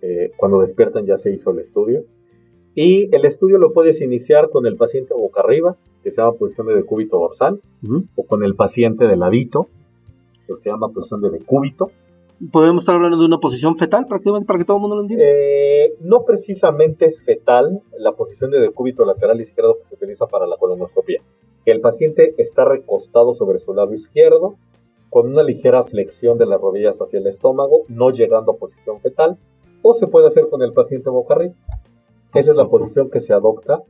eh, 0.02 0.32
cuando 0.38 0.60
despiertan 0.62 1.06
ya 1.06 1.20
se 1.20 1.32
hizo 1.32 1.52
el 1.52 1.60
estudio. 1.60 2.04
Y 2.80 3.10
el 3.16 3.26
estudio 3.26 3.58
lo 3.58 3.74
puedes 3.74 4.02
iniciar 4.02 4.52
con 4.52 4.68
el 4.68 4.76
paciente 4.76 5.16
boca 5.16 5.42
arriba, 5.42 5.76
que 6.04 6.12
se 6.12 6.22
llama 6.22 6.38
posición 6.38 6.68
de 6.68 6.76
decúbito 6.76 7.18
dorsal, 7.18 7.60
o 8.16 8.24
con 8.24 8.44
el 8.44 8.54
paciente 8.54 9.08
de 9.08 9.18
ladito, 9.18 9.66
que 10.46 10.54
se 10.62 10.70
llama 10.70 10.90
posición 10.90 11.22
de 11.22 11.32
decúbito. 11.32 11.90
Podemos 12.52 12.84
estar 12.84 12.94
hablando 12.94 13.18
de 13.18 13.26
una 13.26 13.40
posición 13.40 13.78
fetal 13.78 14.06
prácticamente 14.06 14.46
para 14.46 14.60
que 14.60 14.66
todo 14.66 14.78
el 14.78 14.82
mundo 14.82 14.96
lo 14.96 15.02
entienda. 15.02 15.26
Eh, 15.28 15.96
no 16.02 16.24
precisamente 16.24 17.08
es 17.08 17.24
fetal 17.24 17.82
la 17.98 18.12
posición 18.12 18.52
de 18.52 18.60
decúbito 18.60 19.06
lateral 19.06 19.42
izquierdo 19.42 19.80
que 19.80 19.90
se 19.90 19.96
utiliza 19.96 20.28
para 20.28 20.46
la 20.46 20.58
colonoscopia. 20.58 21.20
Que 21.66 21.72
el 21.72 21.82
paciente 21.82 22.36
está 22.38 22.64
recostado 22.64 23.34
sobre 23.34 23.58
su 23.58 23.74
lado 23.74 23.96
izquierdo, 23.96 24.54
con 25.10 25.28
una 25.28 25.42
ligera 25.42 25.84
flexión 25.84 26.38
de 26.38 26.46
las 26.46 26.62
rodillas 26.62 27.02
hacia 27.02 27.18
el 27.18 27.26
estómago, 27.26 27.86
no 27.88 28.12
llegando 28.12 28.52
a 28.52 28.58
posición 28.58 29.00
fetal, 29.00 29.40
o 29.82 29.96
se 29.96 30.06
puede 30.06 30.28
hacer 30.28 30.48
con 30.48 30.62
el 30.62 30.74
paciente 30.74 31.10
boca 31.10 31.34
arriba. 31.34 31.56
Esa 32.34 32.52
es 32.52 32.58
la 32.58 32.68
posición 32.68 33.10
que 33.10 33.22
se 33.22 33.34
adopta 33.34 33.84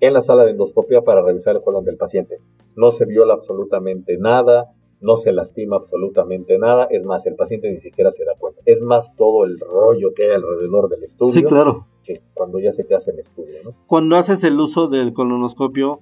en 0.00 0.12
la 0.12 0.22
sala 0.22 0.44
de 0.44 0.52
endoscopia 0.52 1.02
para 1.02 1.22
revisar 1.22 1.56
el 1.56 1.62
colon 1.62 1.84
del 1.84 1.96
paciente. 1.96 2.38
No 2.76 2.92
se 2.92 3.04
viola 3.04 3.34
absolutamente 3.34 4.16
nada, 4.18 4.72
no 5.00 5.16
se 5.16 5.32
lastima 5.32 5.76
absolutamente 5.76 6.58
nada, 6.58 6.86
es 6.90 7.04
más, 7.04 7.24
el 7.26 7.34
paciente 7.34 7.70
ni 7.70 7.78
siquiera 7.78 8.10
se 8.10 8.24
da 8.24 8.32
cuenta. 8.38 8.60
Es 8.64 8.80
más 8.80 9.14
todo 9.16 9.44
el 9.44 9.58
rollo 9.60 10.12
que 10.14 10.24
hay 10.24 10.34
alrededor 10.34 10.88
del 10.88 11.04
estudio 11.04 11.32
Sí, 11.32 11.42
claro. 11.42 11.86
que 12.04 12.20
cuando 12.34 12.58
ya 12.58 12.72
se 12.72 12.84
te 12.84 12.94
hace 12.94 13.10
el 13.12 13.20
estudio, 13.20 13.56
¿no? 13.64 13.74
Cuando 13.86 14.16
haces 14.16 14.42
el 14.44 14.58
uso 14.58 14.88
del 14.88 15.12
colonoscopio, 15.12 16.00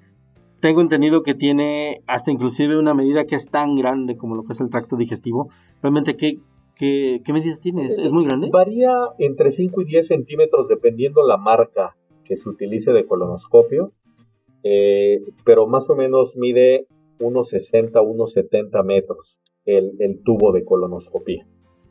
tengo 0.60 0.80
entendido 0.80 1.22
que 1.22 1.34
tiene 1.34 2.02
hasta 2.06 2.30
inclusive 2.30 2.78
una 2.78 2.94
medida 2.94 3.26
que 3.26 3.34
es 3.34 3.48
tan 3.50 3.76
grande 3.76 4.16
como 4.16 4.34
lo 4.34 4.42
que 4.42 4.52
es 4.52 4.60
el 4.60 4.70
tracto 4.70 4.96
digestivo. 4.96 5.50
Realmente, 5.82 6.16
¿qué, 6.16 6.38
qué, 6.76 7.20
qué 7.24 7.32
medida 7.32 7.56
tiene? 7.60 7.86
¿Es, 7.86 7.98
es 7.98 8.12
muy 8.12 8.24
grande? 8.24 8.48
Varía 8.52 8.92
entre 9.18 9.50
5 9.50 9.80
y 9.82 9.84
10 9.86 10.06
centímetros 10.06 10.68
dependiendo 10.68 11.26
la 11.26 11.36
marca 11.36 11.96
que 12.24 12.36
se 12.36 12.48
utilice 12.48 12.92
de 12.92 13.06
colonoscopio, 13.06 13.92
eh, 14.62 15.20
pero 15.44 15.66
más 15.66 15.88
o 15.90 15.94
menos 15.96 16.36
mide 16.36 16.86
unos 17.20 17.48
60, 17.50 18.00
unos 18.02 18.32
70 18.32 18.82
metros 18.82 19.38
el, 19.64 19.92
el 20.00 20.22
tubo 20.22 20.52
de 20.52 20.64
colonoscopía. 20.64 21.46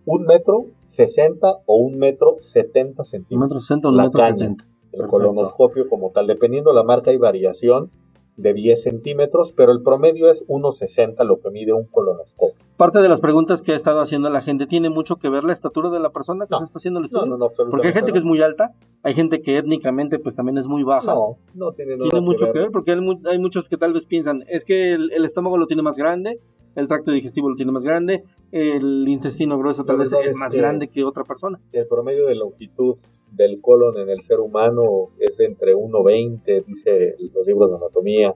Un 0.05 0.25
metro 0.25 0.65
60 0.95 1.47
o 1.65 1.75
un 1.77 1.97
metro 1.97 2.37
70 2.41 3.01
¿Un 3.03 3.07
centímetros. 3.09 3.39
metro 3.39 3.59
sesenta 3.59 3.87
o 3.87 3.91
un 3.91 3.97
metro 3.97 4.19
caña. 4.19 4.37
setenta? 4.37 4.63
El 4.65 4.91
Perfecto. 4.91 5.09
colonoscopio 5.09 5.89
como 5.89 6.11
tal, 6.11 6.27
dependiendo 6.27 6.71
la 6.73 6.83
marca 6.83 7.11
hay 7.11 7.17
variación 7.17 7.91
de 8.37 8.53
10 8.53 8.83
centímetros, 8.83 9.53
pero 9.55 9.71
el 9.71 9.81
promedio 9.81 10.29
es 10.29 10.45
1,60 10.47 11.23
lo 11.23 11.39
que 11.39 11.49
mide 11.51 11.73
un 11.73 11.85
colonoscopio. 11.85 12.65
Parte 12.77 12.99
de 12.99 13.07
las 13.07 13.21
preguntas 13.21 13.61
que 13.61 13.71
ha 13.71 13.75
estado 13.75 14.01
haciendo 14.01 14.29
la 14.29 14.41
gente 14.41 14.67
tiene 14.67 14.89
mucho 14.89 15.15
que 15.15 15.29
ver 15.29 15.45
la 15.45 15.53
estatura 15.53 15.89
de 15.89 15.99
la 15.99 16.09
persona 16.09 16.45
que 16.45 16.57
se 16.57 16.63
está 16.65 16.77
haciendo 16.77 16.99
el 16.99 17.05
estudio. 17.05 17.25
No, 17.25 17.37
no, 17.37 17.49
no, 17.57 17.69
porque 17.71 17.87
hay 17.87 17.93
gente 17.93 18.11
que 18.11 18.17
es 18.17 18.25
muy 18.25 18.41
alta, 18.41 18.73
hay 19.01 19.13
gente 19.13 19.41
que 19.41 19.57
étnicamente 19.57 20.19
pues 20.19 20.35
también 20.35 20.57
es 20.57 20.67
muy 20.67 20.83
baja. 20.83 21.13
No, 21.13 21.37
no 21.53 21.71
tiene, 21.71 21.95
nada 21.95 22.09
tiene 22.09 22.25
mucho 22.25 22.51
que 22.51 22.59
ver. 22.59 22.71
porque 22.71 22.91
hay, 22.91 23.39
muchos 23.39 23.69
que 23.69 23.77
tal 23.77 23.93
vez 23.93 24.05
piensan, 24.05 24.43
es 24.49 24.65
que 24.65 24.91
el, 24.91 25.23
estómago 25.23 25.57
lo 25.57 25.67
tiene 25.67 25.83
más 25.83 25.95
grande, 25.95 26.41
el 26.75 26.89
tracto 26.89 27.11
digestivo 27.11 27.49
lo 27.49 27.55
tiene 27.55 27.71
más 27.71 27.83
grande, 27.83 28.25
el 28.51 29.07
intestino 29.07 29.57
grueso 29.57 29.85
tal 29.85 29.97
vez 29.97 30.11
es 30.11 30.35
más 30.35 30.53
grande 30.53 30.89
que 30.89 31.05
otra 31.05 31.23
persona. 31.23 31.61
El 31.71 31.87
promedio 31.87 32.25
de 32.25 32.35
longitud 32.35 32.97
del 33.31 33.61
colon 33.61 33.97
en 33.97 34.09
el 34.09 34.21
ser 34.21 34.39
humano 34.39 35.09
es 35.19 35.39
entre 35.39 35.75
1,20, 35.75 36.65
dice 36.65 37.15
los 37.33 37.45
libros 37.45 37.69
de 37.69 37.77
anatomía, 37.77 38.33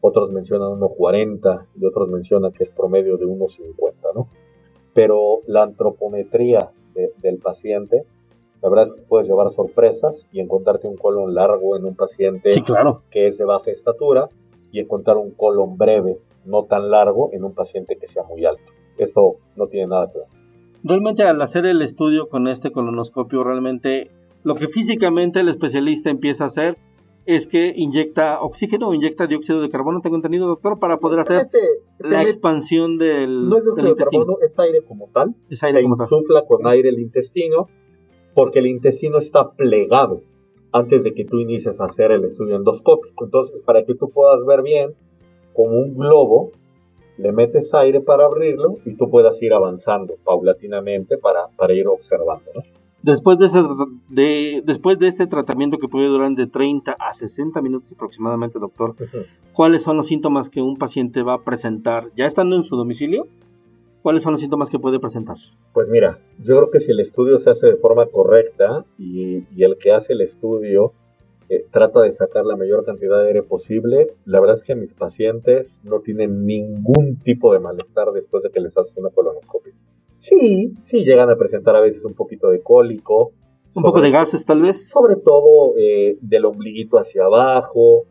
otros 0.00 0.32
mencionan 0.32 0.70
1,40 0.80 1.66
y 1.78 1.84
otros 1.84 2.08
mencionan 2.08 2.52
que 2.52 2.64
es 2.64 2.70
promedio 2.70 3.16
de 3.16 3.26
1,50, 3.26 4.14
¿no? 4.14 4.28
Pero 4.94 5.40
la 5.46 5.62
antropometría 5.62 6.70
del 6.94 7.38
paciente, 7.38 8.04
la 8.62 8.68
verdad 8.68 8.88
es 8.88 8.92
que 8.94 9.02
puedes 9.02 9.28
llevar 9.28 9.52
sorpresas 9.52 10.26
y 10.32 10.40
encontrarte 10.40 10.88
un 10.88 10.96
colon 10.96 11.34
largo 11.34 11.76
en 11.76 11.84
un 11.84 11.94
paciente 11.94 12.50
claro. 12.64 13.02
que 13.10 13.28
es 13.28 13.38
de 13.38 13.44
baja 13.44 13.70
estatura 13.70 14.28
y 14.72 14.80
encontrar 14.80 15.16
un 15.16 15.30
colon 15.32 15.76
breve, 15.76 16.18
no 16.44 16.64
tan 16.64 16.90
largo, 16.90 17.30
en 17.32 17.44
un 17.44 17.54
paciente 17.54 17.96
que 17.96 18.08
sea 18.08 18.22
muy 18.24 18.44
alto. 18.44 18.72
Eso 18.98 19.36
no 19.56 19.66
tiene 19.66 19.88
nada 19.88 20.10
que 20.10 20.18
ver. 20.18 20.28
Realmente 20.82 21.24
al 21.24 21.40
hacer 21.42 21.66
el 21.66 21.82
estudio 21.82 22.28
con 22.28 22.48
este 22.48 22.70
colonoscopio, 22.70 23.44
realmente 23.44 24.10
lo 24.42 24.54
que 24.54 24.68
físicamente 24.68 25.40
el 25.40 25.48
especialista 25.48 26.10
empieza 26.10 26.44
a 26.44 26.46
hacer 26.48 26.78
es 27.26 27.46
que 27.46 27.72
inyecta 27.76 28.40
oxígeno 28.40 28.88
o 28.88 28.94
inyecta 28.94 29.26
dióxido 29.26 29.60
de 29.60 29.70
carbono, 29.70 30.00
tengo 30.00 30.16
entendido, 30.16 30.46
doctor, 30.46 30.78
para 30.78 30.98
poder 30.98 31.20
hacer 31.20 31.48
la 31.98 32.22
expansión 32.22 32.98
del, 32.98 33.48
no 33.48 33.58
es 33.58 33.64
dióxido 33.64 33.94
de 33.94 33.96
carbono, 33.96 34.36
es 34.44 34.58
aire 34.58 34.82
como 34.82 35.08
tal. 35.12 35.34
Es 35.48 35.62
aire 35.62 35.80
Se 35.80 35.86
insufla 35.86 36.44
con 36.46 36.66
aire 36.66 36.88
el 36.88 36.98
intestino 36.98 37.68
porque 38.34 38.60
el 38.60 38.66
intestino 38.66 39.18
está 39.18 39.50
plegado 39.50 40.22
antes 40.72 41.02
de 41.02 41.12
que 41.14 41.24
tú 41.24 41.40
inicies 41.40 41.78
a 41.80 41.84
hacer 41.84 42.12
el 42.12 42.24
estudio 42.24 42.56
endoscópico. 42.56 43.24
Entonces, 43.24 43.60
para 43.64 43.84
que 43.84 43.94
tú 43.94 44.10
puedas 44.10 44.44
ver 44.46 44.62
bien, 44.62 44.94
como 45.52 45.78
un 45.78 45.96
globo, 45.96 46.52
le 47.18 47.32
metes 47.32 47.74
aire 47.74 48.00
para 48.00 48.24
abrirlo 48.24 48.76
y 48.84 48.94
tú 48.94 49.10
puedas 49.10 49.40
ir 49.42 49.52
avanzando 49.52 50.14
paulatinamente 50.24 51.18
para, 51.18 51.48
para 51.56 51.74
ir 51.74 51.86
observando. 51.86 52.50
¿no? 52.54 52.62
Después 53.02 53.38
de, 53.38 53.48
de, 54.10 54.62
después 54.64 54.98
de 54.98 55.08
este 55.08 55.26
tratamiento 55.26 55.78
que 55.78 55.88
puede 55.88 56.06
durar 56.08 56.32
de 56.32 56.46
30 56.46 56.92
a 56.92 57.12
60 57.12 57.60
minutos 57.62 57.92
aproximadamente, 57.92 58.58
doctor, 58.58 58.94
¿cuáles 59.54 59.82
son 59.82 59.96
los 59.96 60.06
síntomas 60.06 60.50
que 60.50 60.60
un 60.60 60.76
paciente 60.76 61.22
va 61.22 61.34
a 61.34 61.42
presentar 61.42 62.08
ya 62.16 62.26
estando 62.26 62.56
en 62.56 62.62
su 62.62 62.76
domicilio? 62.76 63.26
¿Cuáles 64.02 64.22
son 64.22 64.32
los 64.32 64.40
síntomas 64.40 64.70
que 64.70 64.78
puede 64.78 64.98
presentar? 64.98 65.36
Pues 65.72 65.88
mira, 65.88 66.18
yo 66.38 66.56
creo 66.56 66.70
que 66.70 66.80
si 66.80 66.90
el 66.90 67.00
estudio 67.00 67.38
se 67.38 67.50
hace 67.50 67.66
de 67.66 67.76
forma 67.76 68.06
correcta 68.06 68.84
y, 68.98 69.44
el 69.62 69.76
que 69.78 69.92
hace 69.92 70.14
el 70.14 70.22
estudio 70.22 70.92
eh, 71.48 71.64
trata 71.70 72.02
de 72.02 72.12
sacar 72.12 72.46
la 72.46 72.56
mayor 72.56 72.84
cantidad 72.84 73.20
de 73.20 73.28
aire 73.28 73.42
posible, 73.42 74.08
la 74.24 74.40
verdad 74.40 74.56
es 74.58 74.64
que 74.64 74.74
mis 74.74 74.92
pacientes 74.92 75.80
no 75.84 76.00
tienen 76.00 76.46
ningún 76.46 77.16
tipo 77.22 77.52
de 77.52 77.60
malestar 77.60 78.12
después 78.12 78.42
de 78.42 78.50
que 78.50 78.60
les 78.60 78.76
haces 78.76 78.96
una 78.96 79.10
colonoscopia. 79.10 79.74
Sí, 80.40 80.72
sí 80.82 81.04
llegan 81.04 81.28
a 81.28 81.36
presentar 81.36 81.76
a 81.76 81.80
veces 81.80 82.02
un 82.04 82.14
poquito 82.14 82.48
de 82.48 82.62
cólico. 82.62 83.32
Un 83.74 83.82
poco 83.82 84.00
de 84.00 84.10
gases 84.10 84.44
tal 84.46 84.62
vez. 84.62 84.88
Sobre 84.88 85.16
todo 85.16 85.74
eh, 85.76 86.16
del 86.20 86.46
ombliguito 86.46 86.98
hacia 86.98 87.24
abajo. 87.24 88.04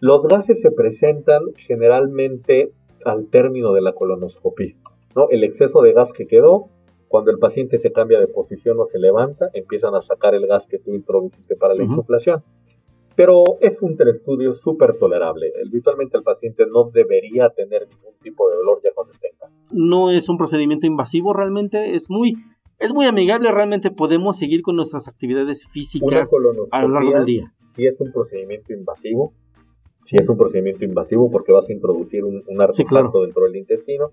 Los 0.00 0.26
gases 0.26 0.60
se 0.60 0.72
presentan 0.72 1.42
generalmente 1.56 2.72
al 3.04 3.28
término 3.28 3.72
de 3.72 3.80
la 3.82 3.92
colonoscopia. 3.92 4.74
¿no? 5.14 5.28
El 5.30 5.44
exceso 5.44 5.80
de 5.80 5.92
gas 5.92 6.12
que 6.12 6.26
quedó, 6.26 6.68
cuando 7.08 7.30
el 7.30 7.38
paciente 7.38 7.78
se 7.78 7.92
cambia 7.92 8.18
de 8.18 8.26
posición 8.26 8.78
o 8.80 8.86
se 8.86 8.98
levanta, 8.98 9.48
empiezan 9.54 9.94
a 9.94 10.02
sacar 10.02 10.34
el 10.34 10.46
gas 10.46 10.66
que 10.66 10.78
tú 10.78 10.92
introduciste 10.92 11.56
para 11.56 11.74
la 11.74 11.84
insuflación. 11.84 12.42
Pero 13.16 13.42
es 13.60 13.80
un 13.80 13.96
telestudio 13.96 14.52
súper 14.54 14.98
tolerable. 14.98 15.52
Habitualmente 15.66 16.18
el 16.18 16.22
paciente 16.22 16.64
no 16.66 16.84
debería 16.84 17.48
tener 17.48 17.88
ningún 17.88 18.14
tipo 18.22 18.48
de 18.50 18.56
dolor 18.56 18.80
ya 18.84 18.90
cuando 18.94 19.14
tenga. 19.20 19.52
No 19.70 20.10
es 20.10 20.28
un 20.28 20.36
procedimiento 20.36 20.86
invasivo, 20.86 21.32
realmente 21.32 21.94
es 21.94 22.10
muy, 22.10 22.34
es 22.78 22.92
muy 22.92 23.06
amigable. 23.06 23.50
Realmente 23.50 23.90
podemos 23.90 24.36
seguir 24.36 24.62
con 24.62 24.76
nuestras 24.76 25.08
actividades 25.08 25.66
físicas 25.68 26.30
a 26.70 26.82
lo 26.82 26.88
largo 26.88 27.12
del 27.12 27.24
día. 27.24 27.52
Si 27.74 27.86
es 27.86 27.98
un 28.00 28.12
procedimiento 28.12 28.72
invasivo, 28.72 29.32
si 30.04 30.16
es 30.16 30.28
un 30.28 30.36
procedimiento 30.36 30.84
invasivo 30.84 31.30
porque 31.30 31.52
vas 31.52 31.68
a 31.68 31.72
introducir 31.72 32.24
un, 32.24 32.42
un 32.46 32.60
artefacto 32.60 33.22
dentro 33.22 33.44
del 33.44 33.56
intestino, 33.56 34.10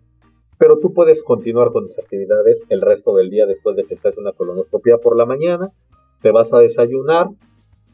pero 0.57 0.79
tú 0.79 0.93
puedes 0.93 1.21
continuar 1.23 1.71
con 1.71 1.87
tus 1.87 1.99
actividades 1.99 2.61
el 2.69 2.81
resto 2.81 3.15
del 3.15 3.29
día 3.29 3.45
después 3.45 3.75
de 3.75 3.83
que 3.83 3.95
estés 3.95 4.17
una 4.17 4.31
colonoscopia 4.31 4.97
por 4.97 5.17
la 5.17 5.25
mañana, 5.25 5.71
te 6.21 6.31
vas 6.31 6.51
a 6.53 6.59
desayunar, 6.59 7.27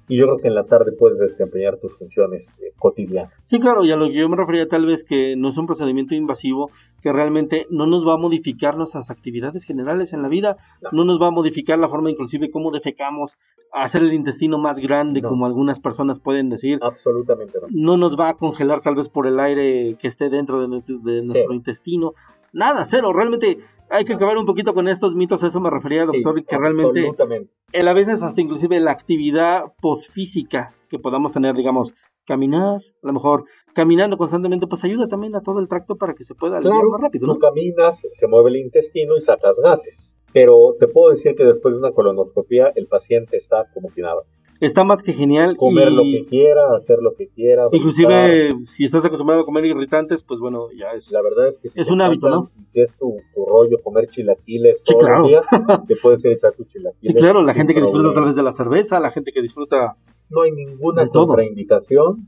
y 0.10 0.18
yo 0.18 0.26
creo 0.26 0.38
que 0.40 0.48
en 0.48 0.56
la 0.56 0.64
tarde 0.64 0.92
puedes 0.92 1.20
desempeñar 1.20 1.78
tus 1.78 1.96
funciones 1.96 2.46
eh, 2.60 2.74
cotidianas. 2.78 3.32
Sí, 3.48 3.60
claro, 3.60 3.86
y 3.86 3.92
a 3.92 3.96
lo 3.96 4.08
que 4.08 4.16
yo 4.16 4.28
me 4.28 4.36
refería 4.36 4.68
tal 4.68 4.88
vez 4.88 5.04
que 5.04 5.36
no 5.38 5.50
es 5.50 5.58
un 5.58 5.68
procedimiento 5.68 6.16
invasivo 6.16 6.72
que 7.02 7.14
realmente 7.14 7.68
no 7.70 7.86
nos 7.86 8.06
va 8.06 8.16
a 8.16 8.18
modificar 8.18 8.76
nuestras 8.76 9.10
actividades 9.10 9.64
generales 9.64 10.12
en 10.14 10.22
la 10.22 10.28
vida, 10.28 10.58
no, 10.92 11.06
nos 11.06 11.22
va 11.22 11.28
a 11.28 11.32
modificar 11.32 11.80
la 11.80 11.88
forma 11.88 12.10
inclusive 12.10 12.50
cómo 12.50 12.72
defecamos, 12.72 13.38
hacer 13.72 14.02
el 14.02 14.14
intestino 14.14 14.58
más 14.58 14.80
grande, 14.80 15.22
como 15.22 15.46
algunas 15.46 15.80
personas 15.80 16.20
pueden 16.20 16.50
decir. 16.50 16.80
Absolutamente 16.82 17.60
no. 17.62 17.68
No 17.70 17.98
nos 17.98 18.20
va 18.20 18.30
a 18.30 18.34
congelar 18.34 18.82
tal 18.82 18.96
vez 18.96 19.10
por 19.10 19.28
el 19.28 19.40
aire 19.40 19.96
que 20.00 20.08
esté 20.08 20.30
dentro 20.30 20.60
de 20.60 20.68
nuestro, 20.68 21.54
intestino. 21.54 22.14
Nada, 22.54 22.86
cero, 22.86 23.14
realmente 23.14 23.60
hay 23.90 24.06
que 24.06 24.14
acabar 24.14 24.38
un 24.38 24.46
poquito 24.46 24.74
con 24.74 24.88
estos 24.88 25.16
mitos, 25.16 25.44
a 25.44 25.48
eso 25.48 25.60
me 25.60 25.70
refería, 25.70 26.06
doctor, 26.06 26.44
que 26.44 26.58
realmente 26.58 27.12
el, 27.72 27.88
a 27.88 27.94
veces 27.94 28.22
hasta 28.24 28.42
inclusive 28.42 28.80
la 28.80 28.92
actividad 28.92 29.74
posfísica 29.82 30.74
que 30.90 31.00
podamos 31.00 31.34
tener, 31.34 31.56
digamos, 31.56 31.94
caminar, 32.26 32.78
a 33.04 33.08
lo 33.08 33.14
mejor 33.14 33.46
caminando 33.74 34.18
constantemente, 34.18 34.68
pues 34.68 34.84
ayuda 34.84 35.08
también 35.08 35.36
a 35.36 35.42
todo 35.42 35.60
el 35.60 35.68
tracto 35.68 35.96
para 35.96 36.14
que 36.14 36.24
se 36.24 36.36
pueda 36.36 36.58
aliviar 36.58 36.84
más 36.86 37.02
rápido. 37.02 37.28
¿no? 37.28 37.34
Tú 37.34 37.40
caminas, 37.40 38.06
se 38.14 38.28
mueve 38.28 38.52
el 38.52 38.58
intestino 38.58 39.18
y 39.18 39.22
sacas 39.22 39.56
gases. 39.64 39.98
Pero 40.32 40.76
te 40.80 40.88
puedo 40.88 41.10
decir 41.10 41.36
que 41.36 41.44
después 41.44 41.74
de 41.74 41.80
una 41.80 41.92
colonoscopia 41.92 42.72
el 42.76 42.86
paciente 42.86 43.38
está 43.38 43.66
como 43.74 43.90
si 43.90 44.02
nada 44.02 44.22
está 44.60 44.84
más 44.84 45.04
que 45.04 45.14
genial. 45.14 45.58
Comer 45.58 45.92
lo 45.92 46.04
que 46.04 46.26
quiera, 46.26 46.76
hacer 46.76 47.00
lo 47.02 47.14
que 47.14 47.28
quiera. 47.28 47.68
Inclusive, 47.72 48.50
si 48.64 48.86
estás 48.86 49.06
acostumbrado 49.06 49.42
a 49.42 49.46
comer 49.46 49.66
irritantes, 49.66 50.24
pues 50.24 50.40
bueno, 50.40 50.68
ya 50.78 50.92
es. 50.92 51.12
La 51.12 51.22
verdad 51.22 51.50
es 51.50 51.58
que 51.58 51.70
es 51.74 51.90
un 51.90 52.02
hábito, 52.02 52.30
¿no? 52.30 52.50
Si 52.74 52.82
es 52.82 52.92
tu, 52.98 53.16
rollo 53.36 53.78
comer 53.84 54.10
chilaquiles 54.10 54.82
sí, 54.84 54.94
todo 54.94 55.00
claro. 55.00 55.28
día, 55.28 55.42
te 55.88 55.96
puedes 55.96 56.24
echar 56.26 56.54
tus 56.54 56.68
chilaquiles. 56.68 57.00
Sí, 57.02 57.14
claro, 57.14 57.42
la 57.42 57.54
gente 57.54 57.74
que 57.74 57.82
disfruta 57.82 58.10
a 58.10 58.14
través 58.14 58.36
de 58.36 58.44
la 58.44 58.52
cerveza, 58.52 59.00
la 59.00 59.12
gente 59.12 59.32
que 59.32 59.42
disfruta. 59.42 59.96
No 60.30 60.44
hay 60.44 60.52
ninguna 60.52 61.08
contraindicación 61.08 62.28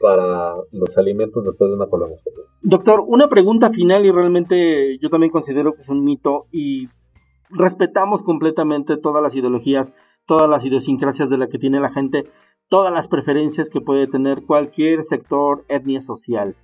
para 0.00 0.56
los 0.72 0.98
alimentos 0.98 1.44
después 1.44 1.70
de 1.70 1.76
una 1.76 1.86
colonoscopia. 1.86 2.42
Doctor, 2.62 3.04
una 3.06 3.28
pregunta 3.28 3.70
final 3.70 4.04
y 4.04 4.10
realmente 4.10 4.98
yo 4.98 5.08
también 5.10 5.30
considero 5.30 5.74
que 5.74 5.82
es 5.82 5.88
un 5.88 6.04
mito 6.04 6.46
y 6.50 6.88
respetamos 7.50 8.22
completamente 8.22 8.96
todas 8.96 9.22
las 9.22 9.34
ideologías 9.36 9.94
todas 10.26 10.48
las 10.48 10.64
idiosincrasias 10.64 11.30
de 11.30 11.38
la 11.38 11.48
que 11.48 11.58
tiene 11.58 11.80
la 11.80 11.90
gente, 11.90 12.24
todas 12.68 12.92
las 12.92 13.08
preferencias 13.08 13.70
que 13.70 13.80
puede 13.80 14.06
tener 14.06 14.42
cualquier 14.44 15.02
sector, 15.02 15.64
etnia 15.68 16.00
social. 16.00 16.56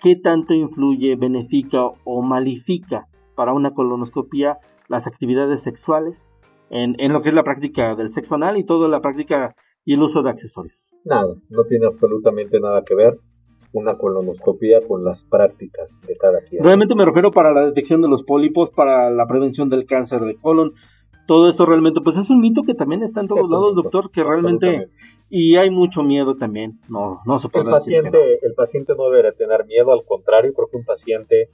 ¿Qué 0.00 0.16
tanto 0.16 0.54
influye, 0.54 1.16
beneficia 1.16 1.82
o 2.04 2.22
malifica 2.22 3.06
para 3.36 3.52
una 3.52 3.72
colonoscopia 3.72 4.58
las 4.88 5.06
actividades 5.06 5.60
sexuales 5.62 6.34
en, 6.70 7.12
lo 7.12 7.22
que 7.22 7.28
es 7.28 7.34
la 7.34 7.44
práctica 7.44 7.94
del 7.94 8.10
sexo 8.10 8.34
anal 8.34 8.56
y 8.56 8.64
toda 8.64 8.88
la 8.88 9.00
práctica 9.00 9.54
y 9.84 9.94
el 9.94 10.02
uso 10.02 10.22
de 10.22 10.30
accesorios? 10.30 10.76
Nada, 11.04 11.34
no 11.50 11.64
tiene 11.64 11.86
absolutamente 11.86 12.58
nada 12.60 12.82
que 12.84 12.94
ver 12.94 13.18
una 13.72 13.96
colonoscopia 13.98 14.80
con 14.86 15.04
las 15.04 15.22
prácticas 15.24 15.88
de 16.06 16.16
cada 16.16 16.40
quien. 16.42 16.62
Realmente 16.62 16.94
me 16.94 17.04
refiero 17.04 17.30
para 17.30 17.52
la 17.52 17.66
detección 17.66 18.00
de 18.00 18.08
los 18.08 18.22
pólipos, 18.22 18.70
para 18.70 19.10
la 19.10 19.26
prevención 19.26 19.68
del 19.68 19.84
cáncer 19.84 20.20
de 20.20 20.36
colon, 20.36 20.72
todo 21.26 21.48
esto 21.48 21.66
realmente, 21.66 22.00
pues 22.02 22.16
es 22.16 22.30
un 22.30 22.40
mito 22.40 22.62
que 22.62 22.74
también 22.74 23.02
está 23.02 23.20
en 23.20 23.28
todos 23.28 23.48
lados, 23.48 23.74
doctor, 23.74 24.10
que 24.10 24.22
realmente, 24.22 24.88
y 25.30 25.56
hay 25.56 25.70
mucho 25.70 26.02
miedo 26.02 26.36
también, 26.36 26.78
no, 26.88 27.20
no 27.24 27.38
se 27.38 27.48
puede 27.48 27.64
el 27.66 27.70
paciente, 27.70 28.16
decir 28.18 28.38
El 28.42 28.54
paciente 28.54 28.94
no 28.96 29.08
debería 29.08 29.32
tener 29.32 29.64
miedo, 29.66 29.92
al 29.92 30.04
contrario, 30.04 30.52
creo 30.52 30.68
que 30.68 30.76
un 30.76 30.84
paciente 30.84 31.48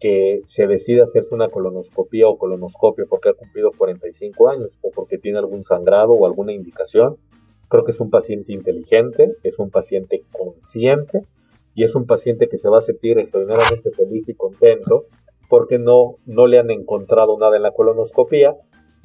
que 0.00 0.42
se 0.48 0.66
decide 0.66 1.02
hacerse 1.02 1.34
una 1.34 1.48
colonoscopia 1.48 2.28
o 2.28 2.36
colonoscopio 2.36 3.06
porque 3.08 3.30
ha 3.30 3.34
cumplido 3.34 3.70
45 3.76 4.50
años 4.50 4.70
o 4.82 4.90
porque 4.90 5.18
tiene 5.18 5.38
algún 5.38 5.64
sangrado 5.64 6.12
o 6.12 6.26
alguna 6.26 6.52
indicación, 6.52 7.16
creo 7.68 7.84
que 7.84 7.92
es 7.92 8.00
un 8.00 8.10
paciente 8.10 8.52
inteligente, 8.52 9.36
es 9.42 9.58
un 9.58 9.70
paciente 9.70 10.22
consciente 10.32 11.22
y 11.74 11.84
es 11.84 11.94
un 11.94 12.06
paciente 12.06 12.48
que 12.48 12.58
se 12.58 12.68
va 12.68 12.80
a 12.80 12.82
sentir 12.82 13.18
extraordinariamente 13.18 13.90
feliz 13.92 14.28
y 14.28 14.34
contento 14.34 15.06
porque 15.48 15.78
no, 15.78 16.16
no 16.26 16.46
le 16.46 16.58
han 16.58 16.70
encontrado 16.70 17.38
nada 17.38 17.56
en 17.56 17.62
la 17.62 17.72
colonoscopia 17.72 18.54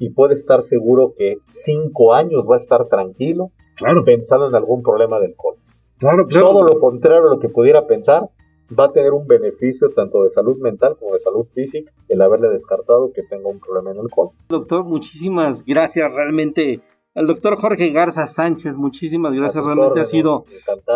y 0.00 0.10
puede 0.10 0.34
estar 0.34 0.62
seguro 0.62 1.12
que 1.16 1.36
cinco 1.50 2.14
años 2.14 2.44
va 2.50 2.56
a 2.56 2.58
estar 2.58 2.88
tranquilo, 2.88 3.50
claro. 3.76 4.02
pensando 4.02 4.48
en 4.48 4.54
algún 4.54 4.82
problema 4.82 5.20
del 5.20 5.36
colon. 5.36 5.60
Claro, 5.98 6.26
claro. 6.26 6.46
Todo 6.46 6.62
lo 6.62 6.80
contrario 6.80 7.28
a 7.28 7.34
lo 7.34 7.38
que 7.38 7.50
pudiera 7.50 7.86
pensar, 7.86 8.30
va 8.78 8.86
a 8.86 8.92
tener 8.92 9.12
un 9.12 9.26
beneficio 9.26 9.90
tanto 9.90 10.22
de 10.22 10.30
salud 10.30 10.56
mental 10.58 10.96
como 10.98 11.14
de 11.14 11.20
salud 11.20 11.46
física 11.54 11.92
el 12.08 12.22
haberle 12.22 12.48
descartado 12.48 13.12
que 13.12 13.22
tenga 13.24 13.50
un 13.50 13.60
problema 13.60 13.90
en 13.90 13.98
el 13.98 14.08
colon. 14.08 14.32
Doctor, 14.48 14.84
muchísimas 14.84 15.64
gracias. 15.66 16.12
Realmente 16.14 16.80
al 17.14 17.26
doctor 17.26 17.56
Jorge 17.56 17.90
Garza 17.90 18.26
Sánchez, 18.26 18.76
muchísimas 18.76 19.32
gracias. 19.32 19.64
Realmente 19.64 20.00
ha 20.00 20.04
sido 20.04 20.44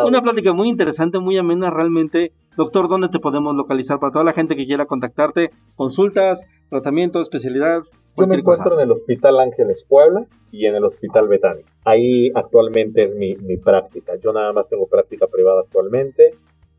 una 0.07 0.23
plática 0.23 0.53
muy 0.53 0.69
interesante, 0.69 1.19
muy 1.19 1.37
amena. 1.37 1.71
Realmente, 1.71 2.33
doctor, 2.57 2.89
¿dónde 2.89 3.09
te 3.09 3.19
podemos 3.19 3.55
localizar 3.55 3.99
para 3.99 4.13
toda 4.13 4.25
la 4.25 4.33
gente 4.33 4.55
que 4.55 4.67
quiera 4.67 4.87
contactarte? 4.87 5.51
Consultas, 5.75 6.47
tratamiento, 6.71 7.21
especialidad. 7.21 7.83
Yo 8.17 8.27
me 8.29 8.37
encuentro 8.37 8.75
en 8.75 8.81
el 8.81 8.93
Hospital 8.93 9.41
Ángeles 9.41 9.85
Puebla 9.89 10.27
y 10.53 10.67
en 10.67 10.77
el 10.77 10.85
Hospital 10.85 11.27
Betania. 11.27 11.65
Ahí 11.85 12.31
actualmente 12.35 13.05
es 13.05 13.17
mi, 13.17 13.35
mi 13.35 13.57
práctica. 13.57 14.13
Yo 14.23 14.33
nada 14.33 14.53
más 14.53 14.69
tengo 14.69 14.87
práctica 14.87 15.27
privada 15.27 15.63
actualmente 15.63 16.31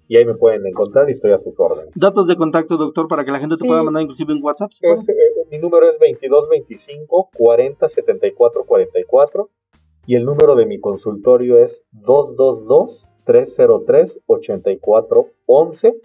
y 0.07 0.17
ahí 0.17 0.25
me 0.25 0.35
pueden 0.35 0.65
encontrar 0.65 1.09
y 1.09 1.13
estoy 1.13 1.31
a 1.31 1.39
sus 1.39 1.53
órdenes. 1.57 1.91
Datos 1.95 2.27
de 2.27 2.35
contacto, 2.35 2.77
doctor, 2.77 3.07
para 3.07 3.25
que 3.25 3.31
la 3.31 3.39
gente 3.39 3.57
te 3.57 3.65
pueda 3.65 3.83
mandar 3.83 4.03
inclusive 4.03 4.33
en 4.33 4.43
WhatsApp. 4.43 4.71
Eh, 4.81 4.95
mi 5.51 5.57
número 5.59 5.87
es 5.89 5.99
2225 5.99 7.29
40 7.37 7.89
74 7.89 8.65
44 8.65 9.49
y 10.07 10.15
el 10.15 10.25
número 10.25 10.55
de 10.55 10.65
mi 10.65 10.79
consultorio 10.79 11.57
es 11.57 11.83
222 11.91 13.05
303 13.25 14.19
84 14.25 15.27
11 15.45 16.01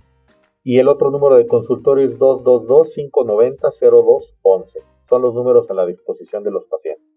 y 0.62 0.78
el 0.78 0.88
otro 0.88 1.10
número 1.10 1.36
de 1.36 1.46
consultorio 1.46 2.04
es 2.04 2.18
222 2.18 2.94
590 2.94 3.68
02 3.80 4.34
11. 4.42 4.80
Son 5.08 5.22
los 5.22 5.34
números 5.34 5.70
a 5.70 5.74
la 5.74 5.86
disposición 5.86 6.44
de 6.44 6.50
los 6.50 6.64
pacientes. 6.66 7.09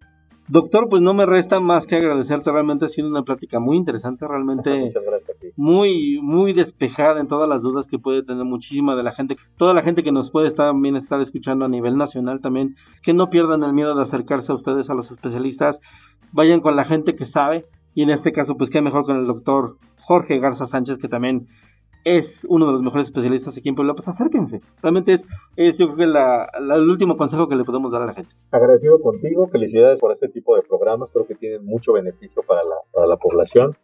Doctor, 0.49 0.89
pues 0.89 1.01
no 1.01 1.13
me 1.13 1.25
resta 1.25 1.61
más 1.61 1.87
que 1.87 1.95
agradecerte. 1.95 2.51
Realmente 2.51 2.85
ha 2.85 2.89
sido 2.89 3.07
una 3.07 3.23
plática 3.23 3.59
muy 3.59 3.77
interesante, 3.77 4.27
realmente 4.27 4.93
muy, 5.55 6.19
muy 6.21 6.51
despejada 6.53 7.21
en 7.21 7.27
todas 7.27 7.47
las 7.47 7.61
dudas 7.61 7.87
que 7.87 7.97
puede 7.97 8.23
tener 8.23 8.43
muchísima 8.43 8.95
de 8.95 9.03
la 9.03 9.13
gente, 9.13 9.37
toda 9.57 9.73
la 9.73 9.81
gente 9.81 10.03
que 10.03 10.11
nos 10.11 10.31
puede 10.31 10.51
también 10.51 10.97
estar 10.97 11.21
escuchando 11.21 11.63
a 11.65 11.69
nivel 11.69 11.97
nacional 11.97 12.41
también, 12.41 12.75
que 13.01 13.13
no 13.13 13.29
pierdan 13.29 13.63
el 13.63 13.73
miedo 13.73 13.95
de 13.95 14.01
acercarse 14.01 14.51
a 14.51 14.55
ustedes, 14.55 14.89
a 14.89 14.95
los 14.95 15.11
especialistas, 15.11 15.79
vayan 16.33 16.59
con 16.59 16.75
la 16.75 16.83
gente 16.83 17.15
que 17.15 17.25
sabe, 17.25 17.65
y 17.95 18.03
en 18.03 18.09
este 18.09 18.31
caso, 18.31 18.57
pues 18.57 18.69
qué 18.69 18.81
mejor 18.81 19.05
con 19.05 19.17
el 19.17 19.27
doctor 19.27 19.77
Jorge 20.01 20.39
Garza 20.39 20.65
Sánchez, 20.65 20.97
que 20.97 21.07
también 21.07 21.47
es 22.03 22.45
uno 22.49 22.65
de 22.67 22.73
los 22.73 22.81
mejores 22.81 23.07
especialistas 23.07 23.57
aquí 23.57 23.69
en 23.69 23.75
Puebla, 23.75 23.93
pues 23.93 24.07
acérquense. 24.07 24.61
Realmente 24.81 25.13
es, 25.13 25.25
es 25.55 25.77
yo 25.77 25.93
creo 25.93 25.97
que 25.97 26.03
el 26.03 26.89
último 26.89 27.17
consejo 27.17 27.47
que 27.47 27.55
le 27.55 27.63
podemos 27.63 27.91
dar 27.91 28.01
a 28.01 28.07
la 28.07 28.13
gente. 28.13 28.35
Agradecido 28.51 28.99
contigo, 29.01 29.47
felicidades 29.47 29.99
por 29.99 30.11
este 30.11 30.27
tipo 30.29 30.55
de 30.55 30.63
programas, 30.63 31.09
creo 31.11 31.25
que 31.25 31.35
tienen 31.35 31.65
mucho 31.65 31.93
beneficio 31.93 32.43
para 32.43 32.63
la, 32.63 32.75
para 32.91 33.07
la 33.07 33.17
población. 33.17 33.75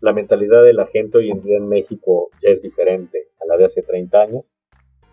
La 0.00 0.12
mentalidad 0.12 0.62
de 0.62 0.74
la 0.74 0.86
gente 0.86 1.18
hoy 1.18 1.30
en 1.30 1.42
día 1.42 1.56
en 1.56 1.68
México 1.68 2.30
ya 2.42 2.50
es 2.50 2.62
diferente 2.62 3.28
a 3.40 3.46
la 3.46 3.56
de 3.56 3.64
hace 3.64 3.82
30 3.82 4.20
años 4.20 4.44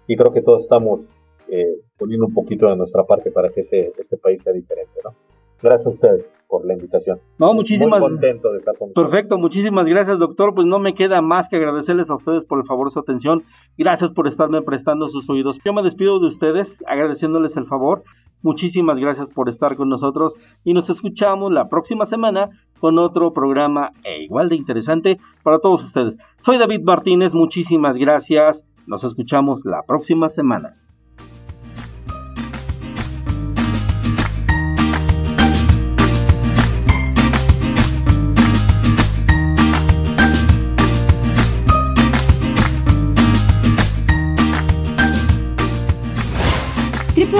y 0.07 0.15
creo 0.15 0.31
que 0.31 0.41
todos 0.41 0.63
estamos 0.63 1.07
eh, 1.47 1.79
poniendo 1.97 2.27
un 2.27 2.33
poquito 2.33 2.69
de 2.69 2.75
nuestra 2.75 3.03
parte 3.03 3.31
para 3.31 3.49
que 3.49 3.61
este, 3.61 3.93
este 3.97 4.17
país 4.17 4.41
sea 4.43 4.53
diferente, 4.53 4.99
¿no? 5.03 5.15
Gracias 5.65 5.87
a 5.87 5.89
ustedes 5.89 6.25
por 6.47 6.63
la 6.63 6.73
invitación. 6.73 7.19
No, 7.39 7.51
muchísimas. 7.55 7.99
Muy 7.99 8.11
contento 8.11 8.51
de 8.51 8.59
estar 8.59 8.77
con 8.77 8.93
Perfecto, 8.93 9.39
muchísimas 9.39 9.87
gracias, 9.87 10.19
doctor. 10.19 10.53
Pues 10.53 10.67
no 10.67 10.77
me 10.77 10.93
queda 10.93 11.23
más 11.23 11.49
que 11.49 11.55
agradecerles 11.55 12.11
a 12.11 12.15
ustedes 12.15 12.45
por 12.45 12.59
el 12.59 12.65
favor 12.65 12.91
su 12.91 12.99
atención. 12.99 13.43
Gracias 13.75 14.11
por 14.11 14.27
estarme 14.27 14.61
prestando 14.61 15.07
sus 15.07 15.27
oídos. 15.27 15.59
Yo 15.65 15.73
me 15.73 15.81
despido 15.81 16.19
de 16.19 16.27
ustedes 16.27 16.83
agradeciéndoles 16.87 17.57
el 17.57 17.65
favor. 17.65 18.03
Muchísimas 18.43 18.99
gracias 18.99 19.31
por 19.31 19.49
estar 19.49 19.75
con 19.75 19.89
nosotros 19.89 20.35
y 20.63 20.75
nos 20.75 20.91
escuchamos 20.91 21.51
la 21.51 21.67
próxima 21.67 22.05
semana 22.05 22.51
con 22.79 22.99
otro 22.99 23.33
programa 23.33 23.91
e 24.03 24.21
igual 24.21 24.49
de 24.49 24.55
interesante 24.55 25.17
para 25.41 25.57
todos 25.57 25.83
ustedes. 25.83 26.15
Soy 26.41 26.59
David 26.59 26.83
Martínez, 26.83 27.33
muchísimas 27.33 27.97
gracias. 27.97 28.63
Nos 28.85 29.03
escuchamos 29.03 29.65
la 29.65 29.81
próxima 29.81 30.29
semana. 30.29 30.75